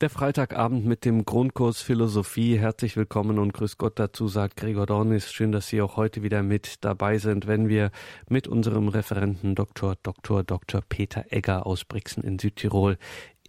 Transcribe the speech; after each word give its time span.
Der 0.00 0.08
Freitagabend 0.08 0.86
mit 0.86 1.04
dem 1.04 1.26
Grundkurs 1.26 1.82
Philosophie. 1.82 2.58
Herzlich 2.58 2.96
willkommen 2.96 3.38
und 3.38 3.52
grüß 3.52 3.76
Gott 3.76 3.98
dazu, 3.98 4.28
sagt 4.28 4.56
Gregor 4.56 4.86
Dornis. 4.86 5.30
Schön, 5.30 5.52
dass 5.52 5.68
Sie 5.68 5.82
auch 5.82 5.98
heute 5.98 6.22
wieder 6.22 6.42
mit 6.42 6.82
dabei 6.86 7.18
sind, 7.18 7.46
wenn 7.46 7.68
wir 7.68 7.90
mit 8.26 8.48
unserem 8.48 8.88
Referenten 8.88 9.54
Dr. 9.54 9.96
Dr. 10.02 10.42
Dr. 10.42 10.80
Peter 10.88 11.26
Egger 11.28 11.66
aus 11.66 11.84
Brixen 11.84 12.24
in 12.24 12.38
Südtirol 12.38 12.96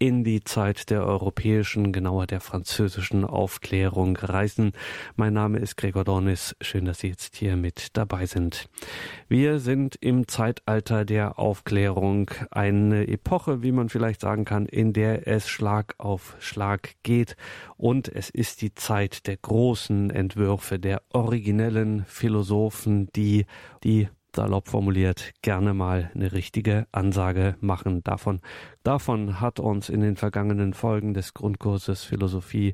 in 0.02 0.24
die 0.24 0.44
Zeit 0.44 0.90
der 0.90 1.06
europäischen, 1.06 1.94
genauer 1.94 2.26
der 2.26 2.42
französischen 2.42 3.24
Aufklärung 3.24 4.17
reisen. 4.17 4.72
Mein 5.16 5.34
Name 5.34 5.60
ist 5.60 5.78
Gregor 5.78 6.04
Dornis. 6.04 6.56
Schön, 6.60 6.85
dass 6.85 7.02
Sie 7.02 7.10
jetzt 7.10 7.35
hier 7.35 7.56
mit 7.56 7.96
dabei 7.96 8.26
sind. 8.26 8.67
Wir 9.28 9.60
sind 9.60 9.96
im 10.02 10.28
Zeitalter 10.28 11.06
der 11.06 11.38
Aufklärung, 11.38 12.31
eine 12.49 13.08
Epoche, 13.08 13.62
wie 13.62 13.72
man 13.72 13.90
vielleicht 13.90 14.22
sagen 14.22 14.44
kann, 14.44 14.66
in 14.66 14.92
der 14.92 15.28
es 15.28 15.48
Schlag 15.48 15.94
auf 15.99 16.36
Schlag 16.40 16.95
geht 17.04 17.36
und 17.77 18.08
es 18.08 18.31
ist 18.31 18.63
die 18.63 18.73
Zeit 18.73 19.27
der 19.27 19.38
großen 19.38 20.09
Entwürfe, 20.09 20.80
der 20.80 21.03
originellen 21.13 22.05
Philosophen, 22.08 23.08
die 23.13 23.45
die 23.83 24.08
salopp 24.35 24.67
formuliert, 24.67 25.34
gerne 25.41 25.73
mal 25.73 26.12
eine 26.13 26.31
richtige 26.31 26.88
Ansage 26.91 27.55
machen. 27.59 28.03
Davon, 28.03 28.41
davon 28.84 29.39
hat 29.41 29.59
uns 29.59 29.89
in 29.89 30.02
den 30.02 30.16
vergangenen 30.16 30.73
Folgen 30.73 31.13
des 31.13 31.34
Grundkurses 31.34 32.03
Philosophie 32.03 32.73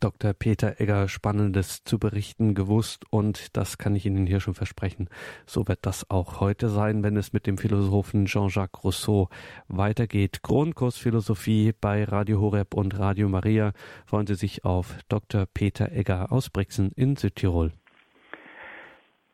Dr. 0.00 0.32
Peter 0.32 0.80
Egger 0.80 1.08
Spannendes 1.08 1.82
zu 1.84 1.98
berichten 1.98 2.54
gewusst 2.54 3.04
und 3.10 3.56
das 3.56 3.78
kann 3.78 3.96
ich 3.96 4.06
Ihnen 4.06 4.26
hier 4.26 4.40
schon 4.40 4.54
versprechen. 4.54 5.08
So 5.46 5.66
wird 5.66 5.80
das 5.82 6.08
auch 6.10 6.40
heute 6.40 6.68
sein, 6.68 7.02
wenn 7.02 7.16
es 7.16 7.32
mit 7.32 7.46
dem 7.46 7.58
Philosophen 7.58 8.26
Jean-Jacques 8.26 8.84
Rousseau 8.84 9.28
weitergeht. 9.66 10.42
Grundkurs 10.42 10.96
Philosophie 10.96 11.72
bei 11.78 12.04
Radio 12.04 12.40
Horeb 12.40 12.74
und 12.74 12.98
Radio 12.98 13.28
Maria. 13.28 13.72
Freuen 14.06 14.26
Sie 14.26 14.36
sich 14.36 14.64
auf 14.64 14.96
Dr. 15.08 15.46
Peter 15.52 15.90
Egger 15.90 16.30
aus 16.30 16.50
Brixen 16.50 16.92
in 16.94 17.16
Südtirol. 17.16 17.72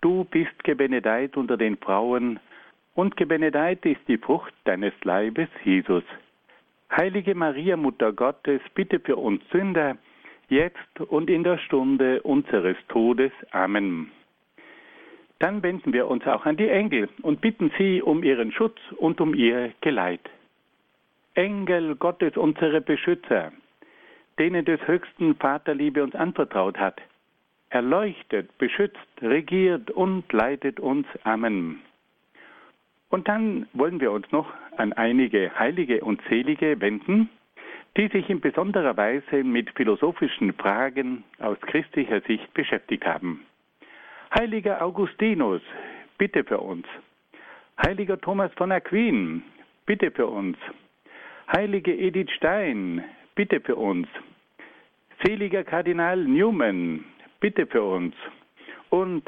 Du 0.00 0.24
bist 0.24 0.64
gebenedeit 0.64 1.36
unter 1.36 1.56
den 1.56 1.76
Frauen, 1.76 2.40
und 2.94 3.16
gebenedeit 3.16 3.84
ist 3.86 4.00
die 4.08 4.18
Frucht 4.18 4.52
deines 4.64 4.92
Leibes, 5.04 5.48
Jesus. 5.64 6.04
Heilige 6.90 7.34
Maria, 7.34 7.76
Mutter 7.76 8.12
Gottes, 8.12 8.60
bitte 8.74 8.98
für 8.98 9.16
uns 9.16 9.42
Sünder, 9.50 9.96
jetzt 10.48 11.00
und 11.08 11.30
in 11.30 11.44
der 11.44 11.58
Stunde 11.58 12.20
unseres 12.22 12.76
Todes. 12.88 13.32
Amen. 13.52 14.10
Dann 15.38 15.62
wenden 15.62 15.92
wir 15.92 16.08
uns 16.08 16.26
auch 16.26 16.44
an 16.44 16.56
die 16.56 16.68
Engel 16.68 17.08
und 17.22 17.40
bitten 17.40 17.70
sie 17.78 18.02
um 18.02 18.22
ihren 18.22 18.52
Schutz 18.52 18.78
und 18.96 19.20
um 19.20 19.34
ihr 19.34 19.72
Geleit. 19.80 20.28
Engel 21.34 21.94
Gottes, 21.94 22.36
unsere 22.36 22.80
Beschützer, 22.80 23.52
denen 24.38 24.64
des 24.64 24.86
höchsten 24.86 25.36
Vaterliebe 25.36 26.02
uns 26.02 26.14
anvertraut 26.14 26.76
hat, 26.76 27.00
erleuchtet, 27.70 28.56
beschützt, 28.58 28.98
regiert 29.22 29.90
und 29.90 30.30
leitet 30.32 30.80
uns. 30.80 31.06
Amen. 31.24 31.80
Und 33.08 33.26
dann 33.28 33.66
wollen 33.72 34.00
wir 34.00 34.12
uns 34.12 34.30
noch 34.30 34.52
an 34.76 34.92
einige 34.92 35.50
Heilige 35.58 36.04
und 36.04 36.20
Selige 36.28 36.80
wenden, 36.80 37.28
die 37.96 38.08
sich 38.08 38.28
in 38.30 38.40
besonderer 38.40 38.96
Weise 38.96 39.42
mit 39.42 39.70
philosophischen 39.70 40.52
Fragen 40.54 41.24
aus 41.38 41.60
christlicher 41.60 42.20
Sicht 42.22 42.52
beschäftigt 42.54 43.04
haben. 43.04 43.44
Heiliger 44.38 44.80
Augustinus, 44.82 45.60
bitte 46.18 46.44
für 46.44 46.58
uns. 46.58 46.86
Heiliger 47.84 48.20
Thomas 48.20 48.52
von 48.56 48.70
Aquin, 48.70 49.42
bitte 49.86 50.12
für 50.12 50.26
uns. 50.26 50.56
Heilige 51.52 51.92
Edith 51.92 52.30
Stein, 52.36 53.04
bitte 53.34 53.60
für 53.60 53.74
uns. 53.74 54.06
Seliger 55.24 55.64
Kardinal 55.64 56.16
Newman, 56.16 57.04
bitte 57.40 57.66
für 57.66 57.82
uns. 57.82 58.14
Und 58.90 59.24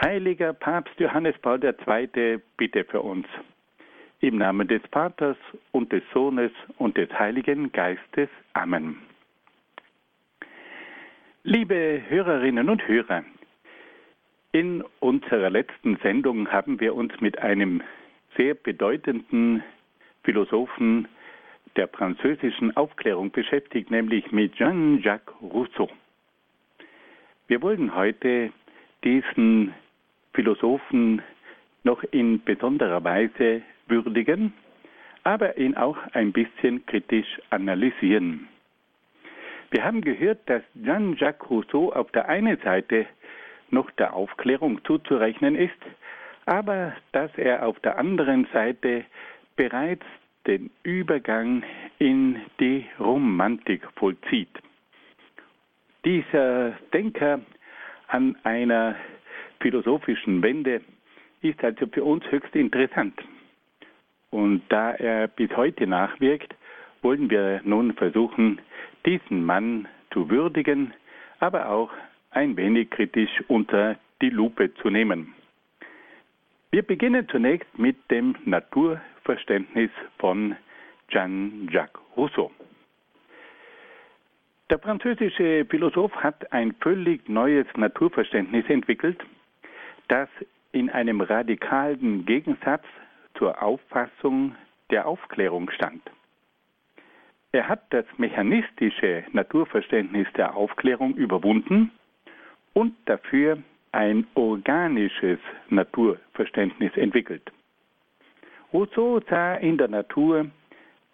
heiliger 0.00 0.52
Papst 0.52 0.98
Johannes 0.98 1.36
Paul 1.42 1.60
II, 1.62 2.40
bitte 2.56 2.84
für 2.84 3.02
uns. 3.02 3.26
Im 4.20 4.38
Namen 4.38 4.66
des 4.66 4.80
Vaters 4.92 5.36
und 5.72 5.92
des 5.92 6.02
Sohnes 6.14 6.50
und 6.78 6.96
des 6.96 7.10
Heiligen 7.10 7.70
Geistes. 7.72 8.28
Amen. 8.54 8.98
Liebe 11.42 12.02
Hörerinnen 12.08 12.68
und 12.70 12.88
Hörer, 12.88 13.24
in 14.52 14.82
unserer 15.00 15.50
letzten 15.50 15.96
Sendung 15.98 16.50
haben 16.50 16.80
wir 16.80 16.94
uns 16.94 17.12
mit 17.20 17.38
einem 17.38 17.82
sehr 18.36 18.54
bedeutenden 18.54 19.62
Philosophen 20.24 21.06
der 21.76 21.88
französischen 21.88 22.76
Aufklärung 22.76 23.30
beschäftigt, 23.30 23.90
nämlich 23.90 24.32
mit 24.32 24.54
Jean-Jacques 24.54 25.34
Rousseau. 25.42 25.90
Wir 27.48 27.62
wollen 27.62 27.94
heute 27.94 28.50
diesen 29.04 29.72
Philosophen 30.34 31.22
noch 31.84 32.02
in 32.10 32.42
besonderer 32.42 33.04
Weise 33.04 33.62
würdigen, 33.86 34.52
aber 35.22 35.56
ihn 35.56 35.76
auch 35.76 35.96
ein 36.12 36.32
bisschen 36.32 36.84
kritisch 36.86 37.40
analysieren. 37.50 38.48
Wir 39.70 39.84
haben 39.84 40.00
gehört, 40.00 40.40
dass 40.46 40.62
Jean-Jacques 40.74 41.48
Rousseau 41.48 41.92
auf 41.92 42.10
der 42.10 42.28
einen 42.28 42.58
Seite 42.62 43.06
noch 43.70 43.92
der 43.92 44.14
Aufklärung 44.14 44.84
zuzurechnen 44.84 45.54
ist, 45.54 45.78
aber 46.46 46.94
dass 47.12 47.30
er 47.36 47.64
auf 47.64 47.78
der 47.80 47.96
anderen 47.96 48.48
Seite 48.52 49.04
bereits 49.54 50.04
den 50.48 50.70
Übergang 50.82 51.62
in 51.98 52.40
die 52.58 52.86
Romantik 52.98 53.82
vollzieht. 53.94 54.50
Dieser 56.06 56.70
Denker 56.92 57.40
an 58.06 58.36
einer 58.44 58.94
philosophischen 59.58 60.40
Wende 60.40 60.80
ist 61.42 61.64
also 61.64 61.88
für 61.88 62.04
uns 62.04 62.24
höchst 62.30 62.54
interessant. 62.54 63.20
Und 64.30 64.62
da 64.68 64.92
er 64.92 65.26
bis 65.26 65.50
heute 65.56 65.84
nachwirkt, 65.84 66.54
wollen 67.02 67.28
wir 67.28 67.60
nun 67.64 67.92
versuchen, 67.94 68.60
diesen 69.04 69.44
Mann 69.44 69.88
zu 70.12 70.30
würdigen, 70.30 70.94
aber 71.40 71.70
auch 71.70 71.90
ein 72.30 72.56
wenig 72.56 72.88
kritisch 72.90 73.42
unter 73.48 73.96
die 74.22 74.30
Lupe 74.30 74.72
zu 74.74 74.90
nehmen. 74.90 75.34
Wir 76.70 76.84
beginnen 76.84 77.28
zunächst 77.28 77.76
mit 77.76 77.96
dem 78.12 78.36
Naturverständnis 78.44 79.90
von 80.18 80.54
Jean-Jacques 81.08 82.00
Rousseau. 82.16 82.52
Der 84.68 84.80
französische 84.80 85.64
Philosoph 85.66 86.14
hat 86.16 86.52
ein 86.52 86.74
völlig 86.80 87.28
neues 87.28 87.66
Naturverständnis 87.76 88.64
entwickelt, 88.68 89.24
das 90.08 90.28
in 90.72 90.90
einem 90.90 91.20
radikalen 91.20 92.26
Gegensatz 92.26 92.84
zur 93.34 93.62
Auffassung 93.62 94.56
der 94.90 95.06
Aufklärung 95.06 95.70
stand. 95.70 96.02
Er 97.52 97.68
hat 97.68 97.84
das 97.90 98.04
mechanistische 98.16 99.24
Naturverständnis 99.32 100.26
der 100.36 100.56
Aufklärung 100.56 101.14
überwunden 101.14 101.92
und 102.74 102.94
dafür 103.04 103.58
ein 103.92 104.26
organisches 104.34 105.38
Naturverständnis 105.70 106.94
entwickelt. 106.96 107.52
Rousseau 108.72 109.20
sah 109.30 109.54
in 109.54 109.78
der 109.78 109.88
Natur 109.88 110.46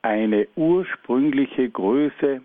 eine 0.00 0.48
ursprüngliche 0.56 1.68
Größe 1.68 2.40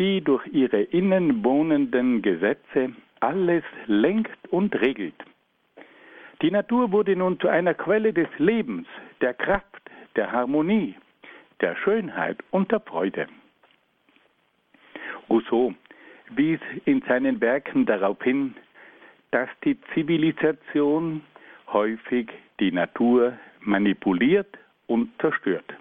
die 0.00 0.22
durch 0.22 0.46
ihre 0.46 0.80
innen 0.80 1.44
wohnenden 1.44 2.22
Gesetze 2.22 2.92
alles 3.20 3.62
lenkt 3.86 4.48
und 4.48 4.74
regelt. 4.80 5.14
Die 6.40 6.50
Natur 6.50 6.90
wurde 6.90 7.14
nun 7.14 7.38
zu 7.38 7.48
einer 7.48 7.74
Quelle 7.74 8.14
des 8.14 8.28
Lebens, 8.38 8.88
der 9.20 9.34
Kraft, 9.34 9.90
der 10.16 10.32
Harmonie, 10.32 10.94
der 11.60 11.76
Schönheit 11.76 12.38
und 12.50 12.72
der 12.72 12.80
Freude. 12.80 13.26
Rousseau 15.28 15.74
wies 16.30 16.60
in 16.86 17.02
seinen 17.02 17.38
Werken 17.42 17.84
darauf 17.84 18.22
hin, 18.22 18.54
dass 19.32 19.50
die 19.64 19.78
Zivilisation 19.92 21.20
häufig 21.74 22.30
die 22.58 22.72
Natur 22.72 23.34
manipuliert 23.60 24.58
und 24.86 25.10
zerstört. 25.20 25.74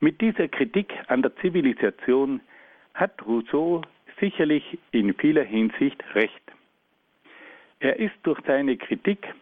Mit 0.00 0.20
dieser 0.20 0.48
Kritik 0.48 0.92
an 1.06 1.22
der 1.22 1.34
Zivilisation 1.36 2.40
hat 2.98 3.24
Rousseau 3.26 3.82
sicherlich 4.20 4.78
in 4.90 5.14
vieler 5.14 5.44
Hinsicht 5.44 6.02
recht. 6.14 6.42
Er 7.78 7.96
ist 7.98 8.14
durch 8.24 8.40
seine 8.44 8.76
Kritik 8.76 9.32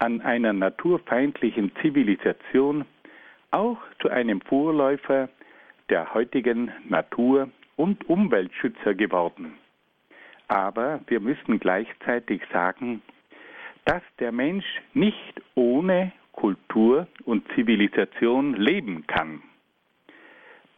an 0.00 0.20
einer 0.20 0.52
naturfeindlichen 0.52 1.70
Zivilisation 1.80 2.84
auch 3.52 3.78
zu 4.00 4.08
einem 4.10 4.40
Vorläufer 4.40 5.28
der 5.88 6.12
heutigen 6.12 6.72
Natur- 6.88 7.48
und 7.76 8.08
Umweltschützer 8.08 8.94
geworden. 8.94 9.54
Aber 10.48 11.00
wir 11.06 11.20
müssen 11.20 11.60
gleichzeitig 11.60 12.42
sagen, 12.52 13.00
dass 13.84 14.02
der 14.18 14.32
Mensch 14.32 14.66
nicht 14.92 15.40
ohne 15.54 16.12
Kultur 16.32 17.06
und 17.24 17.46
Zivilisation 17.54 18.54
leben 18.54 19.06
kann. 19.06 19.42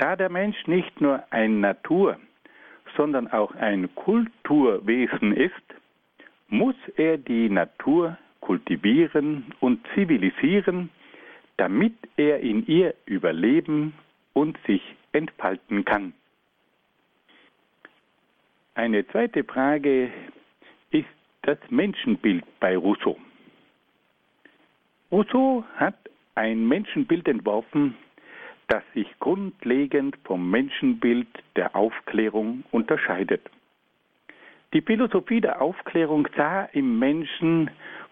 Da 0.01 0.17
der 0.17 0.31
Mensch 0.31 0.67
nicht 0.67 0.99
nur 1.03 1.23
ein 1.29 1.61
Natur, 1.61 2.19
sondern 2.97 3.29
auch 3.29 3.55
ein 3.57 3.95
Kulturwesen 3.97 5.37
ist, 5.37 5.53
muss 6.49 6.75
er 6.97 7.19
die 7.19 7.51
Natur 7.51 8.17
kultivieren 8.41 9.53
und 9.61 9.87
zivilisieren, 9.95 10.89
damit 11.59 11.93
er 12.17 12.41
in 12.41 12.67
ihr 12.67 12.95
überleben 13.05 13.93
und 14.33 14.57
sich 14.67 14.81
entfalten 15.13 15.85
kann. 15.85 16.15
Eine 18.75 19.07
zweite 19.09 19.45
Frage 19.45 20.11
ist 20.93 21.09
das 21.43 21.59
Menschenbild 21.69 22.45
bei 22.59 22.75
Rousseau. 22.75 23.19
Rousseau 25.13 25.63
hat 25.77 25.97
ein 26.37 26.67
Menschenbild 26.67 27.29
entworfen, 27.29 27.95
das 28.71 28.85
sich 28.95 29.09
grundlegend 29.19 30.17
vom 30.23 30.49
Menschenbild 30.49 31.27
der 31.57 31.75
Aufklärung 31.75 32.63
unterscheidet. 32.71 33.43
Die 34.73 34.81
Philosophie 34.81 35.41
der 35.41 35.61
Aufklärung 35.61 36.29
sah 36.37 36.67
im 36.67 37.01
Menschen 37.01 37.69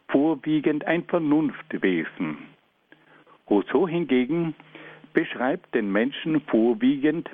vorwiegend 0.08 0.84
ein 0.84 1.04
Vernunftwesen. 1.04 2.38
Rousseau 3.48 3.86
hingegen 3.86 4.56
beschreibt 5.12 5.72
den 5.76 5.92
Menschen 5.92 6.40
vorwiegend 6.40 7.30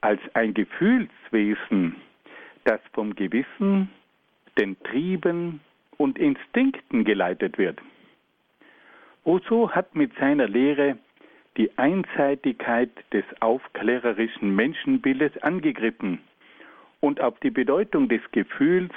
als 0.00 0.20
ein 0.34 0.54
Gefühlswesen, 0.54 1.96
das 2.64 2.80
vom 2.92 3.16
Gewissen, 3.16 3.90
den 4.56 4.80
Trieben 4.84 5.60
und 5.96 6.20
Instinkten 6.20 7.04
geleitet 7.04 7.58
wird. 7.58 7.80
Rousseau 9.26 9.70
hat 9.70 9.96
mit 9.96 10.14
seiner 10.20 10.46
Lehre 10.46 10.96
die 11.60 11.70
Einseitigkeit 11.76 12.88
des 13.12 13.24
aufklärerischen 13.40 14.56
Menschenbildes 14.56 15.36
angegriffen 15.42 16.18
und 17.00 17.20
auf 17.20 17.38
die 17.40 17.50
Bedeutung 17.50 18.08
des 18.08 18.22
Gefühls, 18.32 18.94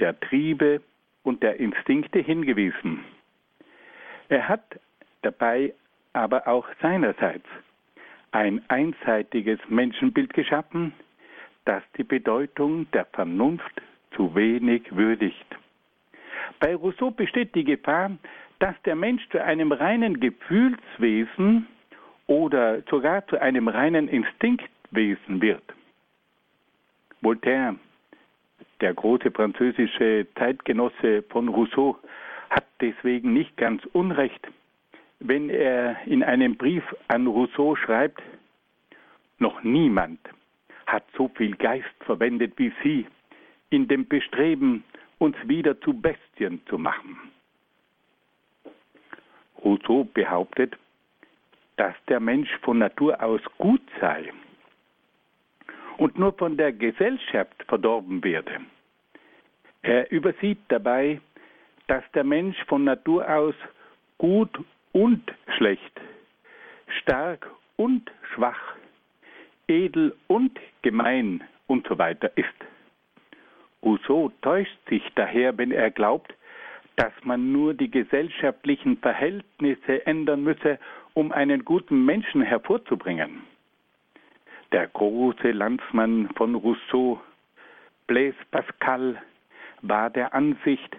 der 0.00 0.18
Triebe 0.18 0.80
und 1.22 1.44
der 1.44 1.60
Instinkte 1.60 2.18
hingewiesen. 2.18 2.98
Er 4.28 4.48
hat 4.48 4.80
dabei 5.22 5.72
aber 6.14 6.48
auch 6.48 6.66
seinerseits 6.82 7.46
ein 8.32 8.60
einseitiges 8.66 9.60
Menschenbild 9.68 10.34
geschaffen, 10.34 10.92
das 11.64 11.84
die 11.96 12.02
Bedeutung 12.02 12.90
der 12.90 13.04
Vernunft 13.04 13.80
zu 14.16 14.34
wenig 14.34 14.82
würdigt. 14.90 15.46
Bei 16.58 16.74
Rousseau 16.74 17.12
besteht 17.12 17.54
die 17.54 17.62
Gefahr, 17.62 18.10
dass 18.58 18.74
der 18.82 18.96
Mensch 18.96 19.22
zu 19.28 19.40
einem 19.40 19.70
reinen 19.70 20.18
Gefühlswesen 20.18 21.68
oder 22.26 22.82
sogar 22.90 23.26
zu 23.26 23.40
einem 23.40 23.68
reinen 23.68 24.08
Instinktwesen 24.08 25.40
wird. 25.40 25.62
Voltaire, 27.20 27.76
der 28.80 28.94
große 28.94 29.30
französische 29.30 30.26
Zeitgenosse 30.38 31.22
von 31.30 31.48
Rousseau, 31.48 31.98
hat 32.50 32.64
deswegen 32.80 33.32
nicht 33.32 33.56
ganz 33.56 33.84
Unrecht, 33.92 34.46
wenn 35.20 35.48
er 35.48 35.96
in 36.06 36.22
einem 36.22 36.56
Brief 36.56 36.84
an 37.08 37.26
Rousseau 37.26 37.76
schreibt, 37.76 38.22
noch 39.38 39.62
niemand 39.62 40.20
hat 40.86 41.04
so 41.16 41.28
viel 41.28 41.56
Geist 41.56 41.94
verwendet 42.00 42.52
wie 42.56 42.72
Sie 42.82 43.06
in 43.70 43.88
dem 43.88 44.06
Bestreben, 44.06 44.84
uns 45.18 45.36
wieder 45.46 45.80
zu 45.80 45.94
Bestien 45.94 46.60
zu 46.66 46.78
machen. 46.78 47.18
Rousseau 49.64 50.04
behauptet, 50.04 50.76
dass 51.76 51.94
der 52.08 52.20
Mensch 52.20 52.50
von 52.62 52.78
Natur 52.78 53.22
aus 53.22 53.40
gut 53.58 53.82
sei 54.00 54.32
und 55.98 56.18
nur 56.18 56.32
von 56.32 56.56
der 56.56 56.72
Gesellschaft 56.72 57.62
verdorben 57.68 58.22
werde. 58.24 58.60
Er 59.82 60.10
übersieht 60.10 60.58
dabei, 60.68 61.20
dass 61.88 62.04
der 62.12 62.24
Mensch 62.24 62.56
von 62.66 62.84
Natur 62.84 63.28
aus 63.28 63.54
gut 64.18 64.58
und 64.92 65.22
schlecht, 65.56 66.00
stark 67.02 67.50
und 67.76 68.10
schwach, 68.34 68.76
edel 69.68 70.16
und 70.28 70.58
gemein 70.82 71.42
und 71.66 71.86
so 71.86 71.98
weiter 71.98 72.30
ist. 72.36 72.48
Rousseau 73.82 74.32
täuscht 74.40 74.78
sich 74.88 75.02
daher, 75.14 75.56
wenn 75.58 75.70
er 75.70 75.90
glaubt, 75.90 76.34
dass 76.96 77.12
man 77.24 77.52
nur 77.52 77.74
die 77.74 77.90
gesellschaftlichen 77.90 78.96
Verhältnisse 78.98 80.06
ändern 80.06 80.44
müsse, 80.44 80.78
um 81.14 81.32
einen 81.32 81.64
guten 81.64 82.04
Menschen 82.04 82.42
hervorzubringen. 82.42 83.42
Der 84.72 84.88
große 84.88 85.52
Landsmann 85.52 86.28
von 86.36 86.54
Rousseau, 86.56 87.20
Blaise 88.06 88.36
Pascal, 88.50 89.22
war 89.82 90.10
der 90.10 90.34
Ansicht, 90.34 90.96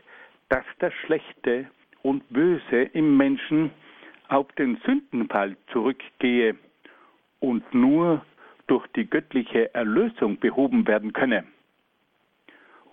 dass 0.50 0.64
das 0.80 0.94
Schlechte 1.06 1.68
und 2.02 2.28
Böse 2.30 2.84
im 2.94 3.18
Menschen 3.18 3.72
auf 4.30 4.52
den 4.54 4.78
Sündenfall 4.86 5.58
zurückgehe 5.72 6.56
und 7.40 7.74
nur 7.74 8.26
durch 8.68 8.88
die 8.96 9.10
göttliche 9.10 9.74
Erlösung 9.74 10.40
behoben 10.40 10.88
werden 10.88 11.14
könne. 11.14 11.44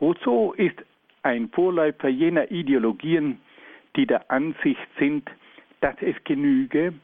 Rousseau 0.00 0.52
ist 0.54 0.76
ein 1.22 1.48
Vorläufer 1.50 2.08
jener 2.08 2.50
Ideologien, 2.50 3.40
die 3.96 4.06
der 4.06 4.30
Ansicht 4.30 4.88
sind, 4.98 5.30
dass 5.80 5.94
es 6.00 6.16
genüge, 6.24 6.94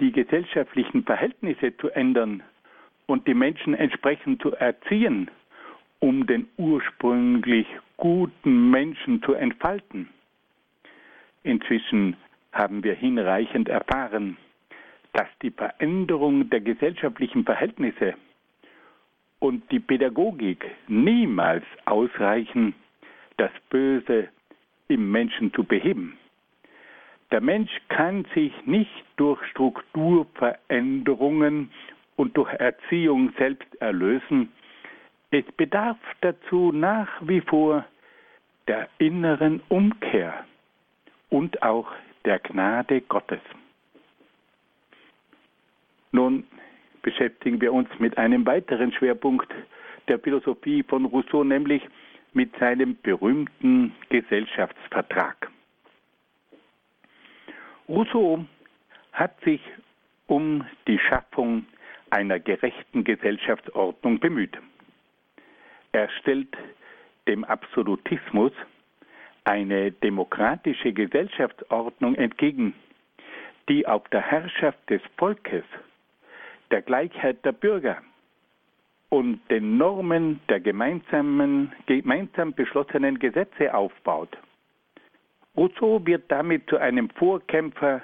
die 0.00 0.12
gesellschaftlichen 0.12 1.04
Verhältnisse 1.04 1.76
zu 1.76 1.90
ändern 1.90 2.42
und 3.06 3.26
die 3.26 3.34
Menschen 3.34 3.74
entsprechend 3.74 4.40
zu 4.42 4.52
erziehen, 4.56 5.30
um 5.98 6.26
den 6.26 6.48
ursprünglich 6.56 7.66
guten 7.96 8.70
Menschen 8.70 9.22
zu 9.22 9.34
entfalten. 9.34 10.08
Inzwischen 11.42 12.16
haben 12.52 12.82
wir 12.82 12.94
hinreichend 12.94 13.68
erfahren, 13.68 14.36
dass 15.12 15.28
die 15.42 15.50
Veränderung 15.50 16.48
der 16.50 16.60
gesellschaftlichen 16.60 17.44
Verhältnisse 17.44 18.14
und 19.38 19.70
die 19.70 19.80
Pädagogik 19.80 20.64
niemals 20.88 21.64
ausreichen, 21.84 22.74
das 23.36 23.50
Böse 23.70 24.28
im 24.88 25.10
Menschen 25.10 25.52
zu 25.52 25.64
beheben. 25.64 26.19
Der 27.30 27.40
Mensch 27.40 27.70
kann 27.88 28.26
sich 28.34 28.52
nicht 28.66 29.04
durch 29.16 29.40
Strukturveränderungen 29.50 31.70
und 32.16 32.36
durch 32.36 32.52
Erziehung 32.54 33.32
selbst 33.38 33.72
erlösen. 33.80 34.50
Es 35.30 35.44
bedarf 35.56 35.96
dazu 36.22 36.72
nach 36.72 37.08
wie 37.20 37.40
vor 37.40 37.84
der 38.66 38.88
inneren 38.98 39.62
Umkehr 39.68 40.44
und 41.28 41.62
auch 41.62 41.86
der 42.24 42.40
Gnade 42.40 43.00
Gottes. 43.02 43.38
Nun 46.12 46.44
beschäftigen 47.02 47.60
wir 47.60 47.72
uns 47.72 47.88
mit 47.98 48.18
einem 48.18 48.44
weiteren 48.44 48.92
Schwerpunkt 48.92 49.52
der 50.08 50.18
Philosophie 50.18 50.82
von 50.82 51.04
Rousseau, 51.04 51.44
nämlich 51.44 51.82
mit 52.32 52.56
seinem 52.58 52.96
berühmten 53.02 53.94
Gesellschaftsvertrag. 54.08 55.49
Rousseau 57.90 58.44
hat 59.12 59.40
sich 59.40 59.60
um 60.28 60.64
die 60.86 61.00
Schaffung 61.00 61.66
einer 62.10 62.38
gerechten 62.38 63.02
Gesellschaftsordnung 63.02 64.20
bemüht. 64.20 64.56
Er 65.90 66.08
stellt 66.20 66.56
dem 67.26 67.42
Absolutismus 67.42 68.52
eine 69.42 69.90
demokratische 69.90 70.92
Gesellschaftsordnung 70.92 72.14
entgegen, 72.14 72.74
die 73.68 73.84
auf 73.88 74.08
der 74.10 74.22
Herrschaft 74.22 74.78
des 74.88 75.02
Volkes, 75.16 75.64
der 76.70 76.82
Gleichheit 76.82 77.44
der 77.44 77.52
Bürger 77.52 77.98
und 79.08 79.40
den 79.50 79.78
Normen 79.78 80.40
der 80.48 80.60
gemeinsamen, 80.60 81.72
gemeinsam 81.86 82.52
beschlossenen 82.54 83.18
Gesetze 83.18 83.74
aufbaut. 83.74 84.38
Rousseau 85.56 86.04
wird 86.06 86.30
damit 86.30 86.68
zu 86.68 86.78
einem 86.78 87.10
Vorkämpfer 87.10 88.02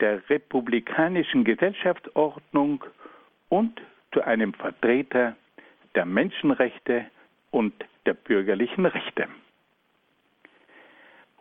der 0.00 0.28
republikanischen 0.28 1.44
Gesellschaftsordnung 1.44 2.84
und 3.48 3.80
zu 4.12 4.22
einem 4.22 4.52
Vertreter 4.54 5.36
der 5.94 6.04
Menschenrechte 6.04 7.06
und 7.50 7.72
der 8.04 8.14
bürgerlichen 8.14 8.86
Rechte. 8.86 9.28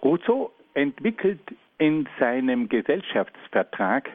Rousseau 0.01 0.51
entwickelt 0.74 1.41
in 1.77 2.08
seinem 2.20 2.70
Gesellschaftsvertrag 2.70 4.10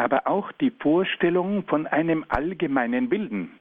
aber 0.00 0.26
auch 0.26 0.50
die 0.52 0.70
Vorstellung 0.70 1.64
von 1.66 1.86
einem 1.86 2.24
allgemeinen 2.28 3.10
Willen, 3.10 3.60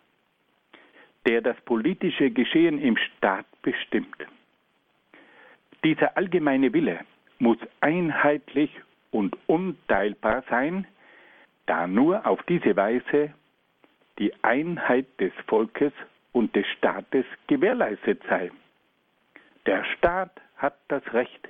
der 1.28 1.42
das 1.42 1.60
politische 1.66 2.32
Geschehen 2.32 2.80
im 2.80 2.96
Staat 2.96 3.46
bestimmt. 3.62 4.16
Dieser 5.84 6.18
allgemeine 6.18 6.74
Wille 6.74 7.00
muss 7.40 7.58
einheitlich 7.80 8.70
und 9.12 9.38
unteilbar 9.48 10.44
sein, 10.50 10.86
da 11.66 11.88
nur 11.88 12.26
auf 12.26 12.42
diese 12.44 12.76
Weise 12.76 13.34
die 14.18 14.34
Einheit 14.44 15.06
des 15.20 15.32
Volkes 15.48 15.94
und 16.34 16.56
des 16.56 16.68
Staates 16.78 17.26
gewährleistet 17.48 18.22
sei. 18.28 18.52
Der 19.66 19.84
Staat 19.98 20.32
hat 20.58 20.76
das 20.90 21.04
Recht, 21.14 21.48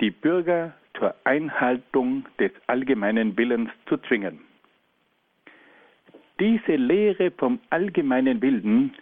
die 0.00 0.10
Bürger 0.10 0.74
zur 0.98 1.14
Einhaltung 1.24 2.26
des 2.38 2.52
allgemeinen 2.66 3.36
Willens 3.36 3.70
zu 3.86 3.98
zwingen. 3.98 4.40
Diese 6.38 6.76
Lehre 6.76 7.30
vom 7.32 7.60
allgemeinen 7.68 8.40
Willen 8.40 8.94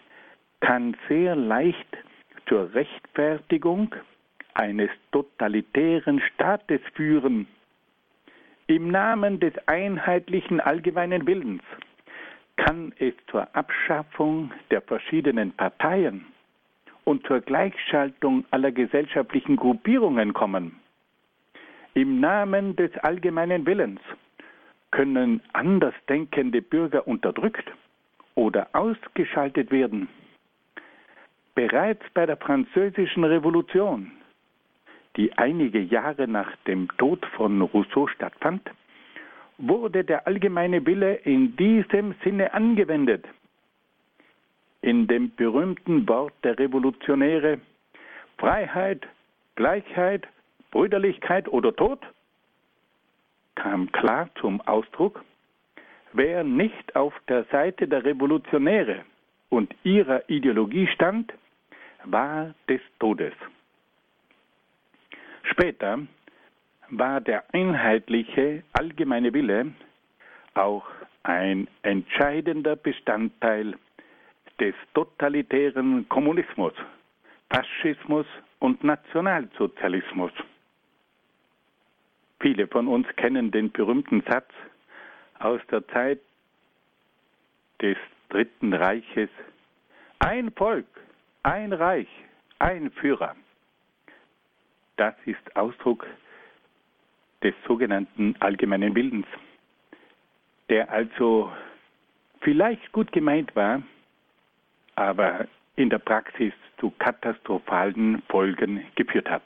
kann 0.60 0.96
sehr 1.08 1.36
leicht 1.36 1.96
zur 2.48 2.74
Rechtfertigung 2.74 3.94
eines 4.58 4.90
totalitären 5.12 6.20
Staates 6.34 6.80
führen. 6.94 7.46
Im 8.66 8.90
Namen 8.90 9.40
des 9.40 9.54
einheitlichen 9.66 10.60
allgemeinen 10.60 11.26
Willens 11.26 11.62
kann 12.56 12.92
es 12.98 13.14
zur 13.30 13.54
Abschaffung 13.54 14.52
der 14.70 14.82
verschiedenen 14.82 15.52
Parteien 15.52 16.26
und 17.04 17.24
zur 17.26 17.40
Gleichschaltung 17.40 18.44
aller 18.50 18.72
gesellschaftlichen 18.72 19.56
Gruppierungen 19.56 20.34
kommen. 20.34 20.80
Im 21.94 22.20
Namen 22.20 22.74
des 22.74 22.94
allgemeinen 22.98 23.64
Willens 23.64 24.00
können 24.90 25.40
andersdenkende 25.52 26.62
Bürger 26.62 27.06
unterdrückt 27.06 27.70
oder 28.34 28.68
ausgeschaltet 28.72 29.70
werden. 29.70 30.08
Bereits 31.54 32.02
bei 32.12 32.26
der 32.26 32.36
Französischen 32.36 33.24
Revolution, 33.24 34.12
die 35.18 35.36
einige 35.36 35.80
Jahre 35.80 36.28
nach 36.28 36.54
dem 36.68 36.88
Tod 36.96 37.26
von 37.36 37.60
Rousseau 37.60 38.06
stattfand, 38.06 38.62
wurde 39.58 40.04
der 40.04 40.28
allgemeine 40.28 40.86
Wille 40.86 41.16
in 41.16 41.56
diesem 41.56 42.14
Sinne 42.22 42.54
angewendet. 42.54 43.26
In 44.80 45.08
dem 45.08 45.34
berühmten 45.34 46.08
Wort 46.08 46.32
der 46.44 46.56
Revolutionäre 46.56 47.58
Freiheit, 48.38 49.08
Gleichheit, 49.56 50.28
Brüderlichkeit 50.70 51.48
oder 51.48 51.74
Tod 51.74 51.98
kam 53.56 53.90
klar 53.90 54.30
zum 54.40 54.60
Ausdruck, 54.60 55.24
wer 56.12 56.44
nicht 56.44 56.94
auf 56.94 57.12
der 57.26 57.42
Seite 57.50 57.88
der 57.88 58.04
Revolutionäre 58.04 59.04
und 59.48 59.74
ihrer 59.82 60.30
Ideologie 60.30 60.86
stand, 60.94 61.32
war 62.04 62.54
des 62.68 62.80
Todes. 63.00 63.34
Später 65.50 65.98
war 66.90 67.20
der 67.20 67.44
einheitliche 67.52 68.62
allgemeine 68.72 69.32
Wille 69.32 69.72
auch 70.54 70.86
ein 71.22 71.68
entscheidender 71.82 72.76
Bestandteil 72.76 73.76
des 74.60 74.74
totalitären 74.94 76.08
Kommunismus, 76.08 76.72
Faschismus 77.50 78.26
und 78.58 78.82
Nationalsozialismus. 78.82 80.32
Viele 82.40 82.66
von 82.68 82.88
uns 82.88 83.06
kennen 83.16 83.50
den 83.50 83.70
berühmten 83.72 84.22
Satz 84.28 84.50
aus 85.38 85.60
der 85.70 85.86
Zeit 85.88 86.20
des 87.80 87.96
Dritten 88.28 88.72
Reiches. 88.74 89.30
Ein 90.18 90.50
Volk, 90.52 90.86
ein 91.42 91.72
Reich, 91.72 92.08
ein 92.58 92.90
Führer. 92.92 93.34
Das 94.98 95.14
ist 95.26 95.56
Ausdruck 95.56 96.06
des 97.42 97.54
sogenannten 97.68 98.34
allgemeinen 98.40 98.96
Willens, 98.96 99.26
der 100.68 100.90
also 100.90 101.52
vielleicht 102.40 102.90
gut 102.90 103.12
gemeint 103.12 103.54
war, 103.54 103.80
aber 104.96 105.46
in 105.76 105.88
der 105.88 106.00
Praxis 106.00 106.52
zu 106.78 106.90
katastrophalen 106.98 108.22
Folgen 108.28 108.84
geführt 108.96 109.30
hat. 109.30 109.44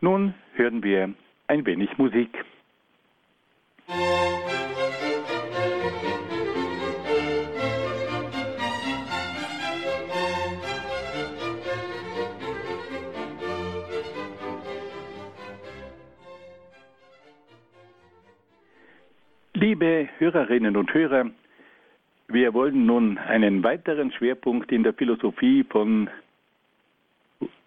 Nun 0.00 0.34
hören 0.54 0.82
wir 0.82 1.14
ein 1.46 1.64
wenig 1.66 1.96
Musik. 1.98 2.44
Liebe 19.68 20.08
Hörerinnen 20.16 20.78
und 20.78 20.94
Hörer, 20.94 21.30
wir 22.28 22.54
wollen 22.54 22.86
nun 22.86 23.18
einen 23.18 23.62
weiteren 23.62 24.10
Schwerpunkt 24.12 24.72
in 24.72 24.82
der 24.82 24.94
Philosophie 24.94 25.62
von 25.62 26.08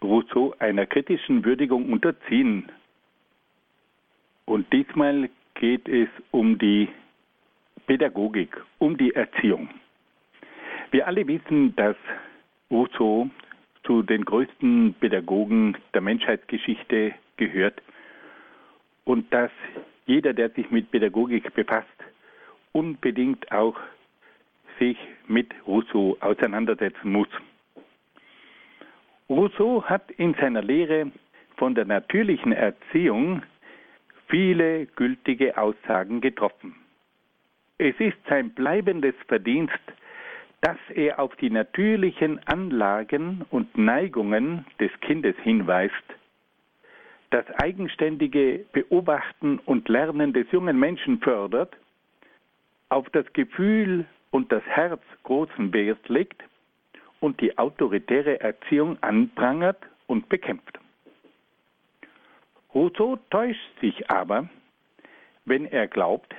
Rousseau 0.02 0.56
einer 0.58 0.88
kritischen 0.88 1.46
Würdigung 1.46 1.94
unterziehen. 1.94 2.72
Und 4.46 4.66
diesmal 4.74 5.30
geht 5.54 5.88
es 5.88 6.10
um 6.32 6.58
die 6.58 6.90
Pädagogik, 7.86 8.60
um 8.80 8.98
die 8.98 9.14
Erziehung. 9.14 9.70
Wir 10.90 11.06
alle 11.06 11.28
wissen, 11.28 11.76
dass 11.76 11.98
Rousseau 12.72 13.30
zu 13.84 14.02
den 14.02 14.26
größten 14.26 14.96
Pädagogen 15.00 15.78
der 15.94 16.02
Menschheitsgeschichte 16.02 17.14
gehört 17.38 17.80
und 19.06 19.32
dass 19.32 19.52
jeder, 20.12 20.34
der 20.34 20.50
sich 20.50 20.70
mit 20.72 20.92
Pädagogik 20.92 21.54
befasst, 21.54 21.88
unbedingt 22.72 23.52
auch 23.52 23.78
sich 24.80 24.98
mit 25.28 25.52
Rousseau 25.68 26.18
auseinandersetzen 26.20 27.12
muss. 27.12 27.28
Rousseau 29.30 29.84
hat 29.84 30.10
in 30.12 30.34
seiner 30.36 30.62
Lehre 30.62 31.12
von 31.58 31.76
der 31.76 31.86
natürlichen 31.86 32.52
Erziehung 32.52 33.44
viele 34.28 34.88
gültige 34.88 35.58
Aussagen 35.58 36.22
getroffen. 36.22 36.76
Es 37.78 37.96
ist 38.00 38.18
sein 38.28 38.52
bleibendes 38.52 39.16
Verdienst, 39.28 39.80
dass 40.62 40.78
er 40.94 41.20
auf 41.20 41.36
die 41.38 41.50
natürlichen 41.50 42.40
Anlagen 42.48 43.46
und 43.50 43.78
Neigungen 43.78 44.66
des 44.80 44.92
Kindes 45.02 45.36
hinweist 45.44 45.94
das 47.32 47.46
eigenständige 47.62 48.66
Beobachten 48.74 49.60
und 49.60 49.88
Lernen 49.90 50.34
des 50.34 50.52
jungen 50.52 50.78
Menschen 50.78 51.20
fördert, 51.20 51.76
auf 52.92 53.10
das 53.12 53.26
Gefühl 53.34 54.06
und 54.32 54.52
das 54.52 54.64
Herz 54.64 55.02
großen 55.24 55.74
Wert 55.74 56.08
legt 56.10 56.44
und 57.20 57.40
die 57.42 57.58
autoritäre 57.58 58.40
Erziehung 58.40 58.98
anprangert 59.02 59.82
und 60.08 60.30
bekämpft. 60.30 60.80
Rousseau 62.74 63.18
täuscht 63.30 63.80
sich 63.82 64.10
aber, 64.10 64.50
wenn 65.46 65.66
er 65.66 65.88
glaubt, 65.88 66.34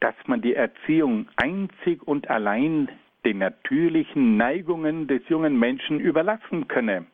dass 0.00 0.14
man 0.26 0.42
die 0.42 0.54
Erziehung 0.54 1.28
einzig 1.36 2.06
und 2.06 2.28
allein 2.30 2.88
den 3.24 3.38
natürlichen 3.38 4.36
Neigungen 4.36 5.06
des 5.06 5.22
jungen 5.28 5.58
Menschen 5.58 5.98
überlassen 5.98 6.68
könne 6.68 7.06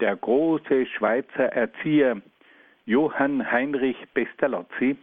der 0.00 0.16
große 0.16 0.86
Schweizer 0.86 1.52
Erzieher 1.52 2.20
Johann 2.86 3.50
Heinrich 3.50 3.96
Pestalozzi, 4.14 4.96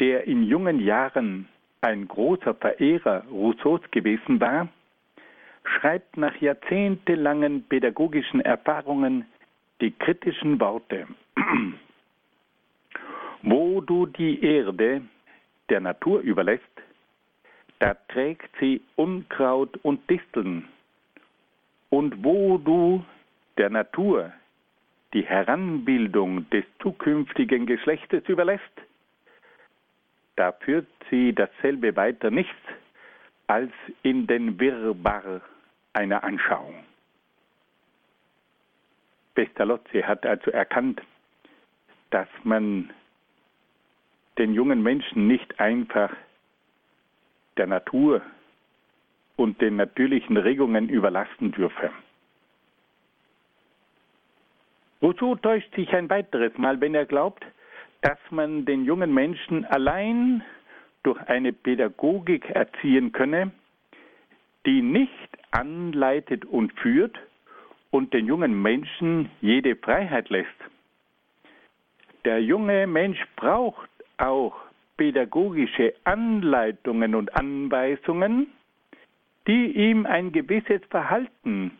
der 0.00 0.26
in 0.26 0.42
jungen 0.42 0.80
Jahren 0.80 1.48
ein 1.82 2.08
großer 2.08 2.54
Verehrer 2.54 3.24
Rousseaus 3.30 3.80
gewesen 3.90 4.40
war, 4.40 4.68
schreibt 5.64 6.16
nach 6.16 6.34
jahrzehntelangen 6.40 7.62
pädagogischen 7.64 8.40
Erfahrungen 8.40 9.26
die 9.80 9.92
kritischen 9.92 10.58
Worte. 10.60 11.06
Wo 13.42 13.80
du 13.80 14.06
die 14.06 14.42
Erde 14.44 15.02
der 15.68 15.80
Natur 15.80 16.20
überlässt, 16.20 16.64
da 17.78 17.94
trägt 18.08 18.50
sie 18.58 18.82
Unkraut 18.96 19.78
und 19.82 20.08
Disteln. 20.10 20.68
Und 21.88 22.22
wo 22.22 22.58
du 22.58 23.02
der 23.56 23.70
Natur 23.70 24.32
die 25.14 25.22
Heranbildung 25.22 26.48
des 26.50 26.64
zukünftigen 26.80 27.66
Geschlechtes 27.66 28.22
überlässt, 28.28 28.62
da 30.40 30.52
führt 30.52 30.86
sie 31.10 31.34
dasselbe 31.34 31.94
weiter 31.96 32.30
nichts 32.30 32.56
als 33.46 33.70
in 34.02 34.26
den 34.26 34.58
Wirrbarr 34.58 35.42
einer 35.92 36.24
Anschauung. 36.24 36.82
Pestalozzi 39.34 40.00
hat 40.00 40.24
also 40.24 40.50
erkannt, 40.50 41.02
dass 42.08 42.28
man 42.42 42.88
den 44.38 44.54
jungen 44.54 44.82
Menschen 44.82 45.26
nicht 45.26 45.60
einfach 45.60 46.10
der 47.58 47.66
Natur 47.66 48.22
und 49.36 49.60
den 49.60 49.76
natürlichen 49.76 50.38
Regungen 50.38 50.88
überlassen 50.88 51.52
dürfe. 51.52 51.90
Rousseau 55.02 55.34
täuscht 55.34 55.74
sich 55.74 55.92
ein 55.92 56.08
weiteres 56.08 56.56
Mal, 56.56 56.80
wenn 56.80 56.94
er 56.94 57.04
glaubt, 57.04 57.44
dass 58.02 58.18
man 58.30 58.64
den 58.64 58.84
jungen 58.84 59.12
Menschen 59.12 59.64
allein 59.66 60.42
durch 61.02 61.20
eine 61.28 61.52
Pädagogik 61.52 62.48
erziehen 62.50 63.12
könne, 63.12 63.50
die 64.66 64.82
nicht 64.82 65.28
anleitet 65.50 66.44
und 66.44 66.72
führt 66.80 67.18
und 67.90 68.12
den 68.12 68.26
jungen 68.26 68.60
Menschen 68.62 69.30
jede 69.40 69.76
Freiheit 69.76 70.28
lässt. 70.28 70.48
Der 72.24 72.42
junge 72.42 72.86
Mensch 72.86 73.20
braucht 73.36 73.88
auch 74.18 74.54
pädagogische 74.96 75.94
Anleitungen 76.04 77.14
und 77.14 77.34
Anweisungen, 77.34 78.48
die 79.46 79.72
ihm 79.72 80.04
ein 80.04 80.30
gewisses 80.30 80.82
Verhalten 80.90 81.72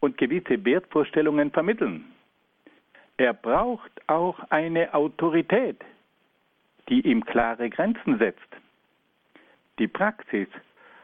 und 0.00 0.16
gewisse 0.16 0.64
Wertvorstellungen 0.64 1.50
vermitteln. 1.50 2.11
Er 3.16 3.34
braucht 3.34 3.90
auch 4.08 4.38
eine 4.50 4.92
Autorität, 4.94 5.76
die 6.88 7.00
ihm 7.02 7.24
klare 7.24 7.70
Grenzen 7.70 8.18
setzt. 8.18 8.40
Die 9.78 9.88
Praxis 9.88 10.48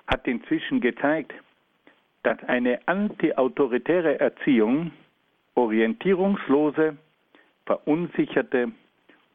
hat 0.06 0.26
inzwischen 0.26 0.80
gezeigt, 0.80 1.32
dass 2.22 2.42
eine 2.44 2.80
antiautoritäre 2.86 4.18
Erziehung 4.20 4.90
orientierungslose, 5.54 6.96
verunsicherte 7.66 8.72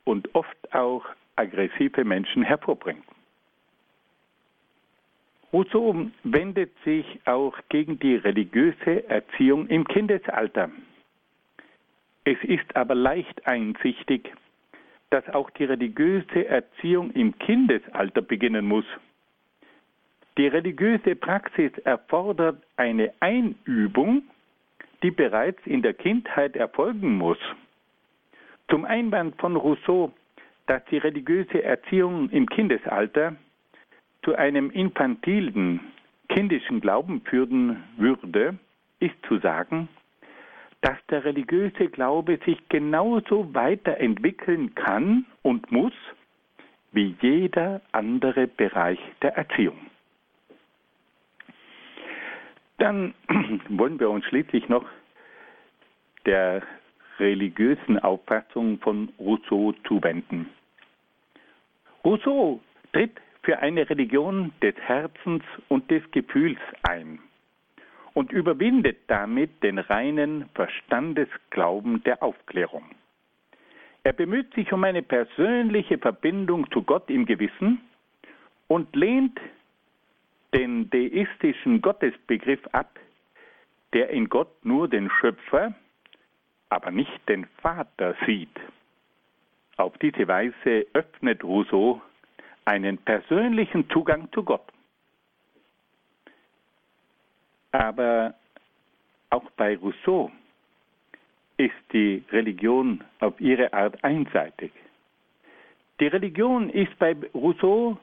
und 0.06 0.34
oft 0.34 0.74
auch 0.74 1.06
aggressive 1.36 2.03
Menschen 2.03 2.44
hervorbringt. 2.44 3.03
Rousseau 5.51 6.08
wendet 6.24 6.72
sich 6.84 7.06
auch 7.25 7.56
gegen 7.70 8.00
die 8.00 8.15
religiöse 8.15 9.08
Erziehung 9.08 9.68
im 9.68 9.88
Kindesalter. 9.88 10.72
Es 12.25 12.38
ist 12.44 12.75
aber 12.75 12.96
leicht 12.96 13.46
einsichtig, 13.48 14.34
dass 15.10 15.27
auch 15.30 15.50
die 15.51 15.65
religiöse 15.65 16.48
Erziehung 16.48 17.12
im 17.12 17.38
Kindesalter 17.38 18.22
beginnen 18.22 18.65
muss. 18.65 18.86
Die 20.38 20.48
religiöse 20.48 21.15
Praxis 21.15 21.72
erfordert 21.84 22.63
eine 22.77 23.13
Einübung, 23.20 24.24
die 25.03 25.12
bereits 25.12 25.60
in 25.65 25.82
der 25.82 25.94
Kindheit 25.94 26.56
erfolgen 26.56 27.17
muss. 27.17 27.38
Zum 28.69 28.86
Einwand 28.86 29.36
von 29.39 29.56
Rousseau, 29.56 30.12
dass 30.65 30.84
die 30.86 30.97
religiöse 30.97 31.62
Erziehung 31.62 32.30
im 32.30 32.47
Kindesalter 32.47 33.36
zu 34.24 34.34
einem 34.36 34.71
infantilen, 34.71 35.82
kindischen 36.30 36.80
Glauben 36.80 37.21
führen 37.21 37.84
würde, 37.97 38.58
ist 39.00 39.15
zu 39.28 39.38
sagen, 39.39 39.89
dass 40.84 40.98
der 41.10 41.24
religiöse 41.24 41.88
Glaube 41.88 42.38
sich 42.46 42.58
genauso 42.67 43.54
weiterentwickeln 43.54 44.76
kann 44.76 45.26
und 45.41 45.72
muss 45.72 45.93
wie 46.91 47.15
jeder 47.22 47.82
andere 47.93 48.48
Bereich 48.48 49.00
der 49.22 49.38
Erziehung. 49.38 49.78
Dann 52.80 53.13
wollen 53.69 53.98
wir 53.98 54.10
uns 54.10 54.26
schließlich 54.26 54.67
noch 54.67 54.86
der 56.26 56.62
religiösen 57.17 57.98
Auffassung 58.00 58.78
von 58.80 59.08
Rousseau 59.17 59.72
zuwenden. 59.88 60.50
Rousseau 62.04 62.60
tritt 62.91 63.22
für 63.43 63.60
eine 63.60 63.89
Religion 63.89 64.52
des 64.62 64.76
Herzens 64.76 65.43
und 65.69 65.89
des 65.89 66.04
Gefühls 66.12 66.60
ein 66.82 67.19
und 68.13 68.32
überwindet 68.32 68.97
damit 69.08 69.63
den 69.63 69.80
reinen 69.80 70.49
Verstandesglauben 70.54 72.04
der 72.04 72.21
Aufklärung. 72.21 72.84
Er 74.04 74.13
bemüht 74.13 74.54
sich 74.54 74.71
um 74.73 74.84
eine 74.84 75.02
persönliche 75.02 75.97
Verbindung 75.97 76.69
zu 76.71 76.84
Gott 76.84 77.10
im 77.10 77.26
Gewissen 77.26 77.82
und 78.67 78.93
lehnt 78.95 79.39
den 80.54 80.89
deistischen 80.89 81.82
Gottesbegriff 81.82 82.65
ab, 82.73 82.99
der 83.93 84.10
in 84.10 84.30
Gott 84.30 84.65
nur 84.65 84.88
den 84.88 85.10
Schöpfer, 85.10 85.73
aber 86.69 86.91
nicht 86.91 87.30
den 87.30 87.45
Vater 87.62 88.15
sieht. 88.26 88.60
Auf 89.78 89.97
diese 89.99 90.28
Weise 90.28 90.86
öffnet 90.93 91.43
Rousseau 91.43 92.02
einen 92.65 92.97
persönlichen 92.97 93.89
Zugang 93.89 94.32
zu 94.32 94.43
Gott. 94.43 94.72
Aber 97.73 98.36
auch 99.31 99.49
bei 99.57 99.75
Rousseau 99.75 100.31
ist 101.57 101.73
die 101.91 102.23
Religion 102.31 103.03
auf 103.19 103.39
ihre 103.41 103.73
Art 103.73 104.01
einseitig. 104.03 104.71
Die 105.99 106.07
Religion 106.07 106.69
ist 106.69 106.97
bei 106.99 107.15
Rousseau 107.33 107.97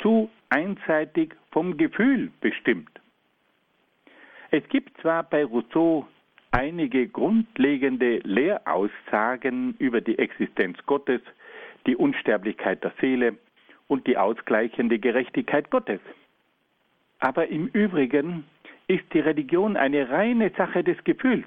zu 0.00 0.30
einseitig 0.50 1.34
vom 1.52 1.76
Gefühl 1.76 2.30
bestimmt. 2.40 2.90
Es 4.50 4.66
gibt 4.68 5.00
zwar 5.00 5.22
bei 5.22 5.44
Rousseau 5.44 6.06
einige 6.50 7.08
grundlegende 7.08 8.18
Lehraussagen 8.18 9.74
über 9.78 10.00
die 10.00 10.18
Existenz 10.18 10.78
Gottes, 10.86 11.20
die 11.86 11.96
Unsterblichkeit 11.96 12.84
der 12.84 12.92
Seele 13.00 13.36
und 13.88 14.06
die 14.06 14.18
ausgleichende 14.18 14.98
Gerechtigkeit 14.98 15.70
Gottes. 15.70 16.00
Aber 17.20 17.48
im 17.48 17.68
Übrigen 17.68 18.44
ist 18.86 19.04
die 19.12 19.20
Religion 19.20 19.76
eine 19.76 20.10
reine 20.10 20.50
Sache 20.50 20.84
des 20.84 21.02
Gefühls. 21.04 21.46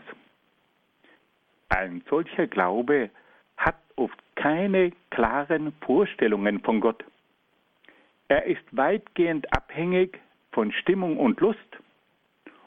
Ein 1.69 2.01
solcher 2.09 2.47
Glaube 2.47 3.09
hat 3.57 3.77
oft 3.95 4.17
keine 4.35 4.91
klaren 5.09 5.73
Vorstellungen 5.81 6.59
von 6.61 6.79
Gott. 6.79 7.03
Er 8.27 8.45
ist 8.45 8.65
weitgehend 8.71 9.51
abhängig 9.53 10.19
von 10.51 10.71
Stimmung 10.71 11.17
und 11.17 11.39
Lust. 11.39 11.59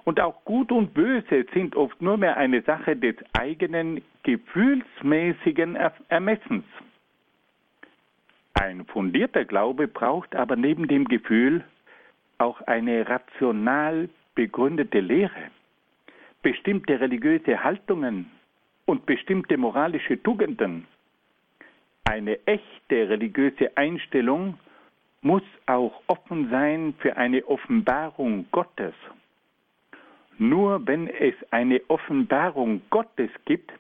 Und 0.05 0.21
auch 0.21 0.45
Gut 0.45 0.73
und 0.73 0.95
Böse 0.95 1.45
sind 1.53 1.77
oft 1.77 2.01
nur 2.01 2.17
mehr 2.17 2.37
eine 2.37 2.63
Sache 2.63 2.97
des 2.97 3.17
eigenen 3.39 4.03
gefühlsmäßigen 4.23 5.77
Ermessens. 6.09 6.65
Ein 8.55 8.85
fundierter 8.87 9.45
Glaube 9.45 9.89
braucht 9.89 10.35
aber 10.35 10.57
neben 10.57 10.89
dem 10.89 11.07
Gefühl 11.07 11.65
auch 12.39 12.61
eine 12.63 13.09
rational 13.09 14.09
begründete 14.35 15.01
Lehre, 15.01 15.51
bestimmte 16.43 17.01
religiöse 17.01 17.63
Haltungen 17.63 18.31
und 18.87 19.07
bestimmte 19.07 19.57
moralische 19.57 20.23
Tugenden. 20.23 20.87
Eine 22.05 22.39
echte 22.47 23.09
religiöse 23.09 23.77
Einstellung 23.77 24.59
muss 25.23 25.43
auch 25.67 26.03
offen 26.07 26.51
sein 26.51 26.95
für 26.99 27.17
eine 27.17 27.47
Offenbarung 27.47 28.47
Gottes. 28.51 28.95
Nur 30.39 30.87
wenn 30.87 31.09
es 31.09 31.35
eine 31.51 31.81
Offenbarung 31.89 32.81
Gottes 32.89 33.31
gibt, 33.45 33.71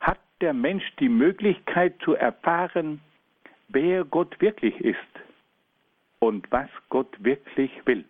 hat 0.00 0.18
der 0.40 0.54
Mensch 0.54 0.84
die 0.98 1.10
Möglichkeit 1.10 1.94
zu 2.02 2.14
erfahren, 2.14 3.00
wer 3.68 4.04
Gott 4.04 4.40
wirklich 4.40 4.80
ist 4.80 4.98
und 6.18 6.50
was 6.50 6.70
Gott 6.88 7.22
wirklich 7.22 7.70
will 7.84 8.04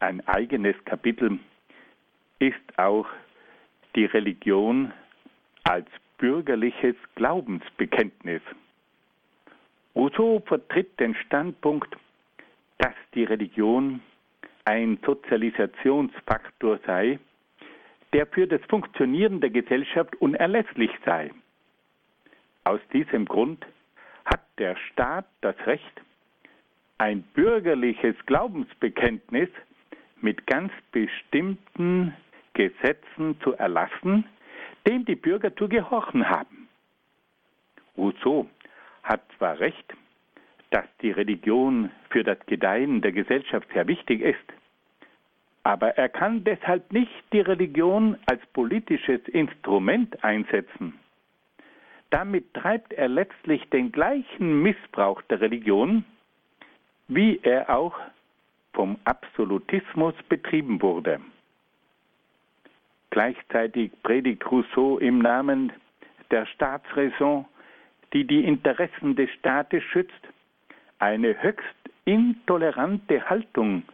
ein 0.00 0.26
eigenes 0.26 0.76
Kapitel 0.84 1.38
ist 2.38 2.78
auch 2.78 3.06
die 3.94 4.04
Religion 4.06 4.92
als 5.64 5.86
bürgerliches 6.18 6.96
Glaubensbekenntnis. 7.14 8.42
Rousseau 9.94 10.40
vertritt 10.46 10.98
den 10.98 11.14
Standpunkt, 11.14 11.96
dass 12.78 12.94
die 13.14 13.24
Religion 13.24 14.00
ein 14.64 14.98
Sozialisationsfaktor 15.04 16.80
sei, 16.86 17.18
der 18.12 18.26
für 18.26 18.46
das 18.46 18.60
Funktionieren 18.68 19.40
der 19.40 19.50
Gesellschaft 19.50 20.16
unerlässlich 20.16 20.90
sei. 21.04 21.30
Aus 22.64 22.80
diesem 22.92 23.26
Grund 23.26 23.64
hat 24.24 24.42
der 24.58 24.76
Staat 24.76 25.26
das 25.40 25.56
Recht, 25.66 26.00
ein 26.98 27.22
bürgerliches 27.34 28.14
Glaubensbekenntnis 28.26 29.48
mit 30.24 30.46
ganz 30.46 30.72
bestimmten 30.90 32.16
Gesetzen 32.54 33.38
zu 33.42 33.52
erlassen, 33.52 34.24
dem 34.86 35.04
die 35.04 35.16
Bürger 35.16 35.54
zu 35.54 35.68
gehorchen 35.68 36.28
haben. 36.28 36.68
Rousseau 37.96 38.48
hat 39.02 39.20
zwar 39.36 39.60
recht, 39.60 39.94
dass 40.70 40.86
die 41.02 41.10
Religion 41.10 41.90
für 42.08 42.24
das 42.24 42.38
Gedeihen 42.46 43.02
der 43.02 43.12
Gesellschaft 43.12 43.68
sehr 43.74 43.86
wichtig 43.86 44.22
ist, 44.22 44.52
aber 45.62 45.96
er 45.96 46.08
kann 46.08 46.42
deshalb 46.42 46.90
nicht 46.92 47.12
die 47.32 47.40
Religion 47.40 48.16
als 48.26 48.44
politisches 48.54 49.20
Instrument 49.28 50.24
einsetzen. 50.24 50.98
Damit 52.10 52.52
treibt 52.54 52.92
er 52.94 53.08
letztlich 53.08 53.68
den 53.70 53.92
gleichen 53.92 54.62
Missbrauch 54.62 55.20
der 55.22 55.40
Religion, 55.40 56.04
wie 57.08 57.40
er 57.42 57.70
auch 57.70 57.98
vom 58.74 58.98
Absolutismus 59.04 60.14
betrieben 60.28 60.82
wurde. 60.82 61.20
Gleichzeitig 63.10 63.92
predigt 64.02 64.44
Rousseau 64.50 64.98
im 64.98 65.20
Namen 65.20 65.72
der 66.30 66.46
Staatsräson, 66.46 67.46
die 68.12 68.26
die 68.26 68.44
Interessen 68.44 69.16
des 69.16 69.30
Staates 69.30 69.82
schützt, 69.84 70.12
eine 70.98 71.40
höchst 71.42 71.76
intolerante 72.04 73.28
Haltung 73.28 73.84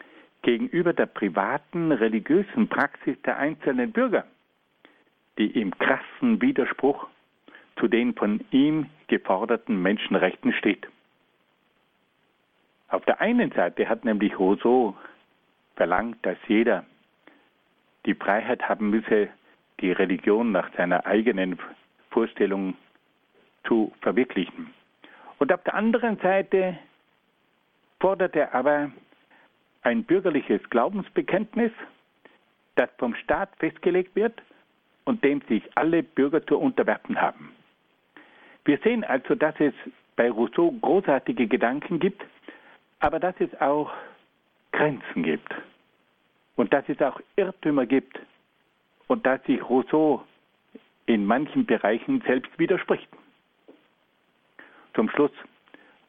gegenüber 0.42 0.92
der 0.92 1.06
privaten 1.06 1.92
religiösen 1.92 2.68
Praxis 2.68 3.20
der 3.22 3.38
einzelnen 3.38 3.92
Bürger, 3.92 4.24
die 5.38 5.48
im 5.60 5.76
krassen 5.78 6.40
Widerspruch 6.40 7.06
zu 7.78 7.88
den 7.88 8.14
von 8.14 8.40
ihm 8.50 8.86
geforderten 9.08 9.80
Menschenrechten 9.82 10.52
steht. 10.54 10.86
Auf 12.90 13.05
der 13.05 13.20
einen 13.20 13.53
Seite 13.53 13.88
hat 13.88 14.05
nämlich 14.05 14.38
Rousseau 14.38 14.96
verlangt, 15.76 16.18
dass 16.22 16.37
jeder 16.48 16.85
die 18.05 18.14
Freiheit 18.14 18.68
haben 18.68 18.90
müsse, 18.90 19.29
die 19.81 19.92
Religion 19.92 20.53
nach 20.53 20.70
seiner 20.76 21.07
eigenen 21.07 21.59
Vorstellung 22.11 22.74
zu 23.64 23.92
verwirklichen. 24.00 24.74
Und 25.38 25.53
auf 25.53 25.62
der 25.62 25.74
anderen 25.74 26.18
Seite 26.18 26.79
fordert 28.00 28.35
er 28.35 28.55
aber 28.55 28.90
ein 29.83 30.05
bürgerliches 30.05 30.61
Glaubensbekenntnis, 30.70 31.72
das 32.74 32.90
vom 32.98 33.14
Staat 33.14 33.50
festgelegt 33.59 34.16
wird 34.16 34.42
und 35.05 35.22
dem 35.24 35.40
sich 35.48 35.62
alle 35.76 36.03
Bürger 36.03 36.44
zu 36.46 36.59
unterwerfen 36.59 37.20
haben. 37.20 37.53
Wir 38.64 38.79
sehen 38.79 39.05
also, 39.05 39.35
dass 39.35 39.55
es 39.59 39.72
bei 40.16 40.31
Rousseau 40.31 40.72
großartige 40.72 41.46
Gedanken 41.46 41.98
gibt, 41.98 42.22
aber 43.00 43.18
dass 43.18 43.34
es 43.40 43.60
auch 43.60 43.90
Grenzen 44.72 45.22
gibt 45.22 45.52
und 46.56 46.72
dass 46.72 46.88
es 46.88 47.00
auch 47.00 47.20
Irrtümer 47.36 47.86
gibt 47.86 48.18
und 49.08 49.26
dass 49.26 49.42
sich 49.44 49.62
Rousseau 49.68 50.22
in 51.06 51.26
manchen 51.26 51.66
Bereichen 51.66 52.22
selbst 52.26 52.56
widerspricht. 52.58 53.08
Zum 54.94 55.08
Schluss 55.10 55.32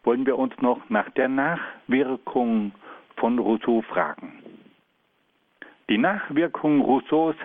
wollen 0.04 0.25
wir 0.25 0.38
uns 0.38 0.54
noch 0.62 0.89
nach 0.89 1.10
der 1.12 1.30
Nachwirkung 1.30 2.73
von 3.15 3.39
Rousseau 3.39 3.82
fragen. 3.82 4.43
Die 5.89 5.97
Nachwirkung 5.97 6.82
Rousseaus 6.82 7.36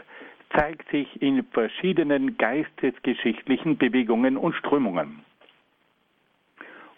zeigt 0.54 0.88
sich 0.90 1.20
in 1.20 1.44
verschiedenen 1.46 2.36
geistesgeschichtlichen 2.38 3.76
Bewegungen 3.76 4.36
und 4.36 4.54
Strömungen. 4.54 5.24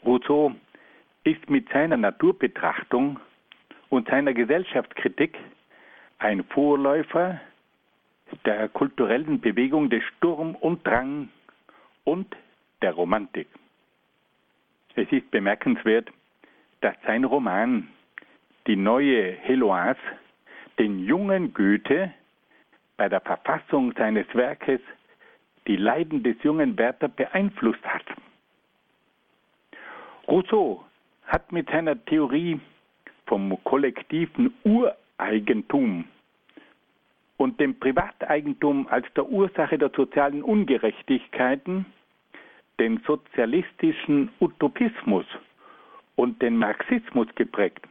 Rousseau 0.04 0.54
ist 1.24 1.48
mit 1.50 1.68
seiner 1.70 1.96
Naturbetrachtung 1.96 3.20
und 3.90 4.08
seiner 4.08 4.32
Gesellschaftskritik 4.32 5.36
ein 6.18 6.44
Vorläufer 6.44 7.40
der 8.44 8.68
kulturellen 8.68 9.40
Bewegung 9.40 9.90
des 9.90 10.02
Sturm 10.04 10.54
und 10.56 10.86
Drang 10.86 11.28
und 12.04 12.36
der 12.82 12.92
Romantik. 12.92 13.48
Es 14.94 15.10
ist 15.12 15.30
bemerkenswert, 15.30 16.10
dass 16.80 16.94
sein 17.06 17.24
Roman 17.24 17.88
Die 18.66 18.76
neue 18.76 19.32
Heloise 19.32 20.00
den 20.78 20.98
jungen 20.98 21.54
Goethe 21.54 22.12
bei 22.96 23.08
der 23.08 23.20
Verfassung 23.20 23.94
seines 23.96 24.26
Werkes 24.34 24.80
die 25.66 25.76
Leiden 25.76 26.22
des 26.22 26.36
jungen 26.42 26.76
Werther 26.76 27.08
beeinflusst 27.08 27.84
hat. 27.84 28.04
Rousseau 30.26 30.84
hat 31.28 31.52
mit 31.52 31.70
seiner 31.70 32.04
Theorie 32.06 32.58
vom 33.26 33.62
kollektiven 33.64 34.52
Ureigentum 34.64 36.04
und 37.36 37.60
dem 37.60 37.78
Privateigentum 37.78 38.88
als 38.88 39.06
der 39.14 39.28
Ursache 39.28 39.78
der 39.78 39.90
sozialen 39.94 40.42
Ungerechtigkeiten 40.42 41.86
den 42.78 43.00
sozialistischen 43.06 44.30
Utopismus 44.40 45.26
und 46.16 46.40
den 46.42 46.56
Marxismus 46.56 47.28
geprägt. 47.34 47.86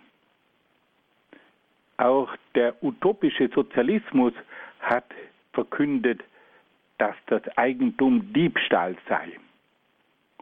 Auch 1.97 2.29
der 2.55 2.81
utopische 2.83 3.49
Sozialismus 3.53 4.33
hat 4.79 5.05
verkündet, 5.53 6.23
dass 6.97 7.15
das 7.27 7.41
Eigentum 7.57 8.33
Diebstahl 8.33 8.95
sei. 9.07 9.31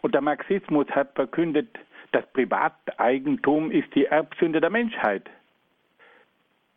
Und 0.02 0.14
der 0.14 0.22
Marxismus 0.22 0.88
hat 0.92 1.14
verkündet, 1.16 1.68
das 2.12 2.26
Privateigentum 2.34 3.72
ist 3.72 3.94
die 3.96 4.06
Erbsünde 4.06 4.62
der 4.62 4.70
Menschheit. 4.70 5.30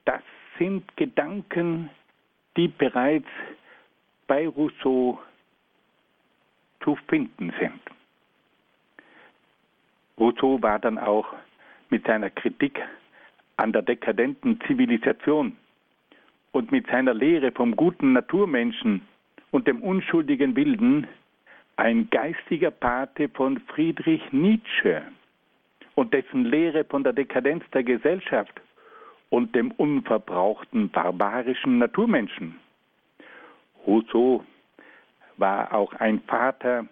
Das 0.04 0.22
sind 0.58 0.96
Gedanken, 0.96 1.90
die 2.56 2.68
bereits 2.68 3.28
bei 4.26 4.48
Rousseau 4.48 5.20
zu 6.82 6.96
finden 7.08 7.52
sind. 7.60 7.80
Rousseau 10.18 10.60
war 10.62 10.78
dann 10.78 10.98
auch 10.98 11.26
mit 11.90 12.06
seiner 12.06 12.30
Kritik 12.30 12.80
an 13.56 13.72
der 13.72 13.82
dekadenten 13.82 14.60
Zivilisation 14.66 15.56
und 16.52 16.72
mit 16.72 16.86
seiner 16.88 17.14
Lehre 17.14 17.52
vom 17.52 17.76
guten 17.76 18.12
Naturmenschen 18.12 19.02
und 19.50 19.66
dem 19.66 19.82
unschuldigen 19.82 20.56
Wilden 20.56 21.06
ein 21.76 22.10
geistiger 22.10 22.70
Pate 22.70 23.28
von 23.28 23.60
Friedrich 23.60 24.22
Nietzsche 24.32 25.02
und 25.98 26.14
dessen 26.14 26.44
Lehre 26.44 26.84
von 26.84 27.02
der 27.02 27.12
Dekadenz 27.12 27.64
der 27.74 27.82
Gesellschaft 27.82 28.52
und 29.30 29.52
dem 29.56 29.72
unverbrauchten 29.72 30.90
barbarischen 30.90 31.78
Naturmenschen. 31.78 32.54
Rousseau 33.84 34.44
war 35.38 35.74
auch 35.74 35.92
ein 35.94 36.20
Vater 36.20 36.86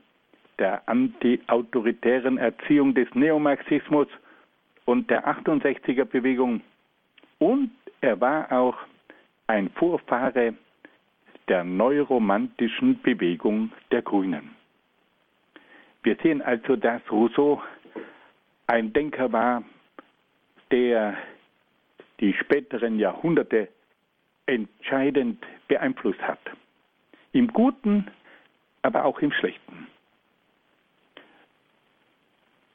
der 0.58 0.88
anti-autoritären 0.88 2.36
Erziehung 2.36 2.94
des 2.94 3.06
Neomarxismus 3.14 4.08
und 4.86 5.08
der 5.08 5.24
68er 5.24 6.04
Bewegung 6.04 6.60
und 7.38 7.70
er 8.00 8.20
war 8.20 8.50
auch 8.50 8.76
ein 9.46 9.70
Vorfahre 9.70 10.54
der 11.46 11.62
neuromantischen 11.62 13.00
Bewegung 13.02 13.70
der 13.92 14.02
Grünen. 14.02 14.50
Wir 16.02 16.16
sehen 16.22 16.42
also, 16.42 16.74
dass 16.74 17.02
Rousseau 17.10 17.62
ein 18.66 18.92
Denker 18.92 19.32
war, 19.32 19.62
der 20.70 21.16
die 22.20 22.32
späteren 22.34 22.98
Jahrhunderte 22.98 23.68
entscheidend 24.46 25.44
beeinflusst 25.68 26.22
hat. 26.22 26.40
Im 27.32 27.48
Guten, 27.52 28.10
aber 28.82 29.04
auch 29.04 29.18
im 29.20 29.32
Schlechten. 29.32 29.88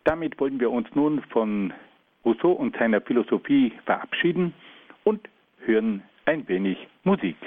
Damit 0.04 0.40
wollen 0.40 0.60
wir 0.60 0.72
uns 0.72 0.88
nun 0.96 1.22
von 1.30 1.74
Rousseau 2.26 2.52
und 2.52 2.76
seiner 2.78 3.02
Philosophie 3.02 3.74
verabschieden 3.86 4.54
und 5.04 5.28
hören 5.66 6.04
ein 6.26 6.48
wenig 6.48 6.78
Musik. 7.04 7.38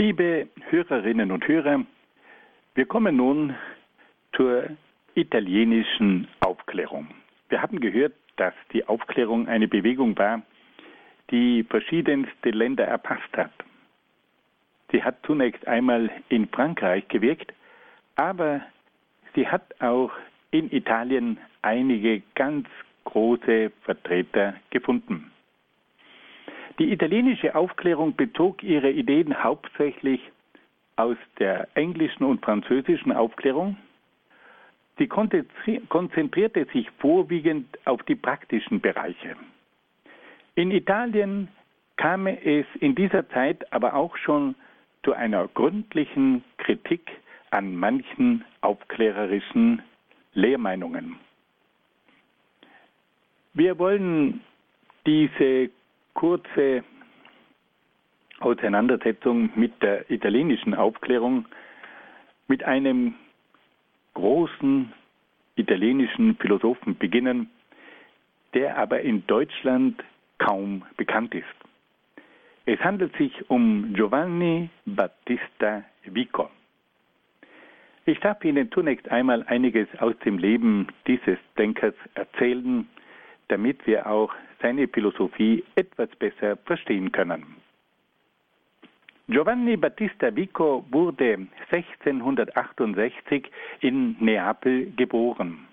Liebe 0.00 0.48
Hörerinnen 0.70 1.30
und 1.30 1.46
Hörer, 1.46 1.84
wir 2.74 2.86
kommen 2.86 3.16
nun 3.16 3.54
zur 4.34 4.64
italienischen 5.14 6.26
Aufklärung. 6.40 7.08
Wir 7.50 7.60
haben 7.60 7.80
gehört, 7.80 8.14
dass 8.36 8.54
die 8.72 8.88
Aufklärung 8.88 9.46
eine 9.46 9.68
Bewegung 9.68 10.16
war, 10.16 10.40
die 11.30 11.64
verschiedenste 11.64 12.48
Länder 12.48 12.84
erpasst 12.86 13.36
hat. 13.36 13.52
Sie 14.90 15.02
hat 15.02 15.16
zunächst 15.26 15.68
einmal 15.68 16.10
in 16.30 16.48
Frankreich 16.48 17.06
gewirkt, 17.08 17.52
aber 18.16 18.62
sie 19.34 19.46
hat 19.48 19.82
auch 19.82 20.12
in 20.50 20.72
Italien 20.72 21.36
einige 21.60 22.22
ganz 22.36 22.66
große 23.04 23.70
Vertreter 23.82 24.54
gefunden. 24.70 25.30
Die 26.80 26.92
italienische 26.92 27.54
Aufklärung 27.54 28.16
bezog 28.16 28.62
ihre 28.62 28.90
Ideen 28.90 29.44
hauptsächlich 29.44 30.18
aus 30.96 31.18
der 31.38 31.68
englischen 31.74 32.24
und 32.24 32.42
französischen 32.42 33.12
Aufklärung. 33.12 33.76
Sie 34.96 35.06
konzentrierte 35.06 36.66
sich 36.72 36.90
vorwiegend 36.92 37.66
auf 37.84 38.02
die 38.04 38.14
praktischen 38.14 38.80
Bereiche. 38.80 39.36
In 40.54 40.70
Italien 40.70 41.48
kam 41.96 42.26
es 42.26 42.64
in 42.80 42.94
dieser 42.94 43.28
Zeit 43.28 43.70
aber 43.74 43.92
auch 43.92 44.16
schon 44.16 44.54
zu 45.02 45.12
einer 45.12 45.48
gründlichen 45.48 46.42
Kritik 46.56 47.10
an 47.50 47.76
manchen 47.76 48.42
aufklärerischen 48.62 49.82
Lehrmeinungen. 50.32 51.16
Wir 53.52 53.78
wollen 53.78 54.40
diese 55.04 55.68
kurze 56.14 56.84
Auseinandersetzung 58.40 59.50
mit 59.54 59.82
der 59.82 60.10
italienischen 60.10 60.74
Aufklärung 60.74 61.46
mit 62.48 62.64
einem 62.64 63.14
großen 64.14 64.92
italienischen 65.56 66.36
Philosophen 66.36 66.96
beginnen, 66.96 67.50
der 68.54 68.76
aber 68.78 69.00
in 69.02 69.26
Deutschland 69.26 70.02
kaum 70.38 70.84
bekannt 70.96 71.34
ist. 71.34 71.44
Es 72.66 72.80
handelt 72.80 73.16
sich 73.16 73.50
um 73.50 73.92
Giovanni 73.94 74.70
Battista 74.86 75.84
Vico. 76.04 76.50
Ich 78.06 78.18
darf 78.20 78.42
Ihnen 78.44 78.70
zunächst 78.72 79.08
einmal 79.10 79.44
einiges 79.46 79.86
aus 79.98 80.14
dem 80.24 80.38
Leben 80.38 80.88
dieses 81.06 81.38
Denkers 81.58 81.94
erzählen, 82.14 82.88
damit 83.48 83.86
wir 83.86 84.06
auch 84.06 84.32
seine 84.60 84.88
Philosophie 84.88 85.64
etwas 85.74 86.08
besser 86.16 86.56
verstehen 86.64 87.12
können. 87.12 87.56
Giovanni 89.28 89.76
Battista 89.76 90.34
Vico 90.34 90.84
wurde 90.90 91.46
1668 91.70 93.48
in 93.80 94.16
Neapel 94.18 94.92
geboren. 94.96 95.68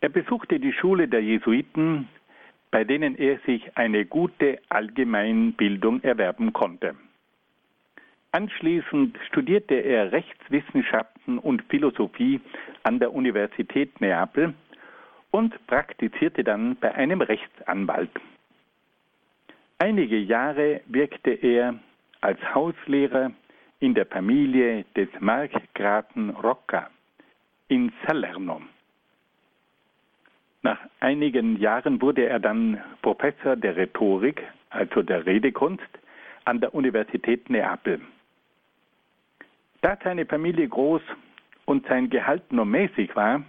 Er 0.00 0.08
besuchte 0.08 0.58
die 0.58 0.72
Schule 0.72 1.08
der 1.08 1.22
Jesuiten, 1.22 2.08
bei 2.70 2.84
denen 2.84 3.16
er 3.16 3.38
sich 3.40 3.76
eine 3.76 4.06
gute 4.06 4.58
Allgemeinbildung 4.70 6.02
erwerben 6.02 6.54
konnte. 6.54 6.96
Anschließend 8.32 9.18
studierte 9.28 9.74
er 9.74 10.10
Rechtswissenschaften 10.10 11.38
und 11.38 11.62
Philosophie 11.68 12.40
an 12.82 12.98
der 12.98 13.12
Universität 13.12 14.00
Neapel 14.00 14.54
und 15.32 15.66
praktizierte 15.66 16.44
dann 16.44 16.76
bei 16.76 16.94
einem 16.94 17.20
Rechtsanwalt. 17.20 18.10
Einige 19.78 20.16
Jahre 20.16 20.82
wirkte 20.86 21.32
er 21.32 21.74
als 22.20 22.38
Hauslehrer 22.54 23.32
in 23.80 23.94
der 23.94 24.06
Familie 24.06 24.84
des 24.94 25.08
Markgrafen 25.18 26.30
Rocca 26.30 26.88
in 27.66 27.92
Salerno. 28.06 28.62
Nach 30.62 30.78
einigen 31.00 31.58
Jahren 31.58 32.00
wurde 32.00 32.26
er 32.26 32.38
dann 32.38 32.80
Professor 33.02 33.56
der 33.56 33.76
Rhetorik, 33.76 34.40
also 34.70 35.02
der 35.02 35.26
Redekunst, 35.26 35.82
an 36.44 36.60
der 36.60 36.72
Universität 36.72 37.50
Neapel. 37.50 38.00
Da 39.80 39.98
seine 40.04 40.26
Familie 40.26 40.68
groß 40.68 41.02
und 41.64 41.86
sein 41.88 42.08
Gehalt 42.08 42.52
nur 42.52 42.66
mäßig 42.66 43.16
war, 43.16 43.42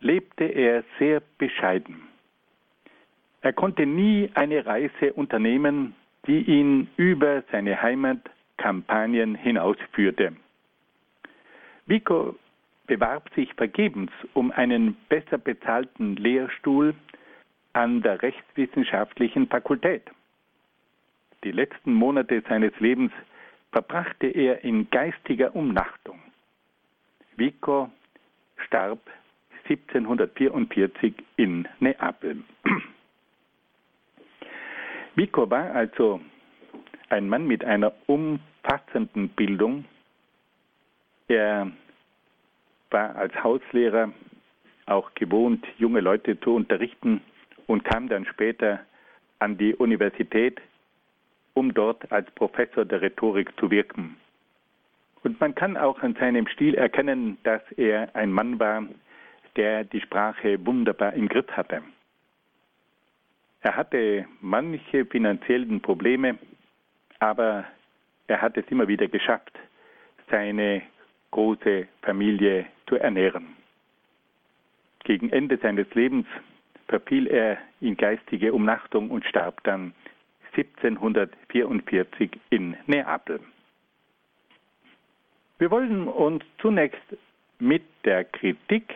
lebte 0.00 0.44
er 0.44 0.84
sehr 0.98 1.22
bescheiden. 1.38 2.02
Er 3.40 3.52
konnte 3.52 3.86
nie 3.86 4.30
eine 4.34 4.64
Reise 4.64 5.12
unternehmen, 5.14 5.94
die 6.26 6.42
ihn 6.42 6.88
über 6.96 7.42
seine 7.52 7.80
Heimat 7.82 8.18
Kampanien 8.56 9.34
hinausführte. 9.34 10.34
Vico 11.86 12.36
bewarb 12.86 13.28
sich 13.34 13.52
vergebens 13.54 14.10
um 14.32 14.50
einen 14.50 14.96
besser 15.08 15.38
bezahlten 15.38 16.16
Lehrstuhl 16.16 16.94
an 17.72 18.02
der 18.02 18.22
Rechtswissenschaftlichen 18.22 19.48
Fakultät. 19.48 20.02
Die 21.42 21.52
letzten 21.52 21.92
Monate 21.92 22.42
seines 22.48 22.72
Lebens 22.80 23.12
verbrachte 23.72 24.28
er 24.28 24.64
in 24.64 24.88
geistiger 24.90 25.54
Umnachtung. 25.54 26.20
Vico 27.36 27.90
starb 28.56 29.00
1744 29.68 31.14
in 31.36 31.66
Neapel. 31.80 32.42
Vico 35.14 35.48
war 35.48 35.70
also 35.72 36.20
ein 37.08 37.28
Mann 37.28 37.46
mit 37.46 37.64
einer 37.64 37.92
umfassenden 38.06 39.28
Bildung. 39.30 39.84
Er 41.28 41.70
war 42.90 43.16
als 43.16 43.34
Hauslehrer 43.42 44.12
auch 44.86 45.14
gewohnt, 45.14 45.64
junge 45.78 46.00
Leute 46.00 46.38
zu 46.40 46.54
unterrichten 46.54 47.20
und 47.66 47.84
kam 47.84 48.08
dann 48.08 48.26
später 48.26 48.80
an 49.38 49.56
die 49.56 49.74
Universität, 49.74 50.60
um 51.54 51.72
dort 51.72 52.10
als 52.12 52.30
Professor 52.32 52.84
der 52.84 53.00
Rhetorik 53.00 53.50
zu 53.58 53.70
wirken. 53.70 54.16
Und 55.22 55.40
man 55.40 55.54
kann 55.54 55.76
auch 55.76 56.00
an 56.02 56.14
seinem 56.16 56.46
Stil 56.48 56.74
erkennen, 56.74 57.38
dass 57.44 57.62
er 57.76 58.14
ein 58.14 58.30
Mann 58.30 58.58
war, 58.58 58.84
der 59.56 59.84
die 59.84 60.00
Sprache 60.00 60.64
wunderbar 60.64 61.14
im 61.14 61.28
Griff 61.28 61.48
hatte. 61.52 61.82
Er 63.62 63.76
hatte 63.76 64.26
manche 64.40 65.06
finanziellen 65.06 65.80
Probleme, 65.80 66.38
aber 67.18 67.64
er 68.26 68.42
hat 68.42 68.56
es 68.56 68.66
immer 68.68 68.88
wieder 68.88 69.08
geschafft, 69.08 69.58
seine 70.30 70.82
große 71.30 71.88
Familie 72.02 72.66
zu 72.86 72.96
ernähren. 72.96 73.56
Gegen 75.04 75.30
Ende 75.30 75.58
seines 75.58 75.92
Lebens 75.94 76.26
verfiel 76.88 77.26
er 77.26 77.58
in 77.80 77.96
geistige 77.96 78.52
Umnachtung 78.52 79.10
und 79.10 79.24
starb 79.24 79.62
dann 79.64 79.94
1744 80.56 82.30
in 82.50 82.76
Neapel. 82.86 83.40
Wir 85.58 85.70
wollen 85.70 86.08
uns 86.08 86.44
zunächst 86.58 87.02
mit 87.58 87.82
der 88.04 88.24
Kritik 88.24 88.94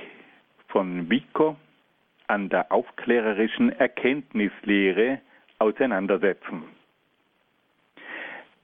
von 0.68 1.10
Vico 1.10 1.56
an 2.26 2.48
der 2.48 2.70
aufklärerischen 2.70 3.72
Erkenntnislehre 3.72 5.20
auseinandersetzen. 5.58 6.64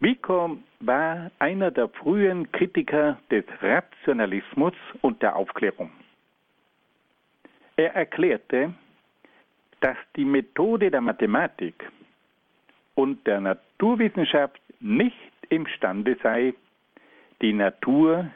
Vico 0.00 0.58
war 0.80 1.30
einer 1.38 1.70
der 1.70 1.88
frühen 1.88 2.50
Kritiker 2.52 3.18
des 3.30 3.44
Rationalismus 3.62 4.74
und 5.00 5.22
der 5.22 5.34
Aufklärung. 5.34 5.90
Er 7.76 7.94
erklärte, 7.94 8.74
dass 9.80 9.96
die 10.14 10.24
Methode 10.24 10.90
der 10.90 11.00
Mathematik 11.00 11.90
und 12.94 13.26
der 13.26 13.40
Naturwissenschaft 13.40 14.60
nicht 14.80 15.16
imstande 15.48 16.16
sei, 16.22 16.54
die 17.40 17.52
Natur 17.52 18.30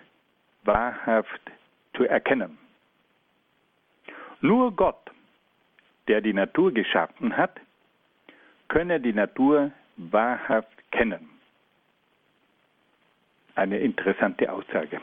wahrhaft 0.65 1.41
zu 1.95 2.05
erkennen. 2.05 2.59
Nur 4.41 4.75
Gott, 4.75 5.11
der 6.07 6.21
die 6.21 6.33
Natur 6.33 6.73
geschaffen 6.73 7.37
hat, 7.37 7.61
könne 8.69 9.01
die 9.01 9.13
Natur 9.13 9.73
wahrhaft 9.97 10.91
kennen. 10.93 11.29
Eine 13.55 13.79
interessante 13.79 14.53
Aussage. 14.53 15.01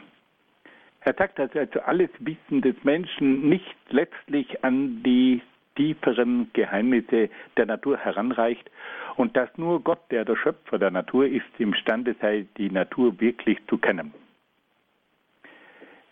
Er 1.02 1.14
sagt 1.14 1.40
also, 1.40 1.60
also 1.60 1.82
alles 1.82 2.10
Wissen 2.20 2.62
des 2.62 2.76
Menschen 2.84 3.48
nicht 3.48 3.76
letztlich 3.90 4.64
an 4.64 5.04
die 5.04 5.42
tieferen 5.76 6.50
Geheimnisse 6.54 7.30
der 7.58 7.66
Natur 7.66 7.98
heranreicht 7.98 8.70
und 9.18 9.36
dass 9.36 9.50
nur 9.58 9.84
Gott, 9.84 10.00
der 10.10 10.26
der 10.26 10.36
Schöpfer 10.36 10.80
der 10.80 10.92
Natur 10.92 11.28
ist, 11.28 11.46
imstande 11.58 12.16
sei, 12.22 12.46
die 12.58 12.70
Natur 12.70 13.20
wirklich 13.20 13.60
zu 13.68 13.78
kennen. 13.78 14.14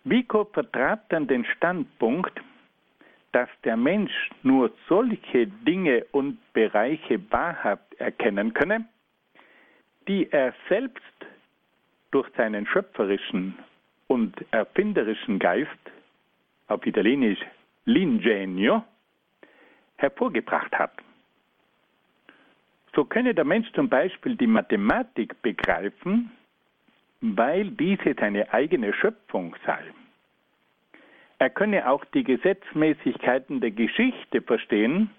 Vico 0.04 0.44
vertrat 0.46 1.06
dann 1.10 1.28
den 1.28 1.46
Standpunkt, 1.46 2.40
dass 3.34 3.50
der 3.64 3.76
Mensch 3.76 4.30
nur 4.44 4.72
solche 4.88 5.48
Dinge 5.48 6.06
und 6.12 6.38
Bereiche 6.54 7.20
wahrhaft 7.32 7.94
erkennen 7.96 8.54
könne, 8.54 8.86
die 10.08 10.32
er 10.32 10.54
selbst 10.70 11.02
durch 12.12 12.30
seinen 12.38 12.68
schöpferischen 12.68 13.58
und 14.08 14.34
erfinderischen 14.52 15.40
Geist, 15.40 15.70
auf 16.68 16.86
Italienisch 16.86 17.40
l'ingegno, 17.86 18.84
hervorgebracht 19.98 20.72
hat. 20.78 20.94
So 22.96 23.04
könne 23.04 23.34
der 23.34 23.46
Mensch 23.46 23.72
zum 23.74 23.90
Beispiel 23.90 24.36
die 24.36 24.48
Mathematik 24.48 25.42
begreifen, 25.42 26.32
weil 27.22 27.72
diese 27.72 28.14
seine 28.20 28.54
eigene 28.54 28.94
Schöpfung 28.94 29.56
sei. 29.66 29.84
Er 31.44 31.50
könne 31.50 31.90
auch 31.90 32.06
die 32.06 32.24
Gesetzmäßigkeiten 32.24 33.60
der 33.60 33.72
Geschichte 33.72 34.42
verstehen, 34.42 35.10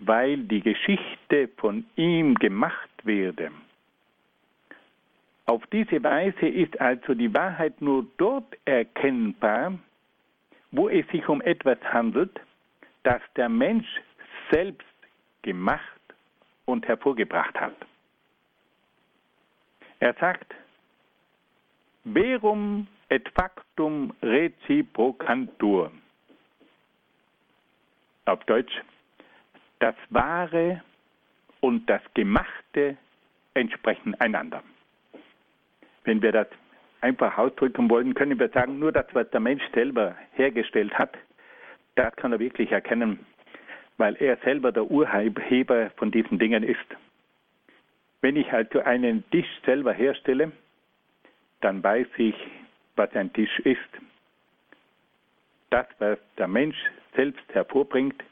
weil 0.00 0.38
die 0.38 0.60
Geschichte 0.60 1.46
von 1.58 1.86
ihm 1.94 2.34
gemacht 2.34 2.90
werde. 3.04 3.52
Auf 5.44 5.64
diese 5.68 6.02
Weise 6.02 6.48
ist 6.48 6.80
also 6.80 7.14
die 7.14 7.32
Wahrheit 7.32 7.80
nur 7.80 8.04
dort 8.16 8.58
erkennbar, 8.64 9.78
wo 10.72 10.88
es 10.88 11.06
sich 11.12 11.28
um 11.28 11.40
etwas 11.40 11.78
handelt, 11.84 12.40
das 13.04 13.22
der 13.36 13.48
Mensch 13.48 13.86
selbst 14.50 14.88
gemacht 15.42 16.00
und 16.64 16.84
hervorgebracht 16.88 17.54
hat. 17.60 17.76
Er 20.00 20.14
sagt, 20.14 20.52
verum 22.02 22.88
et 23.08 23.28
factum 23.34 24.12
reciprocantur. 24.22 25.90
Auf 28.24 28.44
Deutsch, 28.44 28.82
das 29.78 29.94
Wahre 30.10 30.82
und 31.60 31.88
das 31.88 32.02
Gemachte 32.14 32.96
entsprechen 33.54 34.14
einander. 34.20 34.62
Wenn 36.04 36.22
wir 36.22 36.32
das 36.32 36.48
einfach 37.00 37.38
ausdrücken 37.38 37.88
wollen, 37.88 38.14
können 38.14 38.38
wir 38.38 38.48
sagen, 38.48 38.78
nur 38.78 38.92
das, 38.92 39.06
was 39.12 39.30
der 39.30 39.40
Mensch 39.40 39.62
selber 39.72 40.16
hergestellt 40.32 40.94
hat, 40.98 41.16
das 41.94 42.14
kann 42.16 42.32
er 42.32 42.38
wirklich 42.38 42.72
erkennen, 42.72 43.24
weil 43.96 44.16
er 44.16 44.36
selber 44.38 44.72
der 44.72 44.90
Urheber 44.90 45.90
von 45.96 46.10
diesen 46.10 46.38
Dingen 46.38 46.62
ist. 46.62 46.86
Wenn 48.20 48.36
ich 48.36 48.52
also 48.52 48.80
einen 48.80 49.28
Tisch 49.30 49.48
selber 49.64 49.92
herstelle, 49.92 50.52
dann 51.60 51.82
weiß 51.82 52.08
ich, 52.16 52.34
was 52.96 53.14
ein 53.14 53.32
Tisch 53.32 53.58
ist. 53.60 53.78
Das, 55.70 55.86
was 55.98 56.18
der 56.38 56.48
Mensch 56.48 56.76
selbst 57.14 57.42
hervorbringt, 57.52 58.22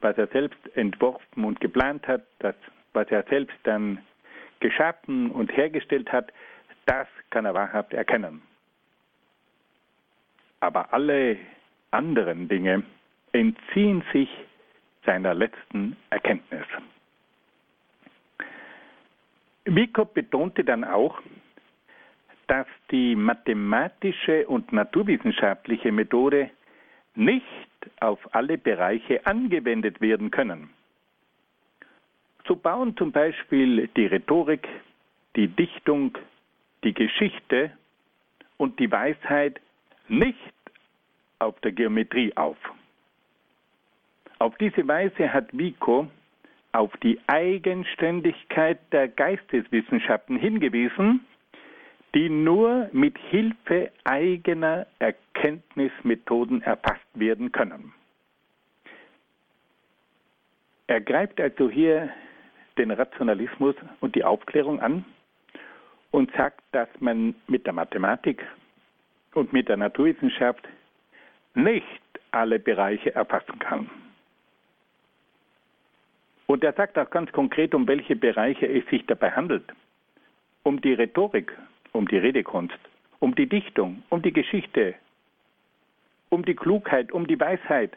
was 0.00 0.16
er 0.18 0.26
selbst 0.28 0.58
entworfen 0.76 1.44
und 1.44 1.60
geplant 1.60 2.06
hat, 2.06 2.22
das, 2.38 2.54
was 2.92 3.08
er 3.10 3.22
selbst 3.24 3.56
dann 3.64 3.98
geschaffen 4.60 5.30
und 5.30 5.54
hergestellt 5.56 6.10
hat, 6.12 6.32
das 6.86 7.06
kann 7.30 7.44
er 7.44 7.54
wahrhaft 7.54 7.92
erkennen. 7.92 8.42
Aber 10.60 10.92
alle 10.92 11.38
anderen 11.90 12.48
Dinge 12.48 12.82
entziehen 13.32 14.02
sich 14.12 14.28
seiner 15.04 15.34
letzten 15.34 15.96
Erkenntnis. 16.10 16.66
Wiekow 19.64 20.12
betonte 20.12 20.64
dann 20.64 20.84
auch, 20.84 21.20
dass 22.50 22.66
die 22.90 23.14
mathematische 23.14 24.48
und 24.48 24.72
naturwissenschaftliche 24.72 25.92
Methode 25.92 26.50
nicht 27.14 27.46
auf 28.00 28.18
alle 28.34 28.58
Bereiche 28.58 29.24
angewendet 29.24 30.00
werden 30.00 30.32
können. 30.32 30.70
So 32.48 32.56
bauen 32.56 32.96
zum 32.96 33.12
Beispiel 33.12 33.86
die 33.96 34.06
Rhetorik, 34.06 34.66
die 35.36 35.46
Dichtung, 35.46 36.18
die 36.82 36.92
Geschichte 36.92 37.70
und 38.56 38.80
die 38.80 38.90
Weisheit 38.90 39.60
nicht 40.08 40.52
auf 41.38 41.58
der 41.60 41.70
Geometrie 41.70 42.36
auf. 42.36 42.56
Auf 44.40 44.58
diese 44.58 44.88
Weise 44.88 45.32
hat 45.32 45.56
Vico 45.56 46.08
auf 46.72 46.90
die 46.96 47.20
Eigenständigkeit 47.28 48.80
der 48.92 49.06
Geisteswissenschaften 49.06 50.36
hingewiesen, 50.36 51.24
die 52.14 52.28
nur 52.28 52.88
mit 52.92 53.16
Hilfe 53.18 53.90
eigener 54.04 54.86
Erkenntnismethoden 54.98 56.62
erfasst 56.62 57.06
werden 57.14 57.52
können. 57.52 57.92
Er 60.86 61.00
greift 61.00 61.40
also 61.40 61.70
hier 61.70 62.10
den 62.76 62.90
Rationalismus 62.90 63.76
und 64.00 64.16
die 64.16 64.24
Aufklärung 64.24 64.80
an 64.80 65.04
und 66.10 66.32
sagt, 66.32 66.62
dass 66.72 66.88
man 66.98 67.34
mit 67.46 67.66
der 67.66 67.72
Mathematik 67.72 68.44
und 69.34 69.52
mit 69.52 69.68
der 69.68 69.76
Naturwissenschaft 69.76 70.66
nicht 71.54 72.02
alle 72.32 72.58
Bereiche 72.58 73.14
erfassen 73.14 73.58
kann. 73.60 73.88
Und 76.46 76.64
er 76.64 76.72
sagt 76.72 76.98
auch 76.98 77.10
ganz 77.10 77.30
konkret, 77.30 77.74
um 77.74 77.86
welche 77.86 78.16
Bereiche 78.16 78.66
es 78.66 78.84
sich 78.86 79.06
dabei 79.06 79.30
handelt. 79.30 79.64
Um 80.64 80.80
die 80.80 80.94
Rhetorik, 80.94 81.56
um 81.92 82.06
die 82.08 82.18
Redekunst, 82.18 82.78
um 83.18 83.34
die 83.34 83.48
Dichtung, 83.48 84.02
um 84.08 84.22
die 84.22 84.32
Geschichte, 84.32 84.94
um 86.28 86.44
die 86.44 86.54
Klugheit, 86.54 87.12
um 87.12 87.26
die 87.26 87.38
Weisheit. 87.38 87.96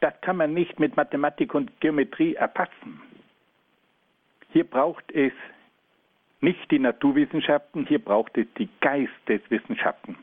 Das 0.00 0.18
kann 0.22 0.36
man 0.36 0.54
nicht 0.54 0.80
mit 0.80 0.96
Mathematik 0.96 1.54
und 1.54 1.80
Geometrie 1.80 2.34
erfassen. 2.34 3.00
Hier 4.52 4.64
braucht 4.64 5.10
es 5.12 5.32
nicht 6.40 6.70
die 6.70 6.78
Naturwissenschaften, 6.78 7.86
hier 7.86 7.98
braucht 7.98 8.36
es 8.38 8.46
die 8.58 8.68
Geisteswissenschaften. 8.80 10.16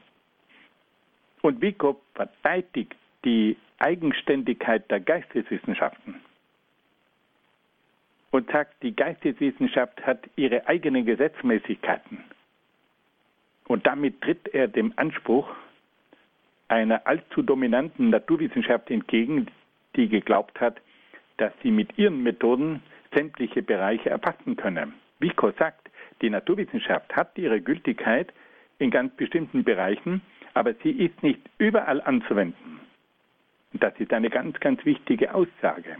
Und 1.41 1.61
Wiekow 1.61 1.97
verteidigt 2.15 2.95
die 3.23 3.55
Eigenständigkeit 3.77 4.89
der 4.89 4.99
Geisteswissenschaften 4.99 6.15
und 8.31 8.49
sagt, 8.51 8.81
die 8.83 8.95
Geisteswissenschaft 8.95 10.05
hat 10.05 10.19
ihre 10.35 10.67
eigenen 10.67 11.05
Gesetzmäßigkeiten. 11.05 12.23
Und 13.67 13.85
damit 13.85 14.21
tritt 14.21 14.47
er 14.53 14.67
dem 14.67 14.93
Anspruch 14.95 15.49
einer 16.67 17.05
allzu 17.07 17.41
dominanten 17.41 18.09
Naturwissenschaft 18.09 18.89
entgegen, 18.89 19.47
die 19.95 20.09
geglaubt 20.09 20.59
hat, 20.59 20.81
dass 21.37 21.53
sie 21.63 21.71
mit 21.71 21.97
ihren 21.97 22.23
Methoden 22.23 22.81
sämtliche 23.13 23.61
Bereiche 23.61 24.09
erfassen 24.09 24.55
könne. 24.55 24.91
Vico 25.19 25.51
sagt, 25.51 25.89
die 26.21 26.29
Naturwissenschaft 26.29 27.15
hat 27.15 27.37
ihre 27.37 27.61
Gültigkeit 27.61 28.33
in 28.79 28.91
ganz 28.91 29.15
bestimmten 29.15 29.63
Bereichen, 29.63 30.21
aber 30.53 30.73
sie 30.83 30.91
ist 30.91 31.23
nicht 31.23 31.41
überall 31.57 32.01
anzuwenden. 32.01 32.79
Das 33.73 33.93
ist 33.99 34.11
eine 34.13 34.29
ganz, 34.29 34.59
ganz 34.59 34.83
wichtige 34.85 35.33
Aussage 35.33 35.97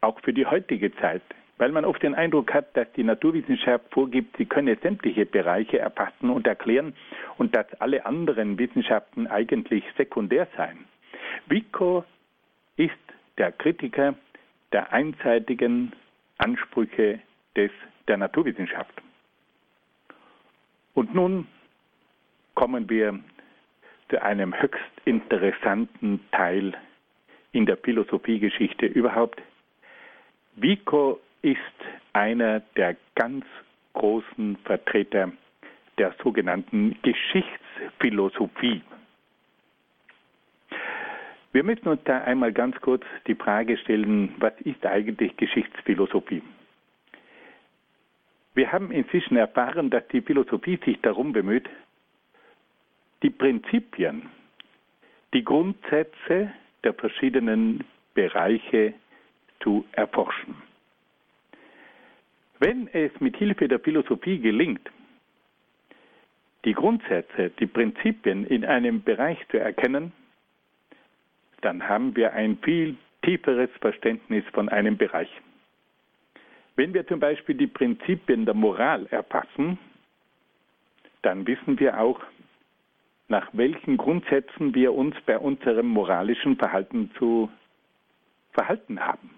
auch 0.00 0.20
für 0.20 0.32
die 0.32 0.46
heutige 0.46 0.94
Zeit, 0.96 1.22
weil 1.58 1.72
man 1.72 1.84
oft 1.84 2.02
den 2.02 2.14
Eindruck 2.14 2.54
hat, 2.54 2.76
dass 2.76 2.90
die 2.92 3.02
Naturwissenschaft 3.02 3.84
vorgibt, 3.90 4.36
sie 4.36 4.46
könne 4.46 4.76
sämtliche 4.76 5.26
Bereiche 5.26 5.78
erfassen 5.78 6.30
und 6.30 6.46
erklären 6.46 6.94
und 7.36 7.54
dass 7.54 7.66
alle 7.80 8.06
anderen 8.06 8.58
Wissenschaften 8.58 9.26
eigentlich 9.26 9.84
sekundär 9.96 10.46
seien. 10.56 10.84
Vico 11.46 12.04
ist 12.76 12.92
der 13.38 13.52
Kritiker 13.52 14.14
der 14.72 14.92
einseitigen 14.92 15.92
Ansprüche 16.38 17.20
des, 17.56 17.70
der 18.06 18.18
Naturwissenschaft. 18.18 18.94
Und 20.94 21.14
nun 21.14 21.46
kommen 22.54 22.88
wir 22.88 23.18
zu 24.08 24.22
einem 24.22 24.54
höchst 24.60 24.80
interessanten 25.04 26.20
Teil 26.32 26.74
in 27.52 27.66
der 27.66 27.76
Philosophiegeschichte 27.76 28.86
überhaupt, 28.86 29.40
Vico 30.60 31.20
ist 31.42 31.58
einer 32.12 32.60
der 32.76 32.96
ganz 33.14 33.44
großen 33.92 34.56
Vertreter 34.64 35.30
der 35.98 36.14
sogenannten 36.22 36.96
Geschichtsphilosophie. 37.02 38.82
Wir 41.52 41.64
müssen 41.64 41.88
uns 41.88 42.00
da 42.04 42.22
einmal 42.22 42.52
ganz 42.52 42.80
kurz 42.80 43.04
die 43.26 43.34
Frage 43.34 43.76
stellen, 43.78 44.34
was 44.38 44.52
ist 44.60 44.84
eigentlich 44.84 45.36
Geschichtsphilosophie? 45.36 46.42
Wir 48.54 48.72
haben 48.72 48.90
inzwischen 48.90 49.36
erfahren, 49.36 49.90
dass 49.90 50.06
die 50.08 50.20
Philosophie 50.20 50.78
sich 50.84 51.00
darum 51.00 51.32
bemüht, 51.32 51.68
die 53.22 53.30
Prinzipien, 53.30 54.28
die 55.32 55.44
Grundsätze 55.44 56.52
der 56.82 56.94
verschiedenen 56.94 57.84
Bereiche 58.14 58.94
zu 59.60 59.84
erforschen. 59.92 60.54
Wenn 62.60 62.88
es 62.88 63.12
mit 63.20 63.36
Hilfe 63.36 63.68
der 63.68 63.78
Philosophie 63.78 64.38
gelingt, 64.38 64.90
die 66.64 66.72
Grundsätze, 66.72 67.50
die 67.58 67.66
Prinzipien 67.66 68.44
in 68.46 68.64
einem 68.64 69.02
Bereich 69.02 69.38
zu 69.50 69.58
erkennen, 69.58 70.12
dann 71.60 71.88
haben 71.88 72.16
wir 72.16 72.32
ein 72.32 72.58
viel 72.58 72.96
tieferes 73.22 73.70
Verständnis 73.80 74.44
von 74.52 74.68
einem 74.68 74.96
Bereich. 74.96 75.30
Wenn 76.76 76.94
wir 76.94 77.06
zum 77.06 77.20
Beispiel 77.20 77.56
die 77.56 77.66
Prinzipien 77.66 78.44
der 78.44 78.54
Moral 78.54 79.06
erfassen, 79.06 79.78
dann 81.22 81.46
wissen 81.46 81.78
wir 81.80 82.00
auch, 82.00 82.20
nach 83.28 83.48
welchen 83.52 83.96
Grundsätzen 83.96 84.74
wir 84.74 84.94
uns 84.94 85.14
bei 85.26 85.38
unserem 85.38 85.86
moralischen 85.86 86.56
Verhalten 86.56 87.10
zu 87.18 87.50
verhalten 88.52 89.00
haben. 89.00 89.37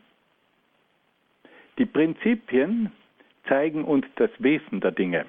Die 1.80 1.86
Prinzipien 1.86 2.92
zeigen 3.48 3.84
uns 3.84 4.04
das 4.16 4.28
Wesen 4.38 4.82
der 4.82 4.90
Dinge. 4.90 5.24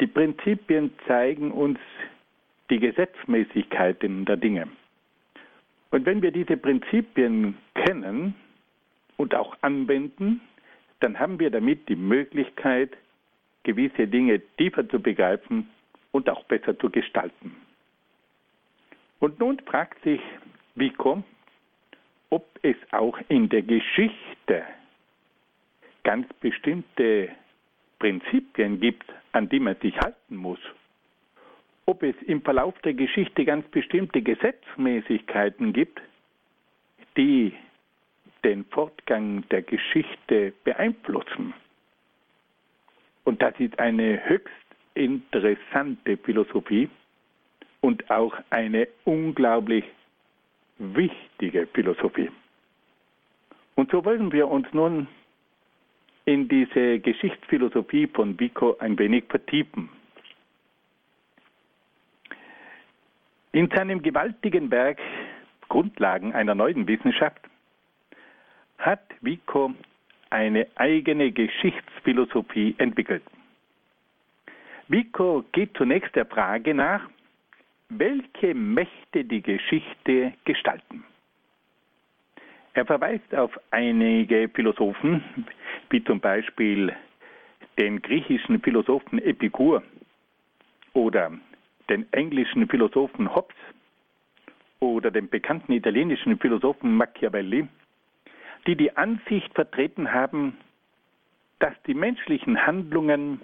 Die 0.00 0.08
Prinzipien 0.08 0.90
zeigen 1.06 1.52
uns 1.52 1.78
die 2.70 2.80
Gesetzmäßigkeiten 2.80 4.24
der 4.24 4.36
Dinge. 4.36 4.66
Und 5.92 6.04
wenn 6.04 6.22
wir 6.22 6.32
diese 6.32 6.56
Prinzipien 6.56 7.56
kennen 7.76 8.34
und 9.16 9.36
auch 9.36 9.56
anwenden, 9.60 10.40
dann 10.98 11.20
haben 11.20 11.38
wir 11.38 11.50
damit 11.50 11.88
die 11.88 11.94
Möglichkeit, 11.94 12.90
gewisse 13.62 14.08
Dinge 14.08 14.42
tiefer 14.56 14.88
zu 14.88 14.98
begreifen 14.98 15.70
und 16.10 16.28
auch 16.28 16.42
besser 16.46 16.76
zu 16.80 16.90
gestalten. 16.90 17.54
Und 19.20 19.38
nun 19.38 19.60
fragt 19.60 20.02
sich 20.02 20.20
Vico, 20.74 21.22
ob 22.30 22.44
es 22.62 22.76
auch 22.90 23.20
in 23.28 23.48
der 23.48 23.62
Geschichte 23.62 24.64
ganz 26.06 26.32
bestimmte 26.34 27.30
Prinzipien 27.98 28.78
gibt, 28.78 29.12
an 29.32 29.48
die 29.48 29.58
man 29.58 29.74
sich 29.82 29.98
halten 29.98 30.36
muss. 30.36 30.60
Ob 31.84 32.04
es 32.04 32.14
im 32.26 32.42
Verlauf 32.42 32.78
der 32.82 32.94
Geschichte 32.94 33.44
ganz 33.44 33.66
bestimmte 33.68 34.22
Gesetzmäßigkeiten 34.22 35.72
gibt, 35.72 36.00
die 37.16 37.52
den 38.44 38.64
Fortgang 38.66 39.42
der 39.48 39.62
Geschichte 39.62 40.52
beeinflussen. 40.62 41.52
Und 43.24 43.42
das 43.42 43.58
ist 43.58 43.76
eine 43.80 44.28
höchst 44.28 44.52
interessante 44.94 46.16
Philosophie 46.18 46.88
und 47.80 48.08
auch 48.12 48.36
eine 48.50 48.86
unglaublich 49.04 49.84
wichtige 50.78 51.66
Philosophie. 51.66 52.30
Und 53.74 53.90
so 53.90 54.04
wollen 54.04 54.30
wir 54.30 54.46
uns 54.46 54.72
nun 54.72 55.08
in 56.26 56.48
diese 56.48 56.98
Geschichtsphilosophie 56.98 58.08
von 58.08 58.38
Vico 58.38 58.76
ein 58.78 58.98
wenig 58.98 59.24
vertiefen. 59.28 59.88
In 63.52 63.70
seinem 63.70 64.02
gewaltigen 64.02 64.70
Werk 64.70 64.98
Grundlagen 65.68 66.34
einer 66.34 66.54
neuen 66.54 66.86
Wissenschaft 66.86 67.40
hat 68.78 69.02
Vico 69.20 69.72
eine 70.30 70.66
eigene 70.74 71.32
Geschichtsphilosophie 71.32 72.74
entwickelt. 72.78 73.22
Vico 74.88 75.44
geht 75.52 75.76
zunächst 75.76 76.14
der 76.14 76.26
Frage 76.26 76.74
nach, 76.74 77.08
welche 77.88 78.54
Mächte 78.54 79.24
die 79.24 79.42
Geschichte 79.42 80.32
gestalten. 80.44 81.04
Er 82.76 82.84
verweist 82.84 83.34
auf 83.34 83.58
einige 83.70 84.50
Philosophen, 84.50 85.24
wie 85.88 86.04
zum 86.04 86.20
Beispiel 86.20 86.94
den 87.78 88.02
griechischen 88.02 88.60
Philosophen 88.60 89.18
Epikur 89.18 89.82
oder 90.92 91.32
den 91.88 92.06
englischen 92.12 92.68
Philosophen 92.68 93.34
Hobbes 93.34 93.56
oder 94.80 95.10
den 95.10 95.30
bekannten 95.30 95.72
italienischen 95.72 96.38
Philosophen 96.38 96.94
Machiavelli, 96.94 97.66
die 98.66 98.76
die 98.76 98.94
Ansicht 98.94 99.54
vertreten 99.54 100.12
haben, 100.12 100.58
dass 101.60 101.72
die 101.86 101.94
menschlichen 101.94 102.66
Handlungen 102.66 103.40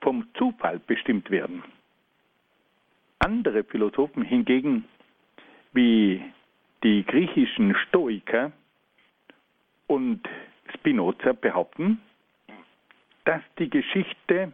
vom 0.00 0.26
Zufall 0.38 0.78
bestimmt 0.78 1.30
werden. 1.30 1.62
Andere 3.18 3.62
Philosophen 3.62 4.22
hingegen, 4.22 4.86
wie 5.74 6.22
die 6.82 7.04
griechischen 7.04 7.76
Stoiker 7.76 8.52
und 9.90 10.20
Spinoza, 10.72 11.32
behaupten, 11.32 12.00
dass 13.24 13.42
die 13.58 13.68
Geschichte 13.68 14.52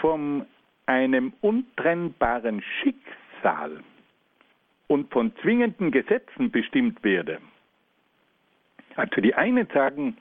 von 0.00 0.46
einem 0.86 1.32
untrennbaren 1.40 2.62
Schicksal 2.62 3.82
und 4.86 5.12
von 5.12 5.34
zwingenden 5.42 5.90
Gesetzen 5.90 6.52
bestimmt 6.52 7.02
werde. 7.02 7.40
Also 8.94 9.20
die 9.20 9.34
einen 9.34 9.66
sagen, 9.74 10.16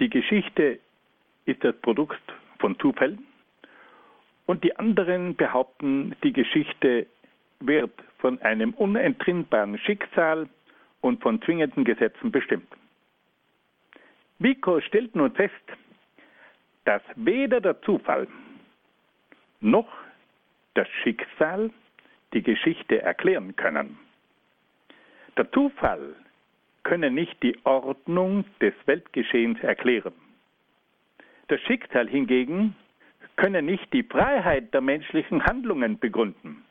die 0.00 0.10
Geschichte 0.10 0.80
ist 1.46 1.62
das 1.62 1.76
Produkt 1.82 2.20
von 2.58 2.76
Zufällen 2.80 3.24
und 4.46 4.64
die 4.64 4.76
anderen 4.76 5.36
behaupten, 5.36 6.16
die 6.24 6.32
Geschichte 6.32 7.06
wird 7.60 7.92
von 8.18 8.42
einem 8.42 8.74
unentrinnbaren 8.74 9.78
Schicksal 9.78 10.48
und 11.00 11.22
von 11.22 11.40
zwingenden 11.42 11.84
Gesetzen 11.84 12.32
bestimmt. 12.32 12.66
Vico 14.38 14.80
stellt 14.80 15.14
nun 15.14 15.32
fest, 15.32 15.52
dass 16.84 17.02
weder 17.16 17.60
der 17.60 17.80
Zufall 17.82 18.26
noch 19.60 19.88
das 20.74 20.88
Schicksal 21.02 21.70
die 22.32 22.42
Geschichte 22.42 23.00
erklären 23.00 23.54
können. 23.56 23.98
Der 25.36 25.50
Zufall 25.52 26.14
könne 26.82 27.10
nicht 27.10 27.42
die 27.42 27.58
Ordnung 27.64 28.44
des 28.60 28.74
Weltgeschehens 28.86 29.58
erklären. 29.60 30.12
Das 31.48 31.60
Schicksal 31.62 32.08
hingegen 32.08 32.76
könne 33.36 33.62
nicht 33.62 33.92
die 33.92 34.02
Freiheit 34.02 34.72
der 34.74 34.80
menschlichen 34.80 35.44
Handlungen 35.44 35.98
begründen. 35.98 36.64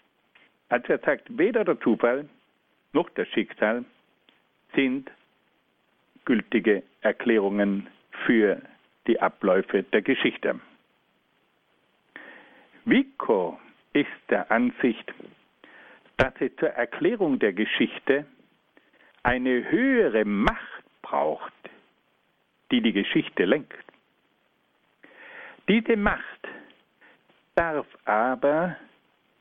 Also 0.69 0.93
er 0.93 0.99
sagt, 0.99 1.37
weder 1.37 1.63
der 1.65 1.79
Zufall 1.81 2.27
noch 2.93 3.09
das 3.11 3.27
Schicksal 3.29 3.83
sind 4.75 5.11
gültige 6.25 6.83
Erklärungen 7.01 7.87
für 8.25 8.61
die 9.07 9.19
Abläufe 9.19 9.83
der 9.83 10.01
Geschichte. 10.01 10.59
Vico 12.85 13.59
ist 13.93 14.07
der 14.29 14.51
Ansicht, 14.51 15.13
dass 16.17 16.33
es 16.39 16.55
zur 16.57 16.69
Erklärung 16.69 17.39
der 17.39 17.53
Geschichte 17.53 18.25
eine 19.23 19.69
höhere 19.69 20.25
Macht 20.25 20.83
braucht, 21.01 21.53
die 22.71 22.81
die 22.81 22.93
Geschichte 22.93 23.45
lenkt. 23.45 23.73
Diese 25.67 25.95
Macht 25.95 26.47
darf 27.55 27.87
aber 28.05 28.75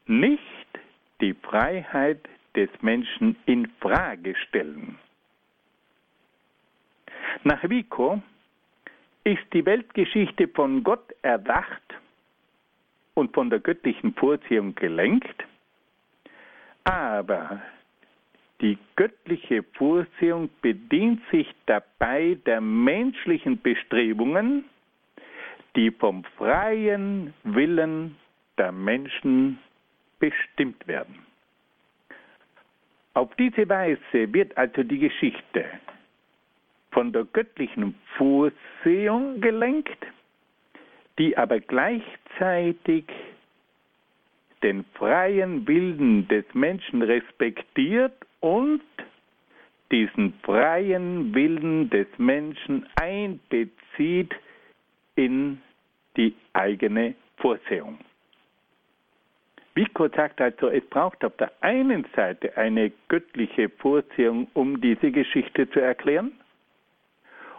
nicht 0.06 0.68
die 1.20 1.34
Freiheit 1.34 2.20
des 2.54 2.68
Menschen 2.80 3.36
in 3.46 3.68
Frage 3.80 4.36
stellen. 4.36 4.98
Nach 7.44 7.62
Vico 7.68 8.22
ist 9.24 9.42
die 9.52 9.64
Weltgeschichte 9.64 10.48
von 10.48 10.82
Gott 10.82 11.14
erdacht 11.22 11.82
und 13.14 13.32
von 13.34 13.50
der 13.50 13.60
göttlichen 13.60 14.14
Vorsehung 14.14 14.74
gelenkt, 14.74 15.44
aber 16.84 17.62
die 18.60 18.78
göttliche 18.96 19.64
Vorsehung 19.74 20.48
bedient 20.60 21.20
sich 21.30 21.48
dabei 21.66 22.38
der 22.46 22.60
menschlichen 22.60 23.60
Bestrebungen, 23.60 24.64
die 25.74 25.90
vom 25.90 26.24
freien 26.36 27.34
Willen 27.42 28.16
der 28.58 28.72
Menschen 28.72 29.58
bestimmt 30.18 30.86
werden. 30.86 31.26
Auf 33.14 33.34
diese 33.36 33.68
Weise 33.68 34.32
wird 34.32 34.56
also 34.56 34.82
die 34.82 34.98
Geschichte 34.98 35.64
von 36.92 37.12
der 37.12 37.24
göttlichen 37.24 37.94
Vorsehung 38.16 39.40
gelenkt, 39.40 40.06
die 41.18 41.36
aber 41.36 41.60
gleichzeitig 41.60 43.04
den 44.62 44.84
freien 44.94 45.66
Willen 45.66 46.28
des 46.28 46.44
Menschen 46.54 47.02
respektiert 47.02 48.14
und 48.40 48.82
diesen 49.90 50.34
freien 50.42 51.34
Willen 51.34 51.90
des 51.90 52.06
Menschen 52.16 52.86
einbezieht 53.00 54.34
in 55.16 55.60
die 56.16 56.34
eigene 56.52 57.14
Vorsehung. 57.38 57.98
Vico 59.74 60.08
sagt 60.08 60.40
also, 60.40 60.68
es 60.68 60.84
braucht 60.90 61.24
auf 61.24 61.36
der 61.38 61.50
einen 61.62 62.06
Seite 62.14 62.56
eine 62.56 62.92
göttliche 63.08 63.70
Vorsehung, 63.70 64.46
um 64.52 64.80
diese 64.80 65.10
Geschichte 65.10 65.68
zu 65.70 65.80
erklären, 65.80 66.32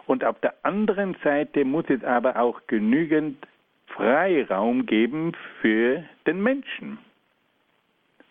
und 0.06 0.24
auf 0.24 0.38
der 0.40 0.54
anderen 0.64 1.16
Seite 1.22 1.64
muss 1.64 1.84
es 1.88 2.02
aber 2.04 2.36
auch 2.36 2.60
genügend 2.66 3.46
Freiraum 3.86 4.86
geben 4.86 5.32
für 5.60 6.04
den 6.26 6.42
Menschen. 6.42 6.98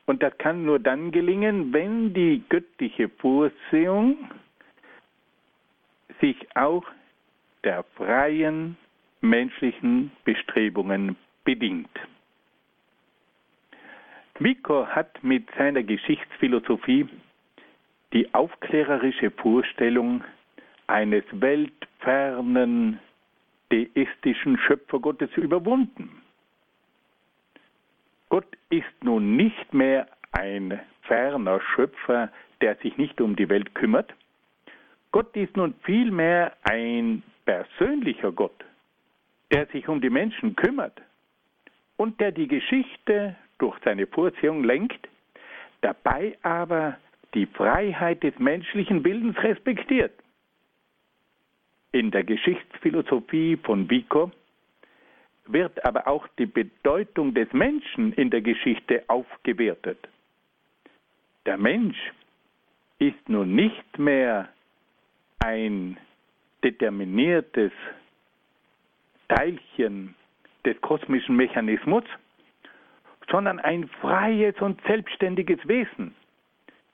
Und 0.05 0.21
das 0.21 0.37
kann 0.37 0.65
nur 0.65 0.79
dann 0.79 1.11
gelingen, 1.11 1.71
wenn 1.71 2.13
die 2.13 2.43
göttliche 2.49 3.07
Vorsehung 3.09 4.17
sich 6.19 6.35
auch 6.55 6.83
der 7.63 7.83
freien 7.95 8.77
menschlichen 9.21 10.11
Bestrebungen 10.25 11.15
bedient. 11.45 11.89
Vico 14.39 14.85
hat 14.87 15.23
mit 15.23 15.47
seiner 15.57 15.83
Geschichtsphilosophie 15.83 17.07
die 18.11 18.33
aufklärerische 18.33 19.31
Vorstellung 19.31 20.23
eines 20.87 21.23
weltfernen, 21.31 22.99
deistischen 23.71 24.57
Schöpfergottes 24.57 25.29
überwunden. 25.35 26.21
Gott 28.29 28.47
ist 28.69 29.03
nun 29.03 29.35
nicht 29.35 29.73
mehr 29.73 30.07
ein 30.31 30.79
ferner 31.03 31.61
Schöpfer, 31.75 32.31
der 32.61 32.75
sich 32.77 32.97
nicht 32.97 33.21
um 33.21 33.35
die 33.35 33.49
Welt 33.49 33.75
kümmert. 33.75 34.13
Gott 35.11 35.35
ist 35.35 35.55
nun 35.55 35.75
vielmehr 35.83 36.53
ein 36.63 37.21
persönlicher 37.45 38.31
Gott, 38.31 38.65
der 39.51 39.67
sich 39.67 39.87
um 39.87 40.01
die 40.01 40.09
Menschen 40.09 40.55
kümmert 40.55 40.99
und 41.97 42.19
der 42.19 42.31
die 42.31 42.47
Geschichte 42.47 43.35
durch 43.59 43.77
seine 43.85 44.07
Vorsehung 44.07 44.63
lenkt, 44.63 45.07
dabei 45.81 46.37
aber 46.41 46.97
die 47.33 47.45
Freiheit 47.45 48.23
des 48.23 48.37
menschlichen 48.39 49.03
Willens 49.05 49.37
respektiert. 49.43 50.13
In 51.93 52.09
der 52.09 52.23
Geschichtsphilosophie 52.23 53.55
von 53.57 53.87
Vico 53.87 54.31
wird 55.45 55.85
aber 55.85 56.07
auch 56.07 56.27
die 56.39 56.47
Bedeutung 56.47 57.35
des 57.35 57.53
Menschen 57.53 58.13
in 58.13 58.31
der 58.31 58.41
Geschichte 58.41 59.03
aufgewertet. 59.07 59.99
Der 61.45 61.57
Mensch 61.57 61.97
ist 62.97 63.29
nun 63.29 63.53
nicht 63.53 63.99
mehr 63.99 64.49
ein 65.37 65.97
determiniertes 66.63 67.71
Teilchen 69.27 70.15
des 70.65 70.81
kosmischen 70.81 71.35
Mechanismus, 71.35 72.05
sondern 73.29 73.59
ein 73.59 73.87
freies 74.01 74.55
und 74.61 74.81
selbstständiges 74.87 75.59
Wesen 75.67 76.15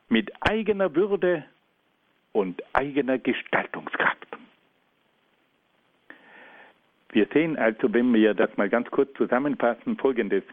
mit 0.10 0.30
eigener 0.42 0.94
Würde 0.94 1.46
und 2.34 2.62
eigener 2.74 3.18
Gestaltungskraft. 3.18 4.09
Wir 7.12 7.28
sehen 7.34 7.58
also, 7.58 7.92
wenn 7.94 8.14
wir 8.14 8.34
das 8.34 8.56
mal 8.58 8.70
ganz 8.70 8.90
kurz 8.92 9.12
zusammenfassen, 9.14 9.98
Folgendes. 9.98 10.44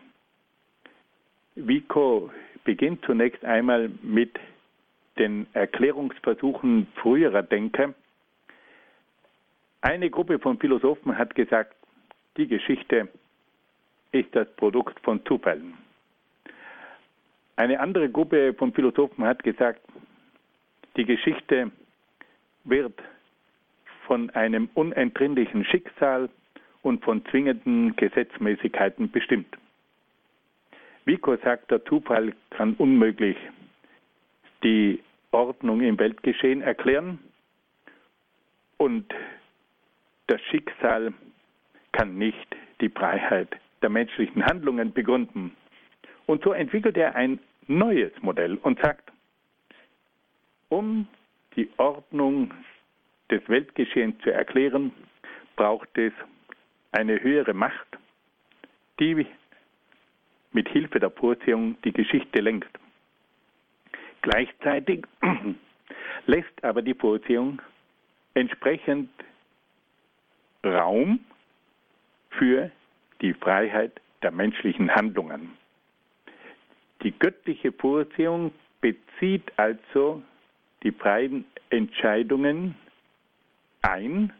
Vico 1.55 2.31
beginnt 2.65 3.05
zunächst 3.05 3.45
einmal 3.45 3.91
mit 4.03 4.39
den 5.19 5.47
Erklärungsversuchen 5.53 6.87
früherer 6.97 7.43
Denker. 7.43 7.95
Eine 9.81 10.11
Gruppe 10.11 10.39
von 10.39 10.59
Philosophen 10.59 11.17
hat 11.17 11.35
gesagt, 11.35 11.75
die 12.37 12.47
Geschichte 12.47 13.09
ist 14.13 14.35
das 14.35 14.51
Produkt 14.57 14.99
von 15.01 15.25
Zufällen. 15.27 15.75
Eine 17.57 17.81
andere 17.81 18.11
Gruppe 18.11 18.53
von 18.55 18.73
Philosophen 18.73 19.25
hat 19.25 19.43
gesagt, 19.43 19.81
die 20.97 21.05
Geschichte 21.05 21.71
wird 22.65 22.99
von 24.07 24.31
einem 24.31 24.69
unentrinnlichen 24.75 25.65
Schicksal 25.65 26.29
und 26.87 27.03
von 27.03 27.25
zwingenden 27.27 27.97
Gesetzmäßigkeiten 27.97 29.11
bestimmt. 29.11 29.59
Vico 31.05 31.37
sagt, 31.39 31.73
der 31.73 31.85
Zufall 31.85 32.33
kann 32.51 32.75
unmöglich 32.75 33.37
die 34.63 35.01
Ordnung 35.33 35.81
im 35.81 35.99
Weltgeschehen 35.99 36.63
erklären 36.63 37.19
und 38.77 39.13
das 40.29 40.41
Schicksal 40.43 41.13
kann 41.91 42.19
nicht 42.19 42.57
die 42.81 42.89
Freiheit 42.89 43.49
der 43.83 43.91
menschlichen 43.91 44.47
Handlungen 44.47 44.93
begründen. 44.93 45.57
Und 46.27 46.45
so 46.45 46.53
entwickelt 46.53 46.97
er 46.97 47.17
ein 47.17 47.41
neues 47.67 48.13
Modell 48.23 48.59
und 48.63 48.79
sagt, 48.81 49.11
um 50.69 51.09
die 51.57 51.69
Ordnung 51.79 52.55
des 53.29 53.43
Weltgeschehens 53.49 54.17
zu 54.23 54.31
erklären, 54.31 54.93
braucht 55.57 55.99
es 55.99 56.13
eine 56.97 57.23
höhere 57.23 57.53
Macht, 57.53 57.99
die 58.99 59.27
mit 60.53 60.69
Hilfe 60.71 60.99
der 60.99 61.11
Vorsehung 61.11 61.77
die 61.83 61.93
Geschichte 61.93 62.41
lenkt. 62.41 62.71
Gleichzeitig 64.23 65.05
lässt 66.27 66.65
aber 66.65 66.81
die 66.81 66.95
Vorsehung 66.95 67.61
entsprechend 68.33 69.11
Raum 70.65 71.21
für 72.31 72.71
die 73.21 73.35
Freiheit 73.35 74.01
der 74.23 74.31
menschlichen 74.31 74.95
Handlungen. 74.95 75.53
Die 77.03 77.13
göttliche 77.13 77.73
Vorsehung 77.73 78.53
bezieht 78.81 79.53
also 79.59 80.23
die 80.83 80.93
freien 80.93 81.45
Entscheidungen 81.69 82.75
ein 83.83 84.33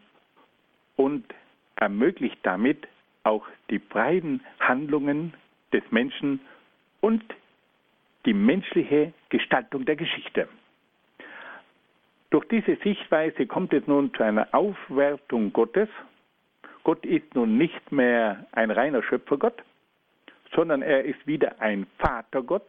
und 0.95 1.23
ermöglicht 1.77 2.37
damit 2.43 2.87
auch 3.23 3.45
die 3.69 3.79
freien 3.79 4.41
Handlungen 4.59 5.33
des 5.73 5.83
Menschen 5.91 6.39
und 7.01 7.23
die 8.25 8.33
menschliche 8.33 9.13
Gestaltung 9.29 9.85
der 9.85 9.95
Geschichte. 9.95 10.47
Durch 12.29 12.45
diese 12.49 12.75
Sichtweise 12.83 13.45
kommt 13.47 13.73
es 13.73 13.87
nun 13.87 14.13
zu 14.13 14.23
einer 14.23 14.53
Aufwertung 14.53 15.53
Gottes. 15.53 15.87
Gott 16.83 17.05
ist 17.05 17.33
nun 17.35 17.57
nicht 17.57 17.91
mehr 17.91 18.45
ein 18.51 18.71
reiner 18.71 19.01
Schöpfergott, 19.01 19.63
sondern 20.53 20.81
er 20.81 21.05
ist 21.05 21.25
wieder 21.25 21.61
ein 21.61 21.87
Vatergott, 21.99 22.67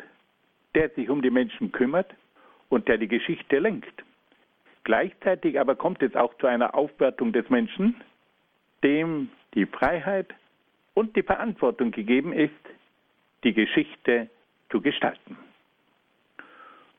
der 0.74 0.90
sich 0.90 1.08
um 1.08 1.22
die 1.22 1.30
Menschen 1.30 1.72
kümmert 1.72 2.14
und 2.68 2.86
der 2.86 2.98
die 2.98 3.08
Geschichte 3.08 3.58
lenkt. 3.58 4.04
Gleichzeitig 4.84 5.58
aber 5.58 5.74
kommt 5.74 6.02
es 6.02 6.14
auch 6.14 6.34
zu 6.38 6.46
einer 6.46 6.74
Aufwertung 6.74 7.32
des 7.32 7.48
Menschen, 7.50 8.00
dem 8.82 9.30
die 9.54 9.66
Freiheit 9.66 10.34
und 10.94 11.16
die 11.16 11.22
Verantwortung 11.22 11.90
gegeben 11.90 12.32
ist, 12.32 12.52
die 13.44 13.52
Geschichte 13.52 14.28
zu 14.70 14.80
gestalten. 14.80 15.36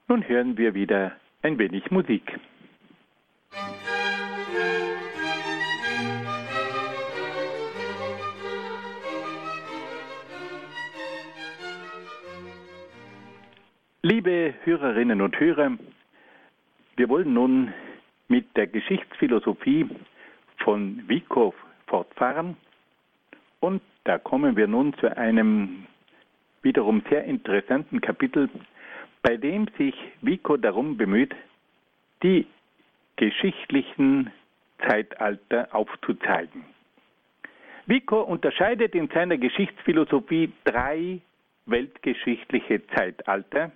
Nun 0.08 0.28
hören 0.28 0.58
wir 0.58 0.74
wieder 0.74 1.16
ein 1.42 1.58
wenig 1.60 1.92
Musik. 1.92 2.40
Liebe 14.02 14.54
Hörerinnen 14.64 15.22
und 15.22 15.40
Hörer, 15.40 15.78
wir 16.96 17.10
wollen 17.10 17.34
nun 17.34 17.74
mit 18.30 18.56
der 18.56 18.68
Geschichtsphilosophie 18.68 19.88
von 20.60 21.04
Wyckoff 21.08 21.56
fortfahren 21.90 22.56
und 23.60 23.82
da 24.06 24.18
kommen 24.18 24.56
wir 24.56 24.68
nun 24.68 24.94
zu 24.96 25.16
einem 25.16 25.86
wiederum 26.62 27.04
sehr 27.10 27.26
interessanten 27.26 28.02
Kapitel, 28.02 28.50
bei 29.22 29.38
dem 29.38 29.68
sich 29.78 29.96
Vico 30.22 30.58
darum 30.58 30.98
bemüht, 30.98 31.36
die 32.24 32.48
geschichtlichen 33.18 34.32
Zeitalter 34.88 35.68
aufzuzeigen. 35.76 36.64
Vico 37.86 38.22
unterscheidet 38.22 38.96
in 38.96 39.10
seiner 39.10 39.38
Geschichtsphilosophie 39.38 40.52
drei 40.64 41.22
weltgeschichtliche 41.66 42.86
Zeitalter, 42.88 43.72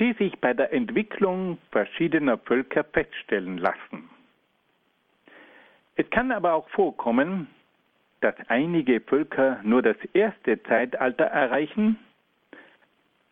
die 0.00 0.12
sich 0.14 0.38
bei 0.38 0.54
der 0.54 0.72
Entwicklung 0.72 1.58
verschiedener 1.72 2.38
Völker 2.38 2.84
feststellen 2.84 3.58
lassen. 3.58 4.08
Es 5.96 6.08
kann 6.10 6.30
aber 6.30 6.52
auch 6.52 6.68
vorkommen, 6.70 7.48
dass 8.20 8.34
einige 8.48 9.00
Völker 9.00 9.60
nur 9.62 9.82
das 9.82 9.96
erste 10.12 10.62
Zeitalter 10.64 11.24
erreichen, 11.24 11.98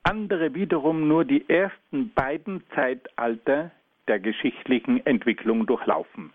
andere 0.02 0.54
wiederum 0.54 1.08
nur 1.08 1.24
die 1.24 1.48
ersten 1.48 2.12
beiden 2.12 2.62
Zeitalter 2.74 3.70
der 4.06 4.18
geschichtlichen 4.18 5.04
Entwicklung 5.06 5.66
durchlaufen. 5.66 6.32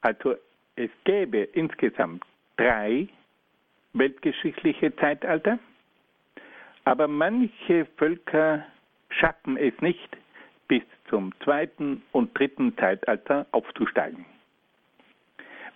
Also 0.00 0.34
es 0.76 0.90
gäbe 1.04 1.38
insgesamt 1.38 2.24
drei 2.56 3.08
weltgeschichtliche 3.92 4.94
Zeitalter, 4.96 5.58
aber 6.84 7.08
manche 7.08 7.86
Völker 7.96 8.64
schaffen 9.08 9.56
es 9.56 9.72
nicht, 9.80 10.16
bis 10.68 10.82
zum 11.08 11.32
zweiten 11.40 12.02
und 12.12 12.36
dritten 12.38 12.76
Zeitalter 12.76 13.46
aufzusteigen. 13.52 14.26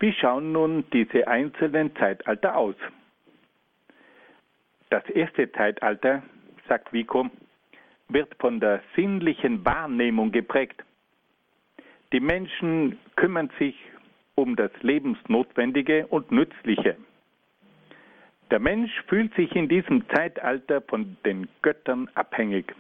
Wie 0.01 0.13
schauen 0.15 0.53
nun 0.53 0.85
diese 0.93 1.29
einzelnen 1.29 1.95
Zeitalter 1.97 2.57
aus? 2.57 2.75
Das 4.89 5.09
erste 5.11 5.53
Zeitalter, 5.53 6.23
sagt 6.69 6.93
Vico, 6.93 7.31
wird 8.09 8.35
von 8.41 8.59
der 8.61 8.83
sinnlichen 8.97 9.65
Wahrnehmung 9.65 10.33
geprägt. 10.33 10.83
Die 12.13 12.21
Menschen 12.21 12.99
kümmern 13.15 13.51
sich 13.59 13.77
um 14.35 14.57
das 14.57 14.73
Lebensnotwendige 14.81 16.07
und 16.07 16.33
Nützliche. 16.33 16.97
Der 18.51 18.59
Mensch 18.59 18.91
fühlt 19.07 19.33
sich 19.35 19.55
in 19.55 19.69
diesem 19.69 20.09
Zeitalter 20.09 20.81
von 20.81 21.17
den 21.25 21.47
Göttern 21.63 22.11
abhängig. 22.15 22.75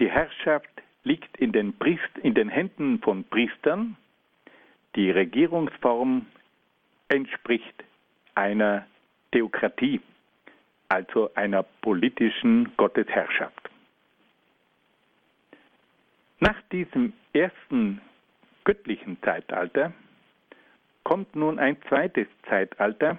Die 0.00 0.10
Herrschaft 0.10 0.70
liegt 1.02 1.36
in 1.36 1.52
den, 1.52 1.76
Priest, 1.76 2.16
in 2.22 2.34
den 2.34 2.48
Händen 2.48 3.00
von 3.00 3.24
Priestern. 3.24 3.96
Die 4.96 5.10
Regierungsform 5.10 6.26
entspricht 7.08 7.84
einer 8.34 8.86
Theokratie, 9.30 10.00
also 10.88 11.30
einer 11.34 11.64
politischen 11.82 12.74
Gottesherrschaft. 12.78 13.68
Nach 16.40 16.60
diesem 16.72 17.12
ersten 17.34 18.00
göttlichen 18.64 19.20
Zeitalter 19.22 19.92
kommt 21.04 21.36
nun 21.36 21.58
ein 21.58 21.76
zweites 21.88 22.26
Zeitalter 22.48 23.18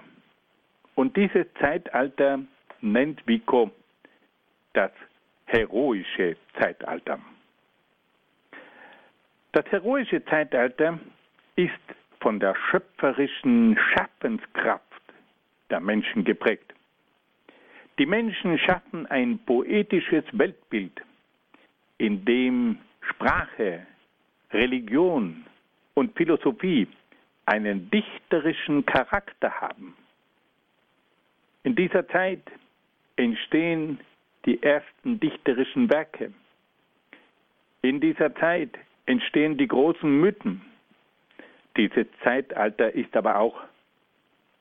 und 0.96 1.16
dieses 1.16 1.46
Zeitalter 1.60 2.40
nennt 2.80 3.24
Vico 3.26 3.70
das 4.72 4.90
heroische 5.46 6.36
Zeitalter. 6.58 7.20
Das 9.52 9.64
heroische 9.66 10.24
Zeitalter 10.24 10.98
ist 11.58 11.72
von 12.20 12.38
der 12.38 12.54
schöpferischen 12.70 13.76
Schaffenskraft 13.92 14.84
der 15.70 15.80
Menschen 15.80 16.24
geprägt. 16.24 16.72
Die 17.98 18.06
Menschen 18.06 18.58
schaffen 18.60 19.06
ein 19.06 19.40
poetisches 19.40 20.24
Weltbild, 20.32 20.92
in 21.98 22.24
dem 22.24 22.78
Sprache, 23.00 23.84
Religion 24.52 25.44
und 25.94 26.16
Philosophie 26.16 26.86
einen 27.46 27.90
dichterischen 27.90 28.86
Charakter 28.86 29.50
haben. 29.60 29.96
In 31.64 31.74
dieser 31.74 32.06
Zeit 32.06 32.42
entstehen 33.16 33.98
die 34.46 34.62
ersten 34.62 35.18
dichterischen 35.18 35.90
Werke. 35.90 36.32
In 37.82 38.00
dieser 38.00 38.32
Zeit 38.36 38.70
entstehen 39.06 39.58
die 39.58 39.66
großen 39.66 40.20
Mythen. 40.20 40.67
Dieses 41.78 42.06
Zeitalter 42.24 42.92
ist 42.92 43.16
aber 43.16 43.38
auch 43.38 43.62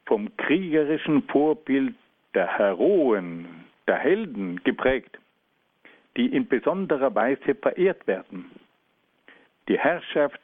vom 0.06 0.38
kriegerischen 0.38 1.24
Vorbild 1.24 1.96
der 2.36 2.60
Heroen, 2.60 3.66
der 3.88 3.98
Helden 3.98 4.64
geprägt, 4.64 5.18
die 6.16 6.28
in 6.28 6.48
besonderer 6.48 7.14
Weise 7.16 7.56
verehrt 7.56 8.06
werden. 8.06 8.46
Die 9.68 9.80
Herrschaft 9.80 10.40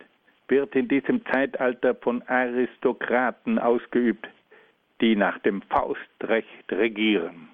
wird 0.47 0.76
in 0.76 0.88
diesem 0.88 1.24
Zeitalter 1.28 1.93
von 1.93 2.24
Aristokraten 2.24 3.59
ausgeübt, 3.59 4.28
die 4.99 5.15
nach 5.15 5.38
dem 5.39 5.61
Faustrecht 5.63 6.71
regieren. 6.71 7.49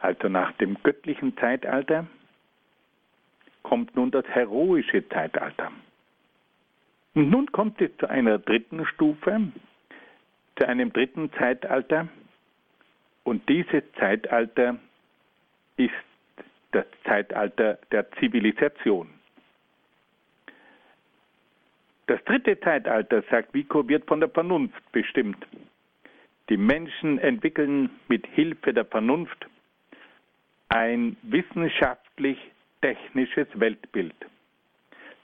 Also 0.00 0.28
nach 0.28 0.50
dem 0.52 0.76
göttlichen 0.82 1.36
Zeitalter 1.36 2.06
kommt 3.62 3.94
nun 3.94 4.10
das 4.10 4.26
heroische 4.26 5.08
Zeitalter. 5.08 5.70
Und 7.14 7.30
nun 7.30 7.50
kommt 7.50 7.80
es 7.80 7.90
zu 7.98 8.08
einer 8.08 8.38
dritten 8.38 8.86
Stufe, 8.86 9.50
zu 10.58 10.68
einem 10.68 10.92
dritten 10.92 11.32
Zeitalter. 11.32 12.08
Und 13.24 13.48
dieses 13.48 13.82
Zeitalter 13.98 14.78
ist 15.76 15.90
das 16.72 16.86
Zeitalter 17.04 17.78
der 17.90 18.10
Zivilisation. 18.12 19.08
Das 22.06 22.24
dritte 22.24 22.58
Zeitalter, 22.60 23.22
sagt 23.30 23.52
Vico, 23.54 23.88
wird 23.88 24.06
von 24.06 24.20
der 24.20 24.28
Vernunft 24.28 24.82
bestimmt. 24.90 25.46
Die 26.48 26.56
Menschen 26.56 27.18
entwickeln 27.18 27.90
mit 28.08 28.26
Hilfe 28.26 28.74
der 28.74 28.84
Vernunft 28.84 29.46
ein 30.68 31.16
wissenschaftlich-technisches 31.22 33.46
Weltbild, 33.54 34.14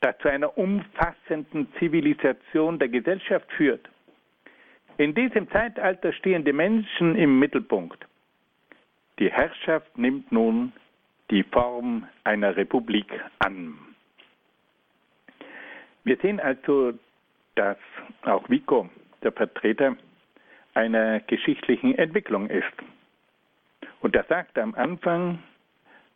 das 0.06 0.16
zu 0.18 0.28
einer 0.28 0.56
umfassenden 0.56 1.66
Zivilisation 1.80 2.78
der 2.78 2.88
Gesellschaft 2.88 3.50
führt. 3.52 3.88
In 4.98 5.14
diesem 5.16 5.50
Zeitalter 5.50 6.12
stehen 6.12 6.44
die 6.44 6.52
Menschen 6.52 7.16
im 7.16 7.40
Mittelpunkt. 7.40 8.06
Die 9.18 9.32
Herrschaft 9.32 9.98
nimmt 9.98 10.30
nun 10.30 10.72
die 11.30 11.42
Form 11.42 12.06
einer 12.22 12.56
Republik 12.56 13.06
an. 13.40 13.76
Wir 16.04 16.16
sehen 16.18 16.38
also, 16.38 16.92
dass 17.56 17.78
auch 18.22 18.48
Vico 18.48 18.88
der 19.24 19.32
Vertreter 19.32 19.96
einer 20.74 21.18
geschichtlichen 21.18 21.98
Entwicklung 21.98 22.48
ist. 22.48 22.76
Und 24.02 24.14
er 24.14 24.22
sagt, 24.24 24.56
am 24.56 24.72
Anfang 24.76 25.40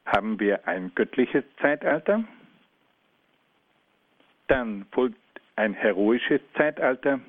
haben 0.07 0.39
wir 0.39 0.69
ein 0.69 0.93
göttliches 0.95 1.43
Zeitalter, 1.61 2.23
dann 4.51 4.85
folgt 4.91 5.17
ein 5.55 5.75
heroisches 5.75 6.41
Zeitalter 6.57 7.21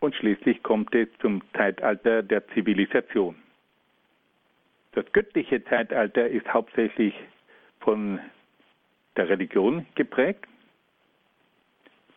und 0.00 0.14
schließlich 0.14 0.62
kommt 0.62 0.94
es 0.94 1.08
zum 1.20 1.40
Zeitalter 1.56 2.22
der 2.22 2.46
Zivilisation. 2.48 3.36
Das 4.92 5.10
göttliche 5.12 5.64
Zeitalter 5.64 6.28
ist 6.28 6.46
hauptsächlich 6.52 7.14
von 7.80 8.20
der 9.16 9.28
Religion 9.30 9.86
geprägt. 9.94 10.44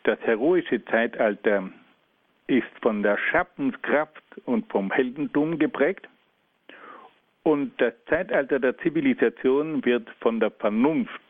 Das 0.03 0.19
heroische 0.21 0.83
Zeitalter 0.85 1.69
ist 2.47 2.67
von 2.81 3.03
der 3.03 3.17
Schaffenskraft 3.17 4.23
und 4.45 4.69
vom 4.69 4.91
Heldentum 4.91 5.57
geprägt. 5.57 6.07
Und 7.43 7.79
das 7.79 7.93
Zeitalter 8.09 8.59
der 8.59 8.77
Zivilisation 8.79 9.83
wird 9.85 10.09
von 10.19 10.41
der 10.41 10.51
Vernunft, 10.51 11.21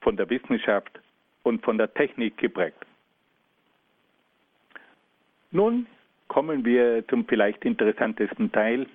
von 0.00 0.16
der 0.16 0.30
Wissenschaft 0.30 1.00
und 1.42 1.62
von 1.64 1.78
der 1.78 1.92
Technik 1.94 2.36
geprägt. 2.36 2.84
Nun 5.50 5.86
kommen 6.28 6.64
wir 6.64 7.06
zum 7.08 7.26
vielleicht 7.26 7.64
interessantesten 7.64 8.52
Teil 8.52 8.86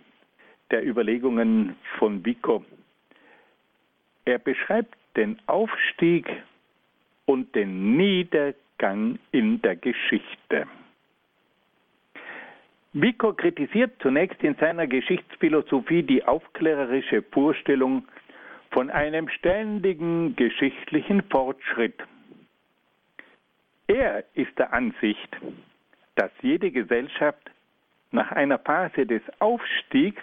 der 0.72 0.86
Überlegungen 0.86 1.76
von 1.98 2.26
Vico. 2.26 2.64
Er 4.26 4.40
beschreibt 4.40 4.96
den 5.16 5.38
Aufstieg 5.48 6.28
und 7.26 7.54
den 7.56 7.98
Niedergang 7.98 9.20
in 9.32 9.62
der 9.62 9.76
Geschichte. 9.76 10.68
Vico 12.94 13.34
kritisiert 13.34 13.92
zunächst 14.00 14.42
in 14.42 14.56
seiner 14.56 14.88
Geschichtsphilosophie 14.88 16.04
die 16.04 16.24
aufklärerische 16.24 17.22
Vorstellung 17.24 18.08
von 18.72 18.90
einem 18.90 19.28
ständigen 19.28 20.36
geschichtlichen 20.38 21.22
Fortschritt. 21.30 22.02
Er 23.88 24.24
ist 24.34 24.58
der 24.58 24.74
Ansicht, 24.74 25.38
dass 26.16 26.32
jede 26.42 26.72
Gesellschaft 26.72 27.52
nach 28.12 28.32
einer 28.32 28.58
Phase 28.60 29.06
des 29.06 29.22
Aufstiegs 29.40 30.22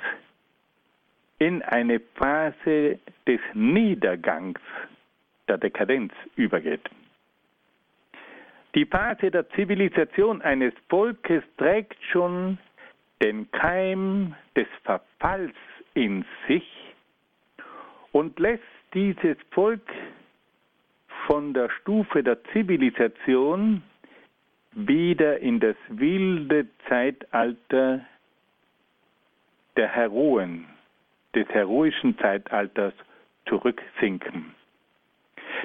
in 1.39 1.63
eine 1.63 2.01
Phase 2.15 2.99
des 3.27 3.41
Niedergangs, 3.55 4.61
der 5.49 5.59
Dekadenz 5.59 6.13
übergeht. 6.37 6.89
Die 8.75 8.87
Phase 8.87 9.31
der 9.31 9.49
Zivilisation 9.51 10.41
eines 10.41 10.73
Volkes 10.89 11.43
trägt 11.59 12.03
schon 12.11 12.59
den 13.23 13.51
Keim 13.51 14.35
des 14.57 14.69
Verfalls 14.83 15.55
in 15.95 16.25
sich 16.49 16.67
und 18.13 18.39
lässt 18.39 18.63
dieses 18.95 19.37
Volk 19.51 19.87
von 21.27 21.55
der 21.55 21.71
Stufe 21.71 22.23
der 22.23 22.43
Zivilisation 22.53 23.83
wieder 24.73 25.39
in 25.41 25.61
das 25.61 25.77
wilde 25.89 26.67
Zeitalter 26.89 28.01
der 29.77 29.89
Heroen, 29.89 30.67
des 31.35 31.49
heroischen 31.49 32.19
Zeitalters 32.19 32.95
zurücksinken. 33.47 34.55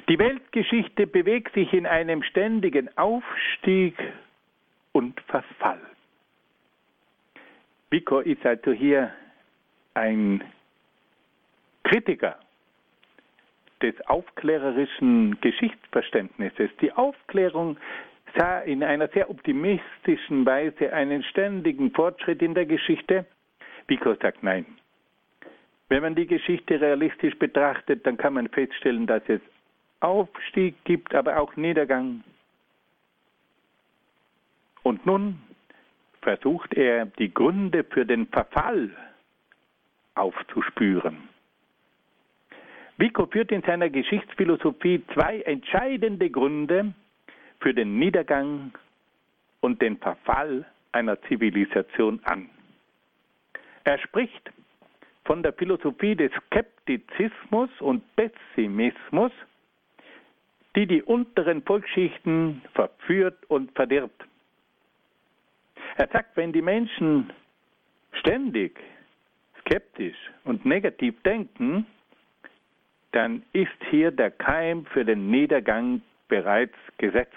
Die 0.08 0.18
Weltgeschichte 0.18 1.06
bewegt 1.06 1.52
sich 1.54 1.72
in 1.72 1.86
einem 1.86 2.22
ständigen 2.22 2.88
Aufstieg 2.96 3.94
und 4.92 5.20
Verfall. 5.22 5.80
Vico 7.90 8.20
ist 8.20 8.44
also 8.44 8.72
hier 8.72 9.12
ein 9.94 10.42
Kritiker 11.84 12.38
des 13.82 13.94
aufklärerischen 14.06 15.40
Geschichtsverständnisses. 15.40 16.70
Die 16.80 16.92
Aufklärung 16.92 17.76
sah 18.36 18.60
in 18.60 18.82
einer 18.82 19.08
sehr 19.08 19.30
optimistischen 19.30 20.44
Weise 20.44 20.92
einen 20.92 21.22
ständigen 21.22 21.90
Fortschritt 21.92 22.42
in 22.42 22.54
der 22.54 22.66
Geschichte. 22.66 23.26
Vico 23.86 24.14
sagt 24.14 24.42
nein. 24.42 24.66
Wenn 25.88 26.02
man 26.02 26.14
die 26.14 26.26
Geschichte 26.26 26.80
realistisch 26.80 27.34
betrachtet, 27.38 28.06
dann 28.06 28.18
kann 28.18 28.34
man 28.34 28.48
feststellen, 28.48 29.06
dass 29.06 29.22
es 29.28 29.40
Aufstieg 30.00 30.76
gibt, 30.84 31.14
aber 31.14 31.40
auch 31.40 31.56
Niedergang. 31.56 32.22
Und 34.82 35.04
nun 35.06 35.40
versucht 36.20 36.74
er, 36.74 37.06
die 37.06 37.32
Gründe 37.32 37.84
für 37.84 38.04
den 38.04 38.26
Verfall 38.26 38.90
aufzuspüren. 40.14 41.28
Vico 42.98 43.26
führt 43.26 43.52
in 43.52 43.62
seiner 43.62 43.88
Geschichtsphilosophie 43.88 45.02
zwei 45.14 45.40
entscheidende 45.42 46.28
Gründe 46.30 46.92
für 47.60 47.72
den 47.72 47.96
Niedergang 47.98 48.72
und 49.60 49.80
den 49.80 49.98
Verfall 49.98 50.66
einer 50.90 51.20
Zivilisation 51.22 52.20
an. 52.24 52.50
Er 53.84 53.98
spricht 53.98 54.50
von 55.24 55.44
der 55.44 55.52
Philosophie 55.52 56.16
des 56.16 56.32
Skeptizismus 56.46 57.70
und 57.78 58.02
Pessimismus, 58.16 59.30
die 60.74 60.86
die 60.86 61.02
unteren 61.02 61.62
Volksschichten 61.62 62.62
verführt 62.74 63.38
und 63.48 63.70
verdirbt. 63.76 64.24
Er 65.96 66.08
sagt, 66.08 66.36
wenn 66.36 66.52
die 66.52 66.62
Menschen 66.62 67.30
ständig 68.12 68.78
skeptisch 69.60 70.16
und 70.44 70.64
negativ 70.64 71.20
denken, 71.22 71.86
dann 73.12 73.42
ist 73.52 73.70
hier 73.90 74.10
der 74.10 74.30
Keim 74.30 74.84
für 74.86 75.04
den 75.04 75.30
Niedergang 75.30 76.02
bereits 76.28 76.74
gesetzt. 76.98 77.34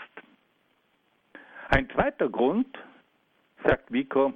Ein 1.70 1.90
zweiter 1.92 2.30
Grund, 2.30 2.68
sagt 3.64 3.92
Vico, 3.92 4.34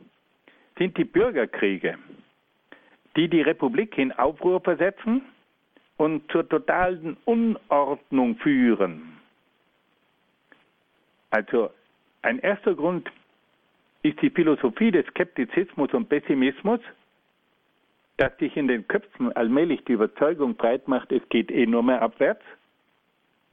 sind 0.77 0.97
die 0.97 1.03
Bürgerkriege, 1.03 1.97
die 3.15 3.27
die 3.27 3.41
Republik 3.41 3.97
in 3.97 4.11
Aufruhr 4.13 4.61
versetzen 4.61 5.21
und 5.97 6.29
zur 6.31 6.47
totalen 6.47 7.17
Unordnung 7.25 8.37
führen. 8.37 9.17
Also 11.31 11.69
ein 12.21 12.39
erster 12.39 12.73
Grund 12.73 13.11
ist 14.03 14.21
die 14.21 14.29
Philosophie 14.29 14.91
des 14.91 15.05
Skeptizismus 15.07 15.93
und 15.93 16.07
Pessimismus, 16.07 16.79
dass 18.17 18.37
sich 18.37 18.55
in 18.55 18.67
den 18.67 18.87
Köpfen 18.87 19.31
allmählich 19.33 19.83
die 19.85 19.93
Überzeugung 19.93 20.55
breit 20.55 20.87
macht, 20.87 21.11
es 21.11 21.27
geht 21.29 21.51
eh 21.51 21.65
nur 21.65 21.83
mehr 21.83 22.01
abwärts. 22.01 22.43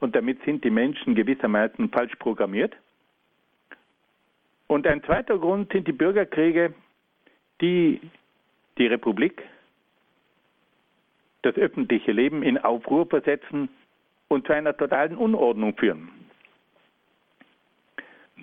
Und 0.00 0.14
damit 0.16 0.42
sind 0.44 0.64
die 0.64 0.70
Menschen 0.70 1.14
gewissermaßen 1.14 1.88
falsch 1.90 2.14
programmiert. 2.16 2.74
Und 4.66 4.86
ein 4.86 5.02
zweiter 5.04 5.38
Grund 5.38 5.72
sind 5.72 5.86
die 5.86 5.92
Bürgerkriege, 5.92 6.74
die 7.60 8.00
die 8.78 8.86
Republik, 8.86 9.42
das 11.42 11.56
öffentliche 11.56 12.12
Leben 12.12 12.42
in 12.42 12.58
Aufruhr 12.58 13.06
versetzen 13.06 13.68
und 14.28 14.46
zu 14.46 14.52
einer 14.52 14.76
totalen 14.76 15.16
Unordnung 15.16 15.76
führen. 15.76 16.10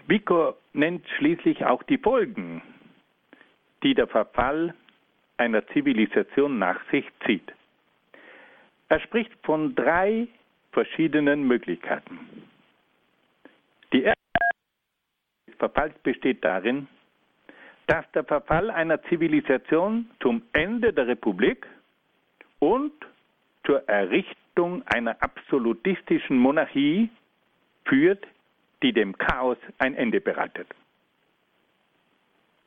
Vico 0.08 0.56
nennt 0.74 1.08
schließlich 1.18 1.66
auch 1.66 1.84
die 1.84 1.98
Folgen, 1.98 2.62
die 3.84 3.94
der 3.94 4.08
Verfall 4.08 4.74
einer 5.40 5.66
Zivilisation 5.68 6.60
nach 6.60 6.80
sich 6.92 7.06
zieht. 7.26 7.54
Er 8.90 9.00
spricht 9.02 9.32
von 9.44 9.76
drei 9.76 10.28
verschiedenen 10.72 11.48
Möglichkeiten. 11.48 12.20
Die 13.94 14.04
erste 14.04 14.20
des 15.48 15.56
Verfalls 15.58 15.98
besteht 16.00 16.44
darin, 16.44 16.88
dass 17.88 18.06
der 18.12 18.24
Verfall 18.24 18.70
einer 18.70 19.02
Zivilisation 19.04 20.10
zum 20.20 20.44
Ende 20.54 20.94
der 20.94 21.08
Republik 21.08 21.66
und 22.60 22.94
zur 23.66 23.88
Errichtung 23.88 24.84
einer 24.88 25.22
absolutistischen 25.22 26.38
Monarchie 26.38 27.10
führt, 27.86 28.26
die 28.84 28.94
dem 28.94 29.18
Chaos 29.18 29.58
ein 29.80 29.96
Ende 29.96 30.22
bereitet. 30.22 30.68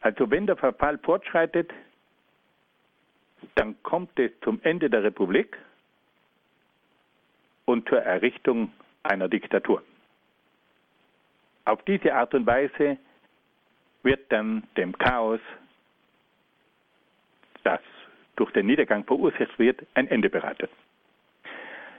Also 0.00 0.30
wenn 0.30 0.46
der 0.46 0.56
Verfall 0.56 0.98
fortschreitet, 0.98 1.72
dann 3.54 3.80
kommt 3.82 4.18
es 4.18 4.30
zum 4.40 4.60
Ende 4.62 4.88
der 4.90 5.02
Republik 5.02 5.58
und 7.64 7.88
zur 7.88 8.00
Errichtung 8.00 8.72
einer 9.02 9.28
Diktatur. 9.28 9.82
Auf 11.64 11.82
diese 11.84 12.14
Art 12.14 12.34
und 12.34 12.46
Weise 12.46 12.98
wird 14.02 14.20
dann 14.30 14.64
dem 14.76 14.96
Chaos, 14.98 15.40
das 17.62 17.80
durch 18.36 18.50
den 18.52 18.66
Niedergang 18.66 19.04
verursacht 19.04 19.58
wird, 19.58 19.84
ein 19.94 20.08
Ende 20.08 20.28
bereitet. 20.28 20.70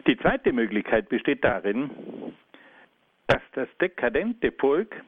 Die 0.08 0.18
zweite 0.18 0.52
Möglichkeit 0.52 1.08
besteht 1.08 1.44
darin, 1.46 1.90
dass 3.28 3.42
das 3.54 3.70
dekadente 3.80 4.52
Volk 4.52 5.02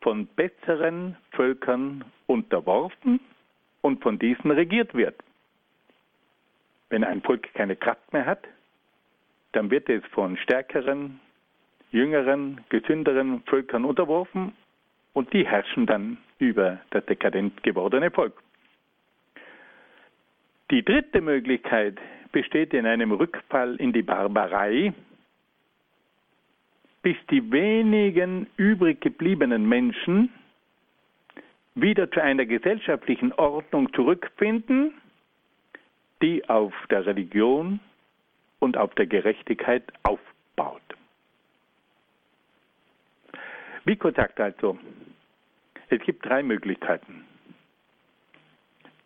von 0.00 0.26
besseren 0.26 1.16
Völkern 1.32 2.04
unterworfen 2.26 3.18
und 3.80 4.00
von 4.02 4.18
diesen 4.18 4.52
regiert 4.52 4.94
wird. 4.94 5.16
Wenn 6.90 7.04
ein 7.04 7.22
Volk 7.22 7.52
keine 7.54 7.76
Kraft 7.76 8.12
mehr 8.12 8.26
hat, 8.26 8.46
dann 9.52 9.70
wird 9.70 9.88
es 9.88 10.04
von 10.06 10.36
stärkeren, 10.38 11.20
jüngeren, 11.90 12.60
gesünderen 12.68 13.42
Völkern 13.42 13.84
unterworfen 13.84 14.52
und 15.12 15.32
die 15.32 15.46
herrschen 15.46 15.86
dann 15.86 16.18
über 16.38 16.78
das 16.90 17.04
dekadent 17.06 17.62
gewordene 17.62 18.10
Volk. 18.10 18.42
Die 20.70 20.84
dritte 20.84 21.20
Möglichkeit 21.20 21.98
besteht 22.30 22.74
in 22.74 22.86
einem 22.86 23.12
Rückfall 23.12 23.76
in 23.76 23.92
die 23.92 24.02
Barbarei, 24.02 24.92
bis 27.02 27.16
die 27.30 27.50
wenigen 27.50 28.46
übrig 28.56 29.00
gebliebenen 29.00 29.66
Menschen 29.66 30.30
wieder 31.74 32.10
zu 32.10 32.22
einer 32.22 32.44
gesellschaftlichen 32.44 33.32
Ordnung 33.32 33.92
zurückfinden 33.94 34.92
die 36.22 36.48
auf 36.48 36.72
der 36.90 37.06
Religion 37.06 37.80
und 38.58 38.76
auf 38.76 38.94
der 38.94 39.06
Gerechtigkeit 39.06 39.84
aufbaut. 40.02 40.82
Vico 43.84 44.10
sagt 44.10 44.40
also, 44.40 44.78
es 45.88 46.00
gibt 46.02 46.26
drei 46.26 46.42
Möglichkeiten. 46.42 47.24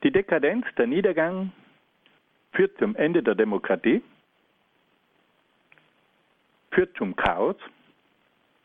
Die 0.03 0.11
Dekadenz, 0.11 0.67
der 0.77 0.87
Niedergang, 0.87 1.53
führt 2.53 2.77
zum 2.79 2.97
Ende 2.97 3.23
der 3.23 3.35
Demokratie, 3.35 4.03
führt 6.73 6.97
zum 6.97 7.15
Chaos 7.15 7.57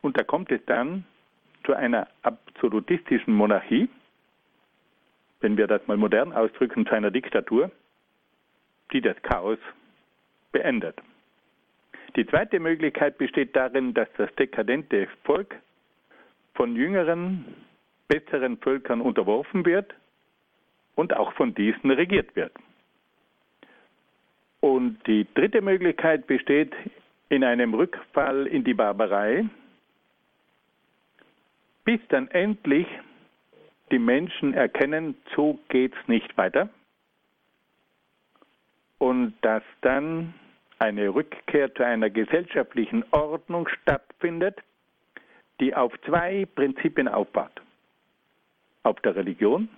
und 0.01 0.17
da 0.17 0.23
kommt 0.23 0.51
es 0.51 0.61
dann 0.65 1.05
zu 1.65 1.73
einer 1.73 2.07
absolutistischen 2.23 3.33
Monarchie, 3.33 3.89
wenn 5.41 5.57
wir 5.57 5.67
das 5.67 5.85
mal 5.85 5.97
modern 5.97 6.33
ausdrücken, 6.33 6.85
zu 6.87 6.93
einer 6.93 7.11
Diktatur 7.11 7.69
die 8.91 9.01
das 9.01 9.21
Chaos 9.23 9.59
beendet. 10.51 10.95
Die 12.15 12.25
zweite 12.25 12.59
Möglichkeit 12.59 13.17
besteht 13.17 13.55
darin, 13.55 13.93
dass 13.93 14.07
das 14.17 14.33
dekadente 14.35 15.07
Volk 15.23 15.55
von 16.55 16.75
jüngeren, 16.75 17.45
besseren 18.07 18.57
Völkern 18.57 19.01
unterworfen 19.01 19.65
wird 19.65 19.93
und 20.95 21.15
auch 21.15 21.33
von 21.33 21.53
diesen 21.53 21.91
regiert 21.91 22.35
wird. 22.35 22.53
Und 24.61 24.97
die 25.05 25.27
dritte 25.35 25.61
Möglichkeit 25.61 26.25
besteht 26.25 26.73
in 27.29 27.43
einem 27.43 27.73
Rückfall 27.73 28.47
in 28.47 28.63
die 28.63 28.73
Barbarei, 28.73 29.45
bis 31.83 31.99
dann 32.09 32.27
endlich 32.29 32.87
die 33.91 33.99
Menschen 33.99 34.53
erkennen, 34.53 35.15
so 35.35 35.59
geht's 35.69 35.97
nicht 36.07 36.35
weiter 36.37 36.69
und 38.99 39.35
dass 39.41 39.63
dann 39.81 40.33
eine 40.79 41.13
Rückkehr 41.13 41.73
zu 41.73 41.85
einer 41.85 42.09
gesellschaftlichen 42.09 43.03
Ordnung 43.11 43.67
stattfindet, 43.67 44.59
die 45.59 45.75
auf 45.75 45.93
zwei 46.05 46.45
Prinzipien 46.55 47.07
aufbaut. 47.07 47.61
Auf 48.83 48.99
der 49.01 49.15
Religion 49.15 49.69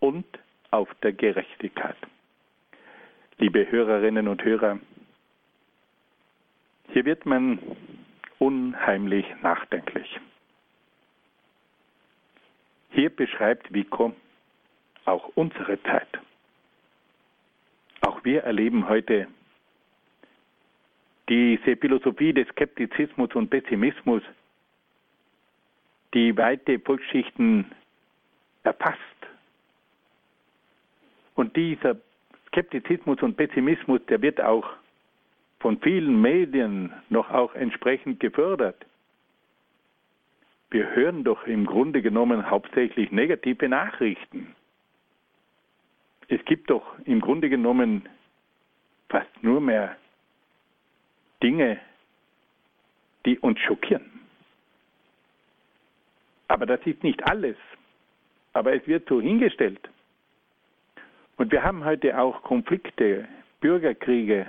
und 0.00 0.26
auf 0.70 0.88
der 1.02 1.12
Gerechtigkeit. 1.12 1.96
Liebe 3.38 3.70
Hörerinnen 3.70 4.28
und 4.28 4.42
Hörer, 4.44 4.78
hier 6.92 7.04
wird 7.04 7.26
man 7.26 7.58
unheimlich 8.38 9.26
nachdenklich. 9.42 10.20
Hier 12.90 13.10
beschreibt 13.10 13.72
Vico 13.72 14.14
auch 15.04 15.28
unsere 15.34 15.82
Zeit. 15.82 16.08
Auch 18.00 18.24
wir 18.24 18.42
erleben 18.44 18.88
heute 18.88 19.26
diese 21.28 21.76
Philosophie 21.76 22.32
des 22.32 22.46
Skeptizismus 22.48 23.34
und 23.34 23.50
Pessimismus, 23.50 24.22
die 26.14 26.36
weite 26.36 26.78
Volksschichten 26.78 27.70
erfasst. 28.62 29.00
Und 31.34 31.56
dieser 31.56 31.96
Skeptizismus 32.48 33.20
und 33.22 33.36
Pessimismus, 33.36 34.00
der 34.08 34.22
wird 34.22 34.40
auch 34.40 34.68
von 35.60 35.78
vielen 35.80 36.20
Medien 36.20 36.92
noch 37.08 37.30
auch 37.30 37.54
entsprechend 37.54 38.20
gefördert. 38.20 38.86
Wir 40.70 40.94
hören 40.94 41.24
doch 41.24 41.46
im 41.46 41.66
Grunde 41.66 42.02
genommen 42.02 42.50
hauptsächlich 42.50 43.10
negative 43.10 43.68
Nachrichten 43.68 44.54
es 46.28 46.44
gibt 46.44 46.70
doch 46.70 46.84
im 47.04 47.20
Grunde 47.20 47.48
genommen 47.48 48.08
fast 49.08 49.30
nur 49.42 49.60
mehr 49.60 49.96
Dinge, 51.42 51.78
die 53.24 53.38
uns 53.38 53.58
schockieren. 53.60 54.10
Aber 56.48 56.66
das 56.66 56.80
ist 56.86 57.02
nicht 57.02 57.24
alles. 57.26 57.56
Aber 58.52 58.74
es 58.74 58.86
wird 58.86 59.08
so 59.08 59.20
hingestellt. 59.20 59.80
Und 61.36 61.52
wir 61.52 61.62
haben 61.62 61.84
heute 61.84 62.18
auch 62.18 62.42
Konflikte, 62.42 63.28
Bürgerkriege 63.60 64.46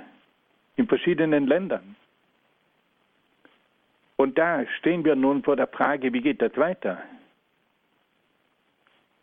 in 0.78 0.88
verschiedenen 0.88 1.48
Ländern. 1.48 1.96
Und 4.16 4.38
da 4.38 4.66
stehen 4.80 5.04
wir 5.04 5.16
nun 5.16 5.44
vor 5.44 5.56
der 5.56 5.68
Frage, 5.68 6.14
wie 6.14 6.22
geht 6.22 6.42
das 6.42 6.56
weiter? 6.56 7.04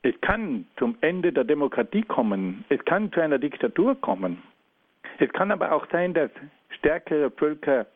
Es 0.05 0.21
kann 0.21 0.67
zum 0.77 0.99
Ende 1.01 1.33
der 1.33 1.45
Demokratie 1.45 2.03
kommen, 2.03 2.67
es 2.69 2.85
kann 2.85 3.11
zu 3.11 3.23
einer 3.23 3.39
Diktatur 3.39 3.99
kommen. 3.99 4.43
Es 5.19 5.33
kann 5.33 5.51
aber 5.51 5.73
auch 5.73 5.87
sein, 5.91 6.13
dass 6.13 6.31
stärkere 6.69 7.31
Völker 7.31 7.87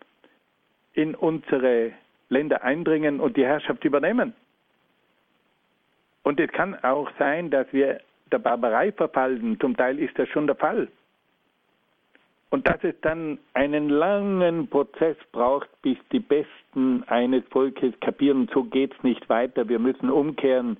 in 0.94 1.14
unsere 1.14 1.92
Länder 2.30 2.62
eindringen 2.62 3.20
und 3.20 3.36
die 3.36 3.44
Herrschaft 3.44 3.84
übernehmen. 3.84 4.32
Und 6.22 6.40
es 6.40 6.50
kann 6.52 6.82
auch 6.82 7.10
sein, 7.18 7.50
dass 7.50 7.70
wir 7.74 8.00
der 8.32 8.38
Barbarei 8.38 8.90
verfallen. 8.90 9.60
Zum 9.60 9.76
Teil 9.76 9.98
ist 9.98 10.18
das 10.18 10.30
schon 10.30 10.46
der 10.46 10.56
Fall. 10.56 10.88
Und 12.48 12.66
dass 12.66 12.82
es 12.84 12.98
dann 13.02 13.38
einen 13.52 13.90
langen 13.90 14.66
Prozess 14.68 15.18
braucht, 15.32 15.68
bis 15.82 15.98
die 16.10 16.20
Besten 16.20 17.04
eines 17.04 17.44
Volkes 17.50 17.92
kapieren, 18.00 18.48
so 18.54 18.64
geht 18.64 18.94
es 18.94 19.02
nicht 19.02 19.28
weiter. 19.28 19.68
Wir 19.68 19.78
müssen 19.78 20.08
umkehren. 20.08 20.78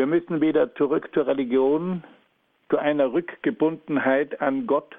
Wir 0.00 0.06
müssen 0.06 0.40
wieder 0.40 0.74
zurück 0.76 1.10
zur 1.12 1.26
Religion, 1.26 2.02
zu 2.70 2.78
einer 2.78 3.12
Rückgebundenheit 3.12 4.40
an 4.40 4.66
Gott. 4.66 4.96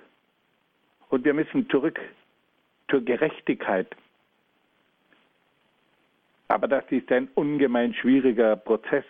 Und 1.09 1.25
wir 1.25 1.33
müssen 1.33 1.67
zurück 1.71 1.99
zur 2.87 3.01
Gerechtigkeit. 3.01 3.87
Aber 6.49 6.67
das 6.67 6.83
ist 6.91 7.11
ein 7.11 7.29
ungemein 7.33 7.95
schwieriger 7.95 8.55
Prozess 8.55 9.05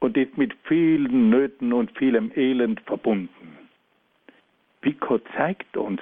und 0.00 0.16
ist 0.16 0.36
mit 0.36 0.52
vielen 0.64 1.30
Nöten 1.30 1.72
und 1.72 1.96
vielem 1.96 2.32
Elend 2.34 2.80
verbunden. 2.80 3.56
Vico 4.82 5.20
zeigt 5.36 5.76
uns 5.76 6.00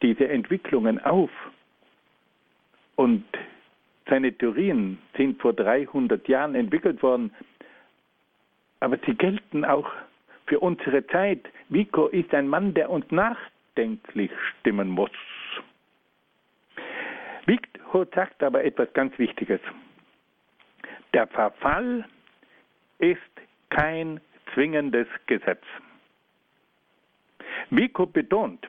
diese 0.00 0.28
Entwicklungen 0.28 0.98
auf 0.98 1.30
und 2.94 3.22
seine 4.08 4.32
Theorien 4.32 4.98
sind 5.16 5.40
vor 5.40 5.52
300 5.52 6.26
Jahren 6.28 6.54
entwickelt 6.54 7.02
worden, 7.02 7.34
aber 8.80 8.98
sie 9.06 9.14
gelten 9.14 9.64
auch 9.64 9.90
für 10.46 10.60
unsere 10.60 11.06
Zeit. 11.08 11.40
Vico 11.68 12.06
ist 12.08 12.32
ein 12.32 12.48
Mann, 12.48 12.74
der 12.74 12.90
uns 12.90 13.10
nachdenklich 13.10 14.30
stimmen 14.60 14.88
muss. 14.88 15.10
Vico 17.46 18.04
sagt 18.14 18.42
aber 18.42 18.64
etwas 18.64 18.92
ganz 18.92 19.16
Wichtiges. 19.18 19.60
Der 21.14 21.26
Verfall 21.28 22.04
ist 22.98 23.20
kein 23.70 24.20
zwingendes 24.54 25.06
Gesetz. 25.26 25.62
Vico 27.70 28.06
betont, 28.06 28.66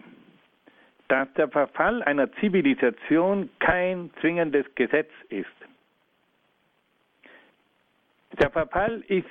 dass 1.08 1.32
der 1.34 1.48
Verfall 1.50 2.04
einer 2.04 2.32
Zivilisation 2.34 3.50
kein 3.60 4.12
zwingendes 4.20 4.66
Gesetz 4.76 5.12
ist. 5.30 5.48
Der 8.40 8.50
Verfall 8.50 9.02
ist 9.08 9.26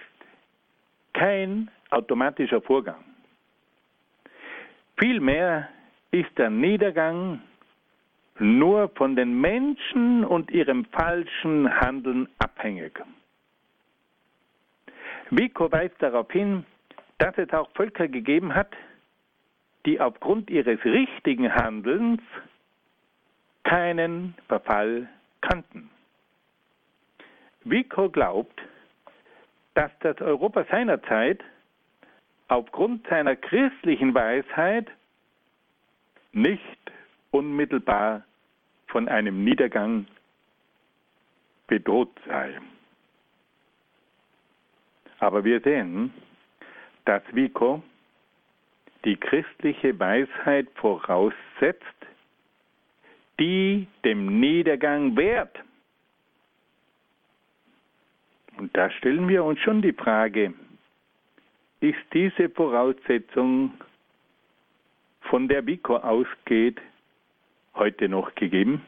kein 1.12 1.70
automatischer 1.90 2.60
Vorgang. 2.60 3.04
Vielmehr 4.98 5.68
ist 6.10 6.36
der 6.38 6.50
Niedergang 6.50 7.40
nur 8.38 8.88
von 8.90 9.16
den 9.16 9.40
Menschen 9.40 10.24
und 10.24 10.50
ihrem 10.50 10.84
falschen 10.86 11.72
Handeln 11.80 12.28
abhängig. 12.38 12.98
Vico 15.30 15.70
weist 15.70 15.96
darauf 16.00 16.30
hin, 16.30 16.64
dass 17.18 17.36
es 17.38 17.50
auch 17.52 17.70
Völker 17.72 18.08
gegeben 18.08 18.54
hat, 18.54 18.74
die 19.86 20.00
aufgrund 20.00 20.50
ihres 20.50 20.84
richtigen 20.84 21.54
Handelns 21.54 22.20
keinen 23.62 24.34
Verfall 24.48 25.08
kannten. 25.40 25.90
Vico 27.64 28.10
glaubt, 28.10 28.60
dass 29.74 29.90
das 30.00 30.20
Europa 30.20 30.64
seiner 30.70 31.02
Zeit 31.04 31.42
aufgrund 32.48 33.06
seiner 33.08 33.36
christlichen 33.36 34.14
Weisheit 34.14 34.88
nicht 36.32 36.60
unmittelbar 37.30 38.22
von 38.88 39.08
einem 39.08 39.44
Niedergang 39.44 40.06
bedroht 41.66 42.12
sei. 42.26 42.58
Aber 45.18 45.44
wir 45.44 45.60
sehen, 45.60 46.12
dass 47.04 47.22
Vico 47.32 47.82
die 49.06 49.16
christliche 49.16 49.98
Weisheit 49.98 50.66
voraussetzt, 50.74 51.84
die 53.38 53.86
dem 54.04 54.40
Niedergang 54.40 55.16
wehrt. 55.16 55.56
Und 58.58 58.76
da 58.76 58.90
stellen 58.90 59.28
wir 59.28 59.44
uns 59.44 59.60
schon 59.60 59.80
die 59.80 59.92
Frage, 59.92 60.52
ist 61.80 61.98
diese 62.12 62.50
Voraussetzung, 62.50 63.72
von 65.22 65.48
der 65.48 65.66
Vico 65.66 65.96
ausgeht, 65.96 66.80
heute 67.74 68.08
noch 68.08 68.34
gegeben? 68.34 68.80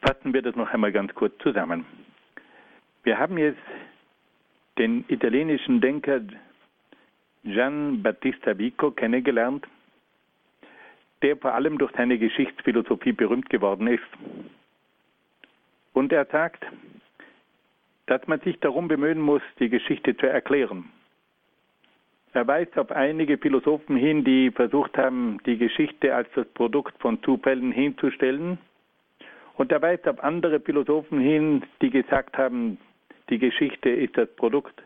Fassen 0.00 0.32
wir 0.32 0.42
das 0.42 0.54
noch 0.56 0.70
einmal 0.70 0.92
ganz 0.92 1.12
kurz 1.14 1.36
zusammen. 1.38 1.84
Wir 3.02 3.18
haben 3.18 3.36
jetzt 3.36 3.58
den 4.78 5.04
italienischen 5.08 5.80
Denker 5.80 6.20
Gian 7.44 8.02
Battista 8.02 8.58
Vico 8.58 8.90
kennengelernt, 8.90 9.66
der 11.22 11.36
vor 11.36 11.54
allem 11.54 11.78
durch 11.78 11.92
seine 11.96 12.18
Geschichtsphilosophie 12.18 13.12
berühmt 13.12 13.48
geworden 13.48 13.86
ist. 13.86 14.08
Und 15.92 16.12
er 16.12 16.26
sagt, 16.26 16.64
dass 18.06 18.26
man 18.26 18.40
sich 18.40 18.58
darum 18.60 18.88
bemühen 18.88 19.20
muss, 19.20 19.42
die 19.58 19.68
Geschichte 19.68 20.16
zu 20.16 20.26
erklären. 20.26 20.90
Er 22.32 22.46
weist 22.46 22.78
auf 22.78 22.90
einige 22.92 23.38
Philosophen 23.38 23.96
hin, 23.96 24.24
die 24.24 24.50
versucht 24.50 24.96
haben, 24.98 25.40
die 25.46 25.56
Geschichte 25.56 26.14
als 26.14 26.28
das 26.34 26.46
Produkt 26.48 26.94
von 27.00 27.22
Zufällen 27.22 27.72
hinzustellen. 27.72 28.58
Und 29.54 29.72
er 29.72 29.82
weist 29.82 30.06
auf 30.06 30.22
andere 30.22 30.60
Philosophen 30.60 31.20
hin, 31.20 31.62
die 31.80 31.90
gesagt 31.90 32.36
haben, 32.38 32.78
die 33.30 33.38
Geschichte 33.38 33.90
ist 33.90 34.16
das 34.16 34.28
Produkt 34.36 34.82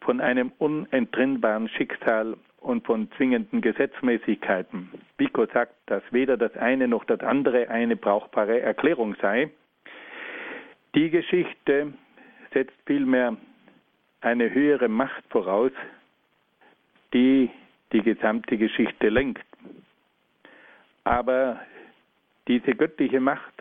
von 0.00 0.20
einem 0.20 0.52
unentrinnbaren 0.58 1.68
Schicksal 1.68 2.36
und 2.60 2.84
von 2.84 3.10
zwingenden 3.12 3.60
Gesetzmäßigkeiten. 3.60 4.90
Vico 5.18 5.46
sagt, 5.46 5.74
dass 5.86 6.02
weder 6.10 6.36
das 6.36 6.56
eine 6.56 6.88
noch 6.88 7.04
das 7.04 7.20
andere 7.20 7.68
eine 7.68 7.96
brauchbare 7.96 8.60
Erklärung 8.60 9.14
sei. 9.20 9.50
Die 10.94 11.10
Geschichte 11.10 11.92
setzt 12.52 12.76
vielmehr 12.86 13.36
eine 14.20 14.52
höhere 14.52 14.88
Macht 14.88 15.22
voraus, 15.30 15.72
die 17.12 17.50
die 17.92 18.02
gesamte 18.02 18.56
Geschichte 18.56 19.08
lenkt. 19.08 19.44
Aber 21.04 21.60
diese 22.48 22.72
göttliche 22.72 23.20
Macht, 23.20 23.52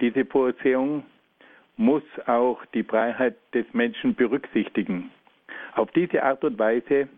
diese 0.00 0.24
Vorsehung 0.26 1.04
muss 1.76 2.02
auch 2.26 2.64
die 2.74 2.82
Freiheit 2.82 3.36
des 3.54 3.64
Menschen 3.72 4.14
berücksichtigen. 4.14 5.10
Auf 5.74 5.90
diese 5.92 6.22
Art 6.22 6.44
und 6.44 6.58
Weise 6.58 7.08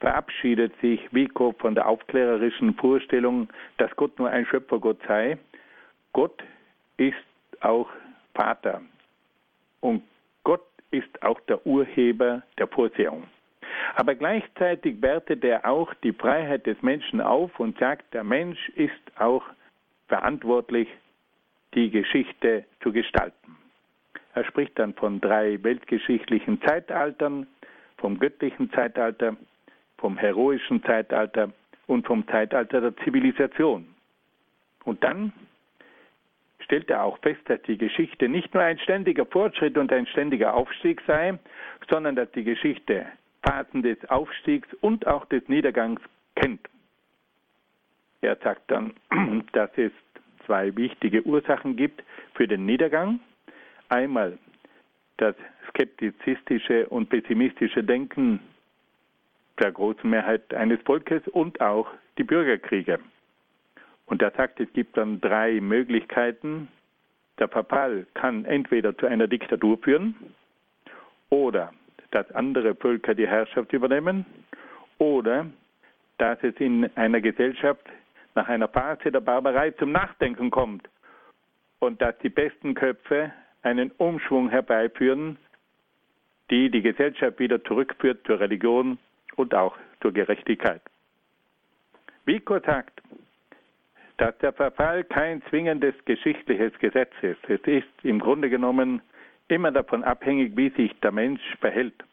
verabschiedet 0.00 0.72
sich 0.80 1.00
Vico 1.12 1.54
von 1.58 1.74
der 1.74 1.88
aufklärerischen 1.88 2.74
Vorstellung, 2.74 3.48
dass 3.78 3.94
Gott 3.96 4.18
nur 4.18 4.28
ein 4.30 4.46
Schöpfergott 4.46 4.98
sei. 5.06 5.38
Gott 6.12 6.42
ist 6.96 7.16
auch 7.60 7.88
Vater 8.34 8.82
und 9.80 10.02
Gott 10.42 10.64
ist 10.90 11.22
auch 11.22 11.40
der 11.40 11.66
Urheber 11.66 12.42
der 12.58 12.68
Vorsehung. 12.68 13.24
Aber 13.96 14.14
gleichzeitig 14.14 15.00
wertet 15.02 15.44
er 15.44 15.66
auch 15.66 15.92
die 16.02 16.12
Freiheit 16.12 16.66
des 16.66 16.80
Menschen 16.82 17.20
auf 17.20 17.58
und 17.58 17.78
sagt, 17.78 18.12
der 18.14 18.24
Mensch 18.24 18.68
ist 18.70 18.92
auch 19.18 19.44
verantwortlich, 20.08 20.88
die 21.74 21.90
Geschichte 21.90 22.64
zu 22.82 22.92
gestalten. 22.92 23.56
Er 24.34 24.44
spricht 24.44 24.78
dann 24.78 24.94
von 24.94 25.20
drei 25.20 25.62
weltgeschichtlichen 25.62 26.60
Zeitaltern, 26.62 27.46
vom 28.04 28.18
göttlichen 28.18 28.70
Zeitalter, 28.72 29.34
vom 29.96 30.18
heroischen 30.18 30.84
Zeitalter 30.84 31.50
und 31.86 32.06
vom 32.06 32.28
Zeitalter 32.28 32.82
der 32.82 32.94
Zivilisation. 32.98 33.86
Und 34.84 35.02
dann 35.02 35.32
stellt 36.58 36.90
er 36.90 37.02
auch 37.02 37.16
fest, 37.20 37.40
dass 37.46 37.62
die 37.62 37.78
Geschichte 37.78 38.28
nicht 38.28 38.52
nur 38.52 38.62
ein 38.62 38.78
ständiger 38.80 39.24
Fortschritt 39.24 39.78
und 39.78 39.90
ein 39.90 40.06
ständiger 40.06 40.52
Aufstieg 40.52 41.00
sei, 41.06 41.38
sondern 41.88 42.14
dass 42.14 42.30
die 42.32 42.44
Geschichte 42.44 43.06
Phasen 43.42 43.82
des 43.82 43.96
Aufstiegs 44.10 44.68
und 44.82 45.06
auch 45.06 45.24
des 45.24 45.48
Niedergangs 45.48 46.02
kennt. 46.36 46.60
Er 48.20 48.36
sagt 48.36 48.70
dann, 48.70 48.92
dass 49.52 49.70
es 49.78 49.92
zwei 50.44 50.76
wichtige 50.76 51.22
Ursachen 51.22 51.74
gibt 51.74 52.02
für 52.34 52.46
den 52.46 52.66
Niedergang. 52.66 53.20
Einmal 53.88 54.36
das 55.16 55.34
skeptizistische 55.68 56.88
und 56.88 57.08
pessimistische 57.08 57.82
Denken 57.82 58.40
der 59.60 59.72
großen 59.72 60.08
Mehrheit 60.08 60.52
eines 60.54 60.80
Volkes 60.82 61.26
und 61.28 61.60
auch 61.60 61.88
die 62.18 62.24
Bürgerkriege. 62.24 62.98
Und 64.06 64.22
er 64.22 64.32
sagt, 64.32 64.60
es 64.60 64.72
gibt 64.72 64.96
dann 64.96 65.20
drei 65.20 65.60
Möglichkeiten. 65.60 66.68
Der 67.38 67.48
Verfall 67.48 68.06
kann 68.14 68.44
entweder 68.44 68.96
zu 68.96 69.06
einer 69.06 69.26
Diktatur 69.26 69.78
führen 69.78 70.14
oder 71.30 71.72
dass 72.10 72.30
andere 72.32 72.74
Völker 72.74 73.14
die 73.14 73.26
Herrschaft 73.26 73.72
übernehmen 73.72 74.24
oder 74.98 75.46
dass 76.18 76.38
es 76.42 76.54
in 76.58 76.88
einer 76.96 77.20
Gesellschaft 77.20 77.84
nach 78.34 78.48
einer 78.48 78.68
Phase 78.68 79.10
der 79.10 79.20
Barbarei 79.20 79.72
zum 79.72 79.92
Nachdenken 79.92 80.50
kommt 80.50 80.88
und 81.80 82.00
dass 82.00 82.16
die 82.18 82.28
besten 82.28 82.74
Köpfe 82.74 83.32
einen 83.64 83.90
Umschwung 83.92 84.50
herbeiführen, 84.50 85.38
die 86.50 86.70
die 86.70 86.82
Gesellschaft 86.82 87.38
wieder 87.38 87.62
zurückführt 87.64 88.26
zur 88.26 88.40
Religion 88.40 88.98
und 89.36 89.54
auch 89.54 89.76
zur 90.02 90.12
Gerechtigkeit. 90.12 90.82
Vico 92.26 92.58
sagt, 92.60 93.02
dass 94.18 94.36
der 94.38 94.52
Verfall 94.52 95.04
kein 95.04 95.42
zwingendes 95.48 95.94
geschichtliches 96.04 96.72
Gesetz 96.78 97.12
ist. 97.22 97.40
Es 97.48 97.60
ist 97.62 97.88
im 98.04 98.20
Grunde 98.20 98.48
genommen 98.48 99.02
immer 99.48 99.72
davon 99.72 100.04
abhängig, 100.04 100.56
wie 100.56 100.70
sich 100.70 100.92
der 101.00 101.12
Mensch 101.12 101.42
verhält. 101.60 102.04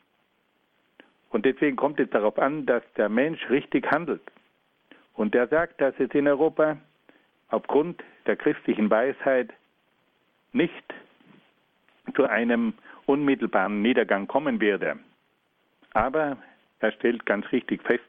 Und 1.29 1.45
deswegen 1.45 1.77
kommt 1.77 1.99
es 1.99 2.09
darauf 2.09 2.37
an, 2.39 2.65
dass 2.65 2.83
der 2.97 3.07
Mensch 3.07 3.49
richtig 3.49 3.89
handelt. 3.89 4.21
Und 5.13 5.35
er 5.35 5.47
sagt, 5.47 5.79
dass 5.79 5.93
es 5.99 6.09
in 6.11 6.27
Europa 6.27 6.77
aufgrund 7.49 8.03
der 8.25 8.35
christlichen 8.35 8.89
Weisheit 8.89 9.53
nicht 10.51 10.93
zu 12.13 12.25
einem 12.25 12.73
unmittelbaren 13.05 13.81
Niedergang 13.81 14.27
kommen 14.27 14.59
werde. 14.61 14.97
Aber 15.93 16.37
er 16.79 16.91
stellt 16.93 17.25
ganz 17.25 17.51
richtig 17.51 17.81
fest, 17.83 18.03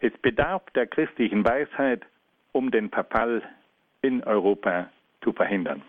es 0.00 0.12
bedarf 0.18 0.62
der 0.74 0.86
christlichen 0.86 1.44
Weisheit, 1.44 2.02
um 2.50 2.70
den 2.70 2.90
Verfall 2.90 3.42
in 4.02 4.22
Europa 4.24 4.88
zu 5.22 5.32
verhindern. 5.32 5.82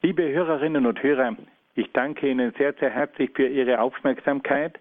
Liebe 0.00 0.28
Hörerinnen 0.32 0.86
und 0.86 1.02
Hörer, 1.02 1.36
ich 1.74 1.92
danke 1.92 2.28
Ihnen 2.28 2.52
sehr, 2.56 2.72
sehr 2.74 2.90
herzlich 2.90 3.30
für 3.34 3.46
Ihre 3.46 3.80
Aufmerksamkeit. 3.80 4.78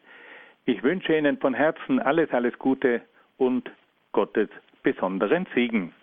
Ich 0.65 0.82
wünsche 0.82 1.15
Ihnen 1.15 1.38
von 1.38 1.53
Herzen 1.53 1.99
alles, 1.99 2.32
alles 2.32 2.57
Gute 2.57 3.01
und 3.38 3.69
Gottes 4.13 4.49
besonderen 4.82 5.45
Segen. 5.53 5.93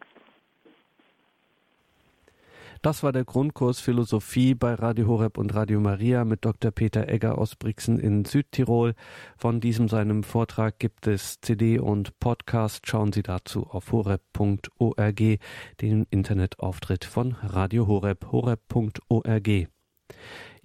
Das 2.80 3.02
war 3.02 3.10
der 3.12 3.24
Grundkurs 3.24 3.80
Philosophie 3.80 4.54
bei 4.54 4.74
Radio 4.74 5.08
Horeb 5.08 5.36
und 5.36 5.52
Radio 5.52 5.80
Maria 5.80 6.24
mit 6.24 6.44
Dr. 6.44 6.70
Peter 6.70 7.08
Egger 7.08 7.36
aus 7.36 7.56
Brixen 7.56 7.98
in 7.98 8.24
Südtirol. 8.24 8.94
Von 9.36 9.60
diesem 9.60 9.88
seinem 9.88 10.22
Vortrag 10.22 10.78
gibt 10.78 11.08
es 11.08 11.40
CD 11.40 11.80
und 11.80 12.20
Podcast. 12.20 12.86
Schauen 12.86 13.12
Sie 13.12 13.24
dazu 13.24 13.66
auf 13.66 13.90
horeb.org, 13.90 15.38
den 15.80 16.06
Internetauftritt 16.10 17.04
von 17.04 17.32
Radio 17.42 17.88
Horeb, 17.88 18.26
horeb.org. 18.30 19.68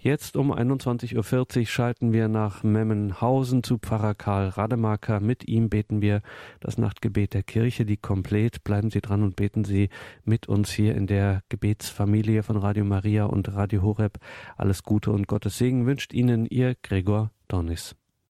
Jetzt 0.03 0.35
um 0.35 0.51
21.40 0.51 1.59
Uhr 1.59 1.65
schalten 1.65 2.11
wir 2.11 2.27
nach 2.27 2.61
Memmenhausen 2.61 3.63
zu 3.63 3.77
Pfarrer 3.77 4.15
Karl 4.15 4.49
Rademacher. 4.49 5.21
Mit 5.21 5.47
ihm 5.47 5.69
beten 5.69 6.01
wir 6.01 6.21
das 6.59 6.77
Nachtgebet 6.77 7.33
der 7.33 7.43
Kirche, 7.43 7.85
die 7.85 7.95
komplett. 7.95 8.65
Bleiben 8.65 8.91
Sie 8.91 8.99
dran 8.99 9.23
und 9.23 9.37
beten 9.37 9.63
Sie 9.63 9.87
mit 10.25 10.49
uns 10.49 10.73
hier 10.73 10.93
in 10.95 11.07
der 11.07 11.41
Gebetsfamilie 11.47 12.43
von 12.43 12.57
Radio 12.57 12.83
Maria 12.83 13.23
und 13.23 13.53
Radio 13.53 13.81
Horeb. 13.81 14.19
Alles 14.57 14.83
Gute 14.83 15.09
und 15.09 15.29
Gottes 15.29 15.57
Segen 15.57 15.85
wünscht 15.85 16.11
Ihnen 16.11 16.47
Ihr 16.47 16.75
Gregor 16.81 17.31
Dornis. 17.47 17.95